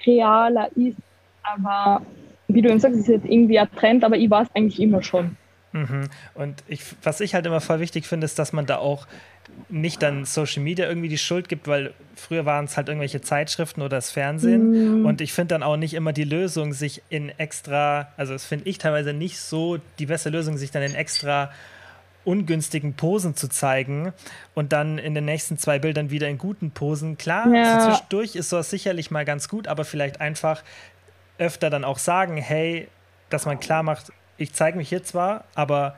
realer 0.05 0.69
ist. 0.75 0.97
Aber 1.43 2.01
wie 2.47 2.61
du 2.61 2.69
eben 2.69 2.79
sagst, 2.79 2.97
ist 2.97 3.07
jetzt 3.07 3.25
irgendwie 3.25 3.59
ein 3.59 3.69
Trend, 3.75 4.03
aber 4.03 4.17
ich 4.17 4.29
war 4.29 4.43
es 4.43 4.49
eigentlich 4.55 4.79
immer 4.79 5.03
schon. 5.03 5.35
Mhm. 5.73 6.09
Und 6.33 6.63
ich, 6.67 6.83
was 7.03 7.19
ich 7.19 7.35
halt 7.35 7.45
immer 7.45 7.61
voll 7.61 7.79
wichtig 7.79 8.07
finde, 8.07 8.25
ist, 8.25 8.39
dass 8.39 8.53
man 8.53 8.65
da 8.65 8.77
auch 8.77 9.05
nicht 9.69 10.01
dann 10.01 10.25
Social 10.25 10.63
Media 10.63 10.87
irgendwie 10.87 11.09
die 11.09 11.17
Schuld 11.17 11.49
gibt, 11.49 11.67
weil 11.67 11.93
früher 12.15 12.45
waren 12.45 12.65
es 12.65 12.77
halt 12.77 12.87
irgendwelche 12.87 13.21
Zeitschriften 13.21 13.81
oder 13.81 13.97
das 13.97 14.11
Fernsehen. 14.11 14.99
Mhm. 14.99 15.05
Und 15.05 15.21
ich 15.21 15.33
finde 15.33 15.55
dann 15.55 15.63
auch 15.63 15.77
nicht 15.77 15.93
immer 15.93 16.13
die 16.13 16.23
Lösung, 16.23 16.73
sich 16.73 17.01
in 17.09 17.29
extra, 17.37 18.09
also 18.17 18.33
das 18.33 18.45
finde 18.45 18.69
ich 18.69 18.77
teilweise 18.77 19.13
nicht 19.13 19.39
so 19.39 19.79
die 19.99 20.05
beste 20.05 20.29
Lösung, 20.29 20.57
sich 20.57 20.71
dann 20.71 20.83
in 20.83 20.95
extra 20.95 21.51
ungünstigen 22.25 22.93
Posen 22.93 23.35
zu 23.35 23.47
zeigen 23.47 24.13
und 24.53 24.73
dann 24.73 24.97
in 24.97 25.15
den 25.15 25.25
nächsten 25.25 25.57
zwei 25.57 25.79
Bildern 25.79 26.11
wieder 26.11 26.27
in 26.27 26.37
guten 26.37 26.71
Posen. 26.71 27.17
Klar, 27.17 27.47
ja. 27.53 27.81
so 27.81 27.89
zwischendurch 27.89 28.35
ist 28.35 28.49
sowas 28.49 28.69
sicherlich 28.69 29.09
mal 29.09 29.25
ganz 29.25 29.49
gut, 29.49 29.67
aber 29.67 29.85
vielleicht 29.85 30.21
einfach 30.21 30.63
öfter 31.37 31.69
dann 31.69 31.83
auch 31.83 31.97
sagen, 31.97 32.37
hey, 32.37 32.87
dass 33.29 33.45
man 33.45 33.59
klar 33.59 33.83
macht, 33.83 34.11
ich 34.37 34.53
zeige 34.53 34.77
mich 34.77 34.89
hier 34.89 35.03
zwar, 35.03 35.45
aber 35.55 35.95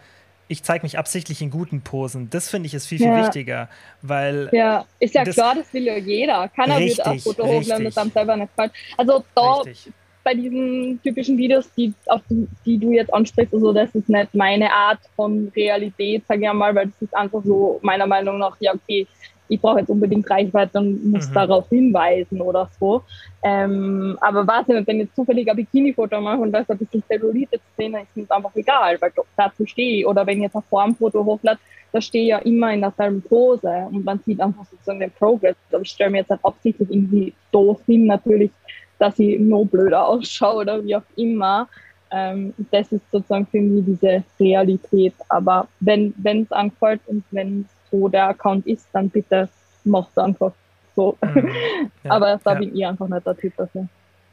ich 0.51 0.63
zeige 0.63 0.83
mich 0.83 0.97
absichtlich 0.97 1.41
in 1.41 1.49
guten 1.49 1.81
Posen. 1.81 2.29
Das 2.29 2.49
finde 2.49 2.67
ich 2.67 2.73
ist 2.73 2.85
viel, 2.85 2.97
viel 2.97 3.07
ja. 3.07 3.25
wichtiger, 3.25 3.69
weil. 4.01 4.49
Ja, 4.51 4.85
ist 4.99 5.15
ja 5.15 5.23
das, 5.23 5.35
klar, 5.35 5.55
das 5.55 5.73
will 5.73 5.83
ja 5.83 5.95
jeder. 5.95 6.49
Keiner 6.49 6.77
richtig, 6.77 6.97
wird 6.97 7.07
auch 7.07 7.19
Foto 7.19 7.47
hochladen, 7.47 7.85
das 7.85 7.97
einem 7.97 8.11
selber 8.11 8.35
nicht 8.35 8.49
gefällt. 8.55 8.73
Also 8.97 9.23
da 9.33 9.53
richtig. 9.61 9.93
bei 10.25 10.33
diesen 10.33 11.01
typischen 11.01 11.37
Videos, 11.37 11.73
die, 11.75 11.93
auf 12.07 12.21
die, 12.29 12.47
die, 12.65 12.77
du 12.77 12.91
jetzt 12.91 13.13
ansprichst, 13.13 13.53
also 13.53 13.71
das 13.71 13.95
ist 13.95 14.09
nicht 14.09 14.35
meine 14.35 14.71
Art 14.71 14.99
von 15.15 15.49
Realität, 15.55 16.27
sage 16.27 16.45
ich 16.45 16.53
mal, 16.53 16.75
weil 16.75 16.87
das 16.87 17.01
ist 17.01 17.15
einfach 17.15 17.41
so 17.45 17.79
meiner 17.81 18.05
Meinung 18.05 18.37
nach, 18.37 18.57
ja, 18.59 18.73
okay, 18.73 19.07
ich 19.51 19.59
brauche 19.59 19.79
jetzt 19.79 19.89
unbedingt 19.89 20.29
Reichweite 20.29 20.79
und 20.79 21.11
muss 21.11 21.29
mhm. 21.29 21.33
darauf 21.33 21.67
hinweisen 21.67 22.39
oder 22.39 22.69
so. 22.79 23.03
Ähm, 23.43 24.17
aber 24.21 24.47
was 24.47 24.65
nicht, 24.65 24.87
wenn 24.87 24.95
ich 25.01 25.07
jetzt 25.07 25.15
zufällig 25.15 25.49
ein 25.49 25.57
Bikini-Foto 25.57 26.21
mache 26.21 26.39
und 26.39 26.53
da 26.53 26.59
ist 26.59 26.71
ein 26.71 26.77
bisschen 26.77 27.03
Zellulite 27.05 27.57
zu 27.57 27.65
sehen, 27.77 27.95
ist 27.95 28.15
mir 28.15 28.31
einfach 28.31 28.55
egal, 28.55 28.97
weil 29.01 29.11
dazu 29.35 29.65
stehe 29.65 29.99
ich. 29.99 30.07
Oder 30.07 30.25
wenn 30.25 30.37
ich 30.37 30.43
jetzt 30.43 30.55
ein 30.55 30.63
Formfoto 30.69 31.25
hochlade, 31.25 31.59
da 31.91 31.99
stehe 31.99 32.23
ich 32.23 32.29
ja 32.29 32.37
immer 32.37 32.73
in 32.73 32.79
derselben 32.79 33.21
Pose 33.21 33.87
und 33.91 34.05
man 34.05 34.19
sieht 34.19 34.39
einfach 34.39 34.63
sozusagen 34.63 35.01
den 35.01 35.11
Progress. 35.11 35.57
Aber 35.69 35.81
ich 35.81 35.89
stelle 35.89 36.11
mir 36.11 36.19
jetzt 36.19 36.29
halt 36.29 36.45
absichtlich 36.45 36.89
irgendwie 36.89 37.33
doof 37.51 37.81
hin, 37.85 38.05
natürlich, 38.05 38.51
dass 38.99 39.19
ich 39.19 39.37
noch 39.37 39.65
blöder 39.65 40.07
ausschaue 40.07 40.61
oder 40.61 40.81
wie 40.81 40.95
auch 40.95 41.03
immer. 41.17 41.67
Ähm, 42.09 42.53
das 42.71 42.89
ist 42.93 43.03
sozusagen 43.11 43.47
für 43.47 43.59
mich 43.59 43.83
diese 43.85 44.23
Realität. 44.39 45.15
Aber 45.27 45.67
wenn 45.81 46.13
es 46.23 46.51
angefällt 46.53 47.01
und 47.07 47.25
wenn 47.31 47.65
es 47.67 47.80
so 47.91 48.07
der 48.07 48.29
Account 48.29 48.65
ist, 48.65 48.87
dann 48.93 49.09
bitte 49.09 49.49
macht 49.83 50.17
einfach 50.17 50.53
so. 50.95 51.17
Mhm. 51.21 51.49
Ja, 52.03 52.11
Aber 52.11 52.39
da 52.43 52.53
ja. 52.53 52.59
bin 52.59 52.75
ich 52.75 52.85
einfach 52.85 53.07
nicht 53.07 53.25
der 53.25 53.37
Typ 53.37 53.55
dafür. 53.57 53.87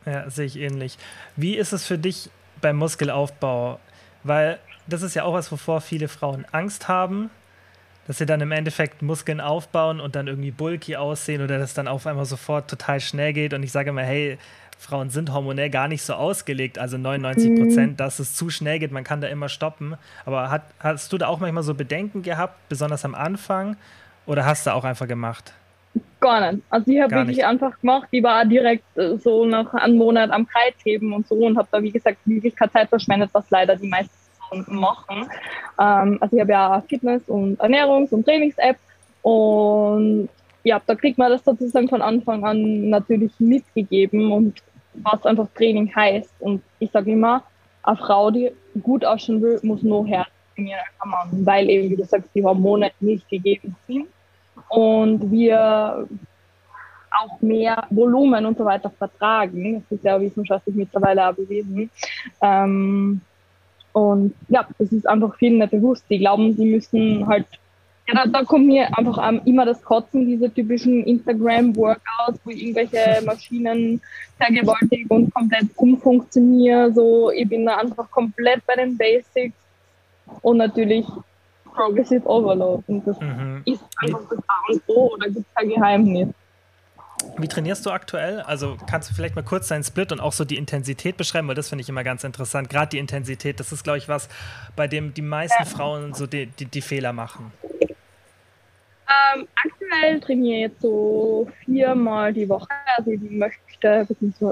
Ja, 0.07 0.31
sehe 0.31 0.47
ich 0.47 0.59
ähnlich. 0.59 0.97
Wie 1.37 1.57
ist 1.57 1.73
es 1.73 1.87
für 1.87 1.99
dich 1.99 2.31
beim 2.61 2.77
Muskelaufbau? 2.77 3.79
Weil 4.25 4.59
das 4.87 5.03
ist 5.03 5.15
ja 5.15 5.25
auch 5.25 5.35
was, 5.35 5.53
wovor 5.53 5.81
viele 5.81 6.09
Frauen 6.09 6.47
Angst 6.53 6.89
haben, 6.89 7.31
dass 8.09 8.19
sie 8.19 8.27
dann 8.27 8.41
im 8.41 8.51
Endeffekt 8.51 9.03
Muskeln 9.03 9.41
aufbauen 9.41 10.01
und 10.01 10.17
dann 10.17 10.27
irgendwie 10.27 10.51
bulky 10.51 10.97
aussehen 10.97 11.43
oder 11.43 11.59
das 11.59 11.75
dann 11.75 11.87
auf 11.87 12.07
einmal 12.07 12.25
sofort 12.25 12.69
total 12.69 13.01
schnell 13.01 13.35
geht. 13.35 13.53
Und 13.53 13.63
ich 13.63 13.71
sage 13.71 13.91
immer, 13.91 14.03
hey, 14.03 14.39
Frauen 14.79 15.11
sind 15.11 15.33
hormonell 15.33 15.69
gar 15.69 15.89
nicht 15.89 16.03
so 16.03 16.15
ausgelegt, 16.15 16.79
also 16.79 16.97
99 16.97 17.61
Prozent, 17.61 17.93
mhm. 17.93 17.97
dass 17.97 18.19
es 18.19 18.35
zu 18.35 18.49
schnell 18.49 18.79
geht, 18.79 18.93
man 18.93 19.05
kann 19.05 19.21
da 19.21 19.29
immer 19.29 19.49
stoppen. 19.49 19.97
Aber 20.25 20.51
hat, 20.51 20.63
hast 20.81 21.13
du 21.13 21.19
da 21.19 21.27
auch 21.27 21.39
manchmal 21.39 21.65
so 21.65 21.75
Bedenken 21.75 22.23
gehabt, 22.23 22.55
besonders 22.69 23.05
am 23.05 23.15
Anfang, 23.15 23.77
oder 24.25 24.47
hast 24.47 24.67
du 24.67 24.75
auch 24.75 24.85
einfach 24.85 25.09
gemacht? 25.09 25.53
Gar 26.21 26.53
nicht. 26.53 26.65
Also 26.71 26.91
ich 26.91 27.01
habe 27.01 27.13
wirklich 27.13 27.39
nicht. 27.39 27.47
einfach 27.47 27.79
gemacht. 27.81 28.09
Ich 28.11 28.23
war 28.23 28.45
direkt 28.45 28.85
äh, 28.97 29.17
so 29.17 29.45
nach 29.45 29.73
einem 29.75 29.97
Monat 29.97 30.31
am 30.31 30.47
Kreuzheben 30.47 31.13
und 31.13 31.27
so 31.27 31.35
und 31.35 31.59
habe 31.59 31.69
da, 31.71 31.83
wie 31.83 31.91
gesagt, 31.91 32.19
wirklich 32.25 32.55
keine 32.55 32.73
Zeit 32.73 32.89
verschwendet, 32.89 33.31
was 33.33 33.51
leider 33.51 33.77
die 33.77 33.89
meisten 33.89 34.18
machen. 34.53 35.29
Ähm, 35.79 36.19
also 36.21 36.37
ich 36.37 36.41
habe 36.41 36.53
ja 36.53 36.83
Fitness- 36.89 37.29
und 37.29 37.61
Ernährungs- 37.61 38.13
und 38.13 38.25
Trainings-App 38.25 38.77
und 39.23 40.29
ja, 40.65 40.81
da 40.87 40.95
kriegt 40.95 41.19
man 41.19 41.31
das 41.31 41.45
sozusagen 41.45 41.89
von 41.89 42.03
Anfang 42.03 42.45
an 42.45 42.91
natürlich 42.91 43.33
mitgegeben 43.39 44.33
und 44.33 44.63
was 44.95 45.25
einfach 45.25 45.49
Training 45.55 45.95
heißt. 45.95 46.35
Und 46.41 46.63
ich 46.79 46.91
sage 46.91 47.13
immer, 47.13 47.43
eine 47.83 47.97
Frau, 47.97 48.31
die 48.31 48.51
gut 48.83 49.05
ausschauen 49.05 49.41
will, 49.41 49.61
muss 49.63 49.83
noch 49.83 50.05
härter 50.07 50.31
trainieren 50.55 51.45
weil 51.45 51.71
eben, 51.71 51.91
wie 51.91 51.97
du 51.97 52.05
sagst, 52.05 52.31
die 52.35 52.43
Hormone 52.43 52.91
nicht 53.01 53.29
gegeben 53.29 53.77
sind 53.87 54.09
und 54.69 55.31
wir 55.31 56.09
auch 57.11 57.41
mehr 57.41 57.85
Volumen 57.91 58.45
und 58.45 58.59
so 58.59 58.65
weiter 58.65 58.91
vertragen. 58.91 59.85
Das 59.89 59.99
ist 59.99 60.05
ja 60.05 60.21
wissenschaftlich 60.21 60.77
mittlerweile 60.77 61.29
auch 61.29 61.35
bewiesen. 61.35 61.91
Ähm, 62.43 63.21
und 63.99 64.35
ja, 64.49 64.67
das 64.79 64.93
ist 64.93 65.09
einfach 65.09 65.37
vielen 65.37 65.59
nicht 65.59 65.71
bewusst. 65.71 66.05
Die 66.11 66.19
glauben, 66.19 66.55
sie 66.55 66.67
müssen 66.67 67.27
halt 67.27 67.47
ja, 68.09 68.15
da, 68.15 68.27
da 68.27 68.43
kommt 68.43 68.67
mir 68.67 68.87
einfach 68.97 69.29
um, 69.29 69.41
immer 69.45 69.67
das 69.67 69.83
Kotzen, 69.83 70.27
diese 70.27 70.53
typischen 70.53 71.05
Instagram-Workouts, 71.05 72.41
wo 72.43 72.51
ich 72.51 72.63
irgendwelche 72.63 73.23
Maschinen 73.25 74.01
vergewaltige 74.39 75.13
und 75.15 75.33
komplett 75.35 75.67
umfunktioniere. 75.77 76.91
So, 76.95 77.31
ich 77.31 77.47
bin 77.47 77.67
da 77.67 77.77
einfach 77.77 78.11
komplett 78.11 78.65
bei 78.67 78.77
den 78.77 78.97
Basics 78.97 79.55
und 80.41 80.57
natürlich 80.57 81.07
Progressive 81.65 82.27
Overload. 82.27 82.83
Und 82.87 83.07
das 83.07 83.21
mhm. 83.21 83.61
ist 83.67 83.85
einfach 83.99 84.23
das 84.31 84.39
A 84.39 84.73
und 84.73 84.83
O, 84.87 85.15
da 85.21 85.27
gibt 85.27 85.47
es 85.47 85.55
kein 85.55 85.69
Geheimnis. 85.69 86.29
Wie 87.37 87.49
trainierst 87.49 87.87
du 87.87 87.91
aktuell? 87.91 88.41
Also 88.41 88.77
kannst 88.89 89.11
du 89.11 89.15
vielleicht 89.15 89.37
mal 89.37 89.43
kurz 89.43 89.69
deinen 89.69 89.85
Split 89.85 90.13
und 90.13 90.21
auch 90.21 90.33
so 90.33 90.45
die 90.45 90.57
Intensität 90.57 91.17
beschreiben, 91.17 91.47
weil 91.49 91.55
das 91.55 91.69
finde 91.69 91.83
ich 91.83 91.89
immer 91.89 92.05
ganz 92.05 92.25
interessant. 92.25 92.69
Gerade 92.69 92.91
die 92.91 92.99
Intensität, 92.99 93.61
das 93.61 93.73
ist, 93.73 93.85
glaube 93.85 93.99
ich, 93.99 94.09
was, 94.09 94.29
bei 94.77 94.87
dem 94.89 95.15
die 95.15 95.23
meisten. 95.23 95.65
Frauen 95.65 96.15
so 96.15 96.27
die, 96.27 96.47
die, 96.47 96.67
die 96.67 96.81
Fehler 96.81 97.13
machen. 97.13 97.53
Ähm, 99.35 99.49
aktuell 99.65 100.21
trainiere 100.21 100.57
ich 100.57 100.63
jetzt 100.63 100.83
so 100.83 101.49
viermal 101.65 102.33
die 102.33 102.49
Woche. 102.49 102.69
Also 102.97 103.13
ich 103.13 103.21
möchte, 103.21 104.07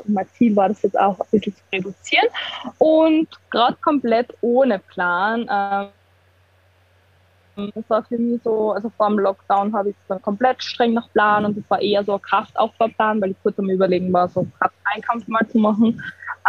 mein 0.06 0.28
Ziel 0.36 0.56
war 0.56 0.68
das 0.68 0.82
jetzt 0.82 0.98
auch 0.98 1.20
ein 1.20 1.26
bisschen 1.30 1.54
zu 1.54 1.62
reduzieren. 1.72 2.26
Und 2.78 3.28
gerade 3.50 3.76
komplett 3.82 4.34
ohne 4.40 4.78
Plan. 4.78 5.46
Ähm, 5.50 5.88
das 7.56 7.88
war 7.88 8.02
für 8.04 8.18
mich 8.18 8.40
so, 8.42 8.72
also 8.72 8.90
vor 8.90 9.08
dem 9.08 9.18
Lockdown 9.18 9.74
habe 9.74 9.90
ich 9.90 9.96
es 9.96 10.08
dann 10.08 10.20
komplett 10.20 10.62
streng 10.62 10.92
nach 10.94 11.10
Plan 11.12 11.44
und 11.44 11.56
es 11.56 11.68
war 11.70 11.80
eher 11.80 12.04
so 12.04 12.14
ein 12.14 12.22
Kraftaufbauplan, 12.22 13.20
weil 13.20 13.30
ich 13.30 13.36
kurz 13.42 13.58
am 13.58 13.70
Überlegen 13.70 14.12
war, 14.12 14.28
so 14.28 14.46
Krafteinkampf 14.58 15.26
mal 15.28 15.46
zu 15.48 15.58
machen. 15.58 16.02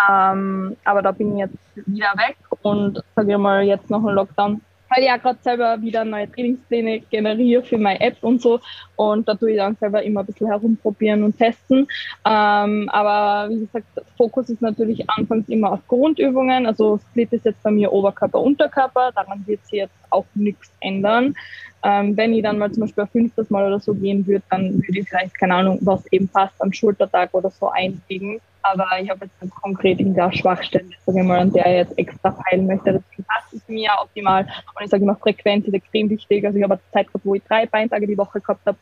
Ähm, 0.09 0.75
aber 0.83 1.01
da 1.01 1.11
bin 1.11 1.33
ich 1.33 1.39
jetzt 1.39 1.87
wieder 1.87 2.13
weg 2.17 2.37
und 2.61 3.01
sage 3.15 3.31
ich 3.31 3.37
mal, 3.37 3.63
jetzt 3.63 3.89
noch 3.89 4.05
ein 4.05 4.15
Lockdown 4.15 4.61
weil 4.89 5.03
ich 5.03 5.07
ja 5.07 5.17
gerade 5.17 5.39
selber 5.41 5.81
wieder 5.81 6.05
neue 6.05 6.31
Trainingspläne 6.31 7.01
generiere 7.09 7.63
für 7.63 7.77
meine 7.77 7.99
App 7.99 8.17
und 8.21 8.41
so. 8.41 8.59
Und 8.95 9.27
da 9.27 9.35
tue 9.35 9.51
ich 9.51 9.57
dann 9.57 9.75
selber 9.75 10.01
immer 10.03 10.21
ein 10.21 10.25
bisschen 10.25 10.47
herumprobieren 10.47 11.23
und 11.23 11.37
testen. 11.37 11.87
Ähm, 12.25 12.89
aber 12.89 13.49
wie 13.49 13.59
gesagt, 13.59 13.87
Fokus 14.17 14.49
ist 14.49 14.61
natürlich 14.61 15.09
anfangs 15.09 15.47
immer 15.49 15.73
auf 15.73 15.87
Grundübungen. 15.87 16.65
Also 16.65 16.99
Split 17.09 17.33
ist 17.33 17.45
jetzt 17.45 17.61
bei 17.63 17.71
mir 17.71 17.91
Oberkörper, 17.91 18.39
Unterkörper. 18.39 19.11
Daran 19.13 19.45
wird 19.45 19.63
sich 19.65 19.79
jetzt 19.79 19.95
auch 20.09 20.25
nichts 20.35 20.71
ändern. 20.79 21.35
Ähm, 21.83 22.17
wenn 22.17 22.33
ich 22.33 22.43
dann 22.43 22.57
mal 22.57 22.71
zum 22.71 22.81
Beispiel 22.81 23.03
ein 23.03 23.09
fünftes 23.09 23.49
Mal 23.49 23.67
oder 23.67 23.79
so 23.79 23.93
gehen 23.93 24.25
würde, 24.25 24.43
dann 24.49 24.75
würde 24.75 24.99
ich 24.99 25.07
vielleicht, 25.07 25.37
keine 25.37 25.55
Ahnung, 25.55 25.79
was 25.81 26.11
eben 26.11 26.27
passt, 26.27 26.59
am 26.59 26.73
Schultertag 26.73 27.33
oder 27.33 27.49
so 27.49 27.69
einbiegen. 27.69 28.39
Aber 28.73 28.87
ich 29.01 29.09
habe 29.09 29.25
jetzt 29.25 29.55
konkret 29.61 29.99
in 29.99 30.13
der 30.13 30.31
Schwachstelle, 30.31 30.89
sage 31.05 31.19
ich 31.19 31.25
mal, 31.25 31.39
an 31.39 31.51
der 31.51 31.65
ich 31.65 31.87
jetzt 31.87 31.97
extra 31.97 32.31
feilen 32.31 32.67
möchte. 32.67 32.93
Das 32.93 33.25
passt 33.25 33.69
mir 33.69 33.91
optimal. 34.01 34.43
Und 34.43 34.83
ich 34.83 34.89
sage 34.89 35.03
immer, 35.03 35.15
Frequenz 35.15 35.65
ist 35.67 35.73
extrem 35.73 36.09
wichtig. 36.09 36.45
Also 36.45 36.57
ich 36.57 36.63
habe 36.63 36.73
eine 36.73 36.81
Zeit 36.91 37.07
gehabt, 37.07 37.25
wo 37.25 37.35
ich 37.35 37.43
drei 37.43 37.65
Beintage 37.65 38.07
die 38.07 38.17
Woche 38.17 38.41
gehabt 38.41 38.65
habe. 38.65 38.77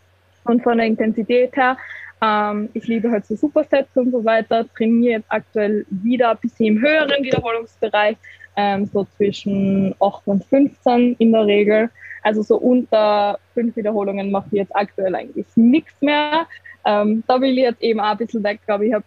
Und 0.46 0.64
von 0.64 0.78
der 0.78 0.88
Intensität 0.88 1.56
her, 1.56 1.78
ähm, 2.22 2.70
ich 2.74 2.88
liebe 2.88 3.12
halt 3.12 3.26
so 3.26 3.36
Supersets 3.36 3.96
und 3.96 4.12
so 4.12 4.24
weiter, 4.24 4.66
trainiere 4.76 5.20
jetzt 5.20 5.32
aktuell 5.32 5.86
wieder 5.90 6.32
ein 6.32 6.38
bisschen 6.38 6.66
im 6.68 6.82
höheren 6.82 7.24
Wiederholungsbereich, 7.24 8.18
ähm, 8.56 8.86
so 8.86 9.06
zwischen 9.18 9.96
8 10.00 10.22
und 10.26 10.46
15 10.46 11.16
in 11.20 11.32
der 11.32 11.46
Regel. 11.46 11.90
Also 12.24 12.42
so 12.42 12.58
unter 12.58 13.38
fünf 13.54 13.76
Wiederholungen 13.76 14.32
mache 14.32 14.48
ich 14.52 14.58
jetzt 14.60 14.76
aktuell 14.76 15.14
eigentlich 15.14 15.46
nichts 15.56 15.94
mehr. 16.02 16.48
Ähm, 16.86 17.24
da 17.28 17.40
will 17.42 17.52
ich 17.52 17.64
jetzt 17.64 17.82
eben 17.82 18.00
auch 18.00 18.12
ein 18.12 18.18
bisschen 18.18 18.44
weg, 18.44 18.60
aber 18.68 18.84
ich 18.84 18.94
habe 18.94 19.04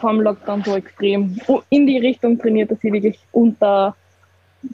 vom 0.00 0.20
Lockdown 0.20 0.62
so 0.64 0.76
extrem 0.76 1.40
in 1.70 1.86
die 1.86 1.98
Richtung 1.98 2.38
trainiert, 2.38 2.70
dass 2.70 2.82
ich 2.82 2.92
wirklich 2.92 3.18
unter 3.32 3.94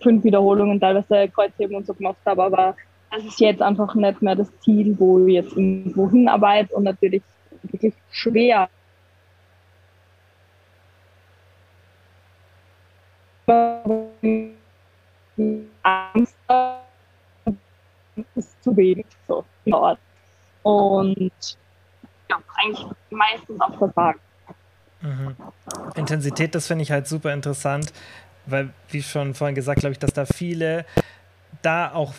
fünf 0.00 0.24
Wiederholungen 0.24 0.80
teilweise 0.80 1.28
Kreuzheben 1.28 1.76
und 1.76 1.86
so 1.86 1.94
gemacht 1.94 2.18
habe, 2.24 2.42
aber 2.42 2.76
das 3.10 3.24
ist 3.24 3.40
jetzt 3.40 3.62
einfach 3.62 3.94
nicht 3.94 4.22
mehr 4.22 4.34
das 4.34 4.50
Ziel, 4.60 4.96
wo 4.98 5.24
ich 5.26 5.34
jetzt 5.34 5.52
irgendwo 5.52 6.10
hinarbeite 6.10 6.74
und 6.74 6.84
natürlich 6.84 7.22
wirklich 7.62 7.94
schwer. 8.10 8.68
Angst 15.82 16.36
ist 18.34 18.62
zu 18.62 18.76
wenig 18.76 19.06
so 19.28 19.44
Und 20.62 21.58
ja, 22.30 22.38
eigentlich 22.56 22.86
meistens 23.10 23.60
auch 23.60 23.78
versagen. 23.78 24.20
Mhm. 25.04 25.36
Intensität, 25.96 26.54
das 26.54 26.66
finde 26.66 26.82
ich 26.82 26.90
halt 26.90 27.06
super 27.06 27.32
interessant, 27.32 27.92
weil, 28.46 28.70
wie 28.88 29.02
schon 29.02 29.34
vorhin 29.34 29.54
gesagt, 29.54 29.80
glaube 29.80 29.92
ich, 29.92 29.98
dass 29.98 30.12
da 30.12 30.24
viele 30.24 30.84
da 31.62 31.92
auch 31.92 32.14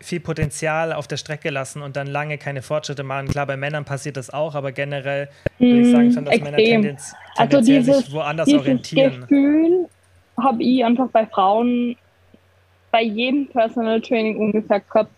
viel 0.00 0.20
Potenzial 0.20 0.92
auf 0.92 1.06
der 1.06 1.16
Strecke 1.16 1.50
lassen 1.50 1.80
und 1.80 1.96
dann 1.96 2.06
lange 2.06 2.36
keine 2.36 2.62
Fortschritte 2.62 3.02
machen. 3.02 3.28
Klar, 3.28 3.46
bei 3.46 3.56
Männern 3.56 3.84
passiert 3.84 4.16
das 4.16 4.30
auch, 4.30 4.54
aber 4.54 4.72
generell 4.72 5.28
würde 5.58 5.80
ich 5.80 5.90
sagen 5.90 6.12
schon, 6.12 6.24
dass 6.24 6.34
Extrem. 6.34 6.52
Männer 6.52 6.56
tendenz, 6.56 7.14
also 7.36 7.60
dieses, 7.60 7.98
sich 7.98 8.12
woanders 8.12 8.46
dieses 8.46 8.60
orientieren. 8.60 9.20
Gefühl 9.22 9.88
habe 10.38 10.62
ich 10.62 10.84
einfach 10.84 11.08
bei 11.08 11.26
Frauen 11.26 11.96
bei 12.90 13.02
jedem 13.02 13.48
Personal 13.48 14.00
Training 14.00 14.36
ungefähr 14.36 14.80
gehabt, 14.80 15.10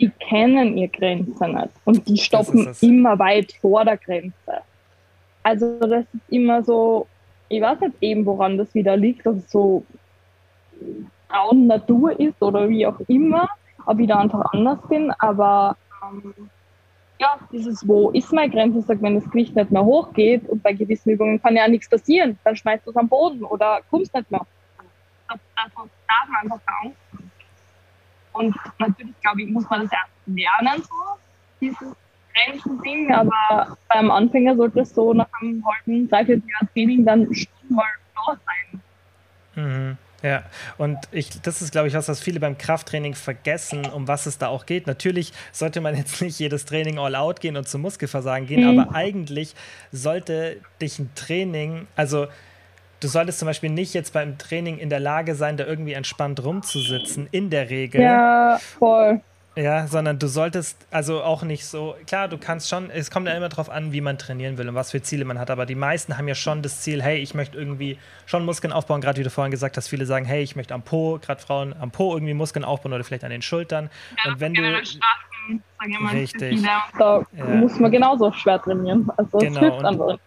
die 0.00 0.10
kennen 0.10 0.76
ihre 0.76 0.88
Grenze 0.88 1.48
nicht 1.48 1.68
und 1.84 2.08
die 2.08 2.18
stoppen 2.18 2.74
immer 2.80 3.18
weit 3.18 3.52
vor 3.60 3.84
der 3.84 3.96
Grenze. 3.96 4.62
Also 5.46 5.78
das 5.78 6.04
ist 6.12 6.28
immer 6.28 6.64
so, 6.64 7.06
ich 7.48 7.62
weiß 7.62 7.78
nicht 7.78 7.94
eben, 8.00 8.26
woran 8.26 8.58
das 8.58 8.74
wieder 8.74 8.96
liegt, 8.96 9.24
dass 9.24 9.36
es 9.36 9.48
so 9.48 9.86
Frauen 11.28 11.68
Natur 11.68 12.18
ist 12.18 12.42
oder 12.42 12.68
wie 12.68 12.84
auch 12.84 12.98
immer, 13.06 13.48
ob 13.86 14.00
ich 14.00 14.08
da 14.08 14.18
einfach 14.18 14.44
anders 14.52 14.80
bin, 14.88 15.12
aber 15.20 15.76
ähm, 16.02 16.34
ja, 17.20 17.38
dieses, 17.52 17.86
wo 17.86 18.10
ist 18.10 18.32
meine 18.32 18.50
Grenze, 18.50 18.82
sagt, 18.82 19.00
wenn 19.02 19.14
das 19.14 19.30
Gewicht 19.30 19.54
nicht 19.54 19.70
mehr 19.70 19.84
hochgeht 19.84 20.48
und 20.48 20.64
bei 20.64 20.72
gewissen 20.72 21.10
Übungen 21.10 21.40
kann 21.40 21.54
ja 21.54 21.68
nichts 21.68 21.88
passieren, 21.88 22.36
dann 22.42 22.56
schmeißt 22.56 22.84
du 22.84 22.90
es 22.90 22.96
am 22.96 23.08
Boden 23.08 23.44
oder 23.44 23.82
kommst 23.88 24.12
nicht 24.14 24.28
mehr. 24.28 24.44
Das, 25.28 25.38
das 25.54 25.72
darf 25.76 26.28
man 26.28 26.42
einfach 26.42 26.60
Angst 26.82 26.98
Und 28.32 28.56
natürlich, 28.80 29.20
glaube 29.20 29.42
ich, 29.42 29.50
muss 29.50 29.70
man 29.70 29.82
das 29.82 29.92
erst 29.92 30.10
lernen, 30.26 30.82
so, 30.82 31.20
dieses 31.60 31.94
Grenzen-Ding, 32.36 33.12
aber 33.12 33.76
beim 33.88 34.10
Anfänger 34.10 34.56
sollte 34.56 34.80
es 34.80 34.94
so 34.94 35.12
nach 35.14 35.28
einem 35.40 35.64
halben, 35.66 36.08
dreiviertel 36.08 36.42
Jahr 36.48 36.68
Training 36.72 37.04
dann 37.04 37.34
schon 37.34 37.48
mal 37.68 37.84
da 38.14 38.38
sein. 38.44 39.64
Mhm. 39.64 39.98
Ja, 40.22 40.42
und 40.78 40.98
ich, 41.12 41.40
das 41.42 41.62
ist, 41.62 41.72
glaube 41.72 41.88
ich, 41.88 41.94
was, 41.94 42.08
was 42.08 42.20
viele 42.20 42.40
beim 42.40 42.56
Krafttraining 42.56 43.14
vergessen, 43.14 43.86
um 43.86 44.08
was 44.08 44.26
es 44.26 44.38
da 44.38 44.48
auch 44.48 44.66
geht. 44.66 44.86
Natürlich 44.86 45.32
sollte 45.52 45.80
man 45.80 45.94
jetzt 45.96 46.20
nicht 46.22 46.38
jedes 46.38 46.64
Training 46.64 46.98
all 46.98 47.14
out 47.14 47.40
gehen 47.40 47.56
und 47.56 47.68
zum 47.68 47.82
Muskelversagen 47.82 48.46
gehen, 48.46 48.62
mhm. 48.62 48.78
aber 48.78 48.94
eigentlich 48.94 49.54
sollte 49.92 50.56
dich 50.80 50.98
ein 50.98 51.10
Training, 51.14 51.86
also 51.96 52.26
du 53.00 53.08
solltest 53.08 53.38
zum 53.38 53.46
Beispiel 53.46 53.70
nicht 53.70 53.94
jetzt 53.94 54.14
beim 54.14 54.38
Training 54.38 54.78
in 54.78 54.88
der 54.90 55.00
Lage 55.00 55.34
sein, 55.34 55.56
da 55.56 55.64
irgendwie 55.64 55.92
entspannt 55.92 56.42
rumzusitzen, 56.42 57.28
in 57.30 57.50
der 57.50 57.70
Regel. 57.70 58.00
Ja, 58.00 58.58
voll. 58.58 59.20
Ja, 59.56 59.86
sondern 59.86 60.18
du 60.18 60.26
solltest 60.26 60.86
also 60.90 61.22
auch 61.22 61.42
nicht 61.42 61.64
so, 61.64 61.96
klar, 62.06 62.28
du 62.28 62.36
kannst 62.36 62.68
schon, 62.68 62.90
es 62.90 63.10
kommt 63.10 63.26
ja 63.26 63.34
immer 63.34 63.48
darauf 63.48 63.70
an, 63.70 63.90
wie 63.90 64.02
man 64.02 64.18
trainieren 64.18 64.58
will 64.58 64.68
und 64.68 64.74
was 64.74 64.90
für 64.90 65.00
Ziele 65.00 65.24
man 65.24 65.38
hat, 65.38 65.50
aber 65.50 65.64
die 65.64 65.74
meisten 65.74 66.18
haben 66.18 66.28
ja 66.28 66.34
schon 66.34 66.60
das 66.60 66.82
Ziel, 66.82 67.02
hey, 67.02 67.16
ich 67.18 67.32
möchte 67.32 67.56
irgendwie 67.56 67.98
schon 68.26 68.44
Muskeln 68.44 68.70
aufbauen, 68.70 69.00
gerade 69.00 69.18
wie 69.18 69.24
du 69.24 69.30
vorhin 69.30 69.50
gesagt 69.50 69.78
hast, 69.78 69.88
viele 69.88 70.04
sagen, 70.04 70.26
hey, 70.26 70.42
ich 70.42 70.56
möchte 70.56 70.74
am 70.74 70.82
Po, 70.82 71.18
gerade 71.22 71.40
Frauen 71.40 71.74
am 71.80 71.90
Po 71.90 72.12
irgendwie 72.14 72.34
Muskeln 72.34 72.66
aufbauen 72.66 72.92
oder 72.92 73.02
vielleicht 73.02 73.24
an 73.24 73.30
den 73.30 73.40
Schultern. 73.40 73.88
Ja, 74.22 74.32
und 74.32 74.40
wenn 74.40 74.52
du. 74.52 74.62
Strafen, 74.84 76.06
richtig. 76.12 76.62
Da 76.98 77.24
ja. 77.32 77.44
muss 77.44 77.78
man 77.78 77.90
genauso 77.90 78.30
schwer 78.32 78.60
trainieren. 78.60 79.10
Also 79.16 79.38
genau, 79.38 79.78
andere. 79.78 80.18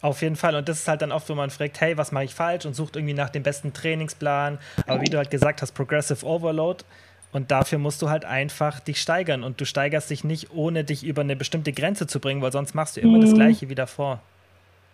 Auf 0.00 0.22
jeden 0.22 0.36
Fall. 0.36 0.54
Und 0.54 0.68
das 0.68 0.80
ist 0.80 0.88
halt 0.88 1.02
dann 1.02 1.10
oft, 1.10 1.28
wo 1.28 1.34
man 1.34 1.50
fragt, 1.50 1.80
hey, 1.80 1.96
was 1.96 2.12
mache 2.12 2.24
ich 2.24 2.34
falsch 2.34 2.64
und 2.66 2.74
sucht 2.74 2.94
irgendwie 2.94 3.14
nach 3.14 3.30
dem 3.30 3.42
besten 3.42 3.72
Trainingsplan. 3.72 4.58
Aber 4.86 5.00
wie 5.00 5.10
du 5.10 5.18
halt 5.18 5.30
gesagt 5.30 5.62
hast, 5.62 5.72
Progressive 5.72 6.24
Overload 6.24 6.84
und 7.32 7.50
dafür 7.50 7.78
musst 7.78 8.00
du 8.00 8.08
halt 8.08 8.24
einfach 8.24 8.80
dich 8.80 9.00
steigern. 9.00 9.44
Und 9.44 9.60
du 9.60 9.66
steigerst 9.66 10.10
dich 10.10 10.24
nicht, 10.24 10.50
ohne 10.54 10.84
dich 10.84 11.04
über 11.04 11.22
eine 11.22 11.36
bestimmte 11.36 11.72
Grenze 11.72 12.06
zu 12.06 12.20
bringen, 12.20 12.40
weil 12.40 12.52
sonst 12.52 12.74
machst 12.74 12.96
du 12.96 13.00
immer 13.00 13.18
mhm. 13.18 13.22
das 13.22 13.34
Gleiche 13.34 13.68
wieder 13.68 13.86
vor. 13.86 14.20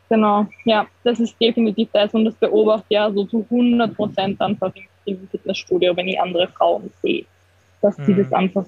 Genau, 0.09 0.47
ja, 0.65 0.87
das 1.03 1.21
ist 1.21 1.41
definitiv 1.41 1.89
das. 1.93 2.13
Und 2.13 2.25
das 2.25 2.35
beobachte 2.35 2.87
ich 2.89 2.95
ja 2.95 3.11
so 3.11 3.25
zu 3.25 3.47
100 3.51 3.95
Prozent 3.95 4.41
einfach 4.41 4.73
im 5.05 5.29
Fitnessstudio, 5.29 5.97
wenn 5.97 6.09
ich 6.09 6.21
andere 6.21 6.49
Frauen 6.49 6.91
sehe. 7.03 7.25
Dass 7.81 7.97
mhm. 7.99 8.05
sie 8.05 8.15
das 8.15 8.33
einfach, 8.33 8.65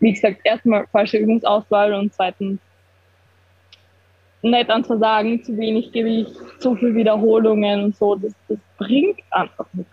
wie 0.00 0.12
gesagt, 0.12 0.40
erstmal 0.44 0.86
falsche 0.88 1.18
Übungsauswahl 1.18 1.94
und 1.94 2.12
zweitens 2.12 2.58
nicht 4.42 4.70
an 4.70 4.84
Versagen, 4.84 5.42
zu 5.44 5.56
wenig 5.56 5.92
Gewicht, 5.92 6.32
zu 6.58 6.74
viel 6.74 6.96
Wiederholungen 6.96 7.84
und 7.84 7.96
so. 7.96 8.16
Das, 8.16 8.32
das 8.48 8.58
bringt 8.76 9.20
einfach 9.30 9.66
nichts. 9.72 9.92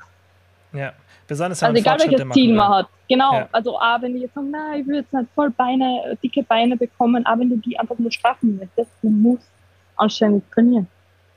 Ja, 0.73 0.93
besonders 1.29 1.61
wenn 1.61 1.69
Also 1.69 1.79
egal 1.79 1.99
welches 1.99 2.29
Ziel 2.31 2.53
man 2.53 2.67
hat. 2.67 2.89
Genau, 3.07 3.33
ja. 3.33 3.49
also 3.53 3.77
auch 3.77 4.01
wenn 4.01 4.13
die 4.13 4.21
jetzt 4.21 4.33
sagen, 4.33 4.51
na, 4.51 4.75
ich 4.75 4.85
will 4.85 4.95
jetzt 4.95 5.13
nicht 5.13 5.29
voll 5.33 5.49
Beine, 5.51 6.17
dicke 6.21 6.43
Beine 6.43 6.75
bekommen, 6.75 7.25
aber 7.25 7.39
wenn 7.41 7.49
du 7.49 7.57
die 7.57 7.79
einfach 7.79 7.97
nur 7.97 8.11
straffen 8.11 8.57
möchtest, 8.57 8.91
du 9.01 9.09
musst 9.09 9.47
anständig 9.95 10.43
trainieren. 10.51 10.87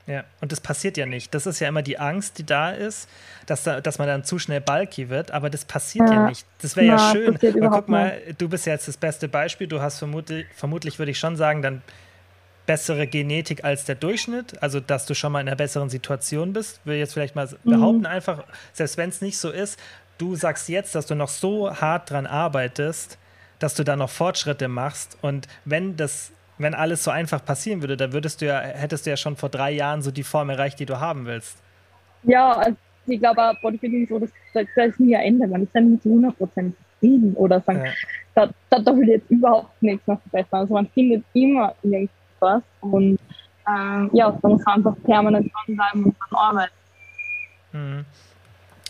Ja, 0.05 0.25
und 0.41 0.51
das 0.51 0.59
passiert 0.59 0.97
ja 0.97 1.05
nicht. 1.05 1.33
Das 1.33 1.45
ist 1.45 1.61
ja 1.61 1.69
immer 1.69 1.81
die 1.81 1.97
Angst, 1.97 2.37
die 2.37 2.45
da 2.45 2.71
ist, 2.71 3.07
dass, 3.45 3.63
da, 3.63 3.79
dass 3.79 3.99
man 3.99 4.07
dann 4.07 4.25
zu 4.25 4.37
schnell 4.37 4.59
bulky 4.59 5.09
wird, 5.09 5.31
aber 5.31 5.49
das 5.49 5.63
passiert 5.63 6.09
ja, 6.09 6.15
ja 6.15 6.29
nicht. 6.29 6.45
Das 6.61 6.75
wäre 6.75 6.87
ja 6.87 7.11
schön. 7.11 7.37
Aber 7.63 7.77
guck 7.77 7.87
mal, 7.87 8.19
du 8.37 8.49
bist 8.49 8.65
ja 8.65 8.73
jetzt 8.73 8.89
das 8.89 8.97
beste 8.97 9.29
Beispiel. 9.29 9.67
Du 9.67 9.79
hast 9.79 9.99
vermutlich, 9.99 10.45
vermutlich 10.53 10.99
würde 10.99 11.11
ich 11.11 11.19
schon 11.19 11.37
sagen, 11.37 11.61
dann 11.61 11.81
bessere 12.65 13.07
Genetik 13.07 13.63
als 13.63 13.85
der 13.85 13.95
Durchschnitt, 13.95 14.61
also 14.61 14.79
dass 14.79 15.05
du 15.05 15.13
schon 15.13 15.31
mal 15.31 15.41
in 15.41 15.47
einer 15.47 15.55
besseren 15.55 15.89
Situation 15.89 16.53
bist, 16.53 16.79
will 16.85 16.95
ich 16.95 16.99
jetzt 16.99 17.13
vielleicht 17.13 17.35
mal 17.35 17.47
mhm. 17.63 17.69
behaupten, 17.69 18.05
einfach, 18.05 18.43
selbst 18.71 18.97
wenn 18.97 19.09
es 19.09 19.21
nicht 19.21 19.37
so 19.37 19.49
ist, 19.49 19.79
du 20.17 20.35
sagst 20.35 20.69
jetzt, 20.69 20.95
dass 20.95 21.05
du 21.05 21.15
noch 21.15 21.29
so 21.29 21.75
hart 21.75 22.09
dran 22.09 22.25
arbeitest, 22.25 23.17
dass 23.59 23.75
du 23.75 23.83
da 23.83 23.95
noch 23.95 24.09
Fortschritte 24.09 24.67
machst 24.67 25.17
und 25.21 25.47
wenn 25.65 25.97
das 25.97 26.31
wenn 26.57 26.73
alles 26.75 27.03
so 27.03 27.11
einfach 27.11 27.43
passieren 27.43 27.81
würde, 27.81 27.97
dann 27.97 28.13
würdest 28.13 28.41
du 28.41 28.45
ja, 28.45 28.59
hättest 28.59 29.05
du 29.05 29.09
ja 29.09 29.17
schon 29.17 29.35
vor 29.35 29.49
drei 29.49 29.71
Jahren 29.71 30.01
so 30.01 30.11
die 30.11 30.23
Form 30.23 30.49
erreicht, 30.49 30.79
die 30.79 30.85
du 30.85 30.99
haben 30.99 31.25
willst. 31.25 31.57
Ja, 32.23 32.53
also 32.53 32.77
ich 33.07 33.19
glaube, 33.19 33.41
Bodybuilding 33.61 34.07
so, 34.07 34.19
das, 34.19 34.29
das, 34.53 34.65
das 34.75 34.99
nie 34.99 35.13
ändern. 35.13 35.49
Man 35.49 35.63
ist 35.63 35.75
dann 35.75 35.91
nicht 35.91 36.03
zu 36.03 36.09
100% 36.09 36.71
zufrieden 37.01 37.33
oder 37.35 37.59
sagen, 37.61 37.83
ja. 38.35 38.49
da, 38.69 38.79
da, 38.79 38.95
will 38.95 39.03
ich 39.03 39.15
jetzt 39.15 39.31
überhaupt 39.31 39.81
nichts 39.81 40.07
noch 40.07 40.21
verbessern. 40.21 40.59
Also 40.59 40.73
man 40.73 40.87
findet 40.87 41.23
immer 41.33 41.75
irgendwas 42.43 42.63
und 42.81 43.19
ähm, 43.67 44.09
ja, 44.13 44.37
man 44.41 44.51
muss 44.51 44.67
einfach 44.67 44.95
permanent 45.03 45.51
dranbleiben 45.53 46.03
und 46.05 46.15
dann 46.19 46.39
arbeiten. 46.39 46.73
Mhm. 47.71 48.05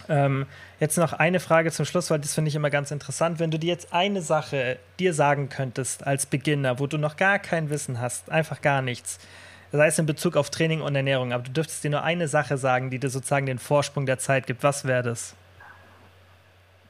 Ähm, 0.09 0.45
jetzt 0.79 0.97
noch 0.97 1.13
eine 1.13 1.39
Frage 1.39 1.71
zum 1.71 1.85
Schluss, 1.85 2.09
weil 2.09 2.19
das 2.19 2.33
finde 2.33 2.49
ich 2.49 2.55
immer 2.55 2.69
ganz 2.69 2.91
interessant. 2.91 3.39
Wenn 3.39 3.51
du 3.51 3.59
dir 3.59 3.67
jetzt 3.67 3.93
eine 3.93 4.21
Sache 4.21 4.77
dir 4.99 5.13
sagen 5.13 5.47
könntest 5.49 6.05
als 6.05 6.25
Beginner, 6.25 6.79
wo 6.79 6.87
du 6.87 6.97
noch 6.97 7.15
gar 7.15 7.39
kein 7.39 7.69
Wissen 7.69 8.01
hast, 8.01 8.29
einfach 8.29 8.61
gar 8.61 8.81
nichts, 8.81 9.19
sei 9.71 9.87
es 9.87 9.97
in 9.97 10.05
Bezug 10.05 10.35
auf 10.35 10.49
Training 10.49 10.81
und 10.81 10.95
Ernährung, 10.95 11.31
aber 11.31 11.43
du 11.43 11.51
dürftest 11.51 11.83
dir 11.83 11.91
nur 11.91 12.03
eine 12.03 12.27
Sache 12.27 12.57
sagen, 12.57 12.89
die 12.89 12.99
dir 12.99 13.09
sozusagen 13.09 13.45
den 13.45 13.59
Vorsprung 13.59 14.05
der 14.05 14.19
Zeit 14.19 14.45
gibt, 14.45 14.63
was 14.63 14.85
wäre 14.85 15.03
das? 15.03 15.35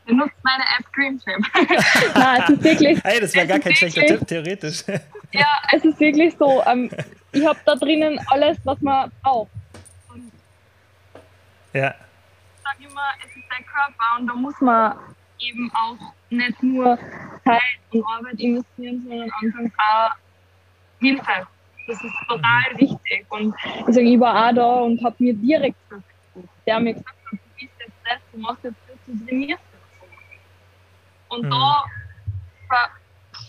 Benutzt 0.05 0.35
meine 0.43 0.63
App 0.63 0.85
Dreamtrim. 0.93 1.45
ja, 2.15 2.43
es 2.43 2.49
ist 2.49 2.63
wirklich, 2.63 3.03
hey, 3.03 3.21
das 3.21 3.33
wäre 3.35 3.47
gar 3.47 3.59
kein 3.59 3.75
schlechter 3.75 4.05
Tipp, 4.05 4.27
theoretisch. 4.27 4.83
ja, 5.33 5.61
es 5.71 5.83
ist 5.85 5.99
wirklich 5.99 6.35
so. 6.37 6.63
Ähm, 6.65 6.89
ich 7.31 7.45
habe 7.45 7.59
da 7.65 7.75
drinnen 7.75 8.19
alles, 8.27 8.57
was 8.63 8.79
man 8.81 9.11
braucht. 9.21 9.51
ja 11.73 11.93
sage 12.63 12.89
immer, 12.89 13.07
es 13.19 13.35
ist 13.35 13.45
dein 13.49 13.65
Körper 13.65 14.19
und 14.19 14.27
da 14.27 14.33
muss 14.33 14.59
man 14.61 14.97
eben 15.39 15.71
auch 15.73 15.97
nicht 16.29 16.63
nur 16.63 16.97
Zeit 17.43 17.61
und 17.91 18.05
Arbeit 18.05 18.39
investieren, 18.39 19.03
sondern 19.07 19.29
anfangs 19.41 19.73
auch 19.77 20.11
Hilfe. 20.99 21.47
Das 21.87 22.01
ist 22.01 22.13
total 22.27 22.63
mhm. 22.73 22.79
wichtig. 22.79 23.25
Und 23.29 23.55
ich 23.87 23.95
sage, 23.95 24.01
ich 24.01 24.19
war 24.19 24.49
auch 24.49 24.55
da 24.55 24.73
und 24.81 25.03
habe 25.03 25.15
mir 25.19 25.33
direkt 25.33 25.77
gesagt, 25.89 26.05
der 26.65 26.79
mir 26.79 26.93
gesagt 26.93 27.17
hat, 27.25 27.31
du 27.31 27.37
bist 27.59 27.73
jetzt 27.79 27.91
das, 28.05 28.19
du 28.31 28.39
machst 28.39 28.63
jetzt 28.63 28.77
das, 28.87 28.97
du 29.05 29.25
trainierst 29.25 29.63
das. 29.71 31.37
Und 31.37 31.45
mhm. 31.45 31.49
da 31.49 31.83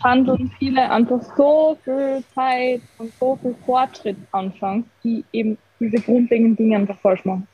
verhandeln 0.01 0.51
viele 0.59 0.91
einfach 0.91 1.21
so 1.37 1.79
viel 1.85 2.23
Zeit 2.35 2.83
und 2.99 3.13
so 3.19 3.37
viel 3.41 3.55
Fortschritt 3.65 4.17
anfangen, 4.33 4.91
die 5.03 5.25
eben 5.33 5.59
diese 5.81 6.03
grundlegenden 6.03 6.57
Dinge 6.57 6.77
einfach 6.77 6.99
falsch 7.01 7.25
machen. 7.25 7.47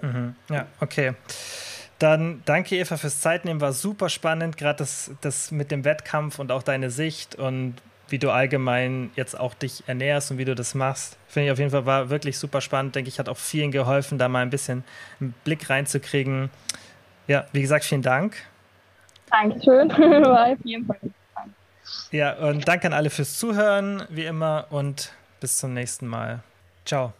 Mhm. 0.00 0.34
Ja, 0.50 0.66
okay. 0.80 1.12
Dann 1.98 2.42
danke 2.44 2.76
Eva 2.76 2.96
fürs 2.96 3.20
Zeitnehmen, 3.20 3.60
war 3.60 3.72
super 3.72 4.08
spannend, 4.08 4.56
gerade 4.56 4.78
das, 4.78 5.12
das 5.20 5.52
mit 5.52 5.70
dem 5.70 5.84
Wettkampf 5.84 6.38
und 6.38 6.50
auch 6.50 6.62
deine 6.62 6.90
Sicht 6.90 7.36
und 7.36 7.74
wie 8.08 8.18
du 8.18 8.30
allgemein 8.30 9.10
jetzt 9.16 9.38
auch 9.38 9.54
dich 9.54 9.84
ernährst 9.86 10.30
und 10.30 10.38
wie 10.38 10.44
du 10.44 10.54
das 10.54 10.74
machst. 10.74 11.16
Finde 11.28 11.46
ich 11.46 11.52
auf 11.52 11.58
jeden 11.58 11.70
Fall 11.70 11.86
war 11.86 12.10
wirklich 12.10 12.38
super 12.38 12.60
spannend. 12.60 12.94
Denke 12.94 13.08
ich, 13.08 13.18
hat 13.18 13.28
auch 13.28 13.38
vielen 13.38 13.70
geholfen, 13.70 14.18
da 14.18 14.28
mal 14.28 14.42
ein 14.42 14.50
bisschen 14.50 14.84
einen 15.20 15.34
Blick 15.44 15.70
reinzukriegen. 15.70 16.50
Ja, 17.26 17.46
wie 17.52 17.62
gesagt, 17.62 17.84
vielen 17.84 18.02
Dank. 18.02 18.36
Dankeschön. 19.32 19.90
Ja, 22.10 22.34
und 22.34 22.68
danke 22.68 22.86
an 22.86 22.92
alle 22.92 23.10
fürs 23.10 23.38
Zuhören, 23.38 24.04
wie 24.10 24.24
immer, 24.24 24.66
und 24.70 25.12
bis 25.40 25.58
zum 25.58 25.74
nächsten 25.74 26.06
Mal. 26.06 26.40
Ciao. 26.84 27.12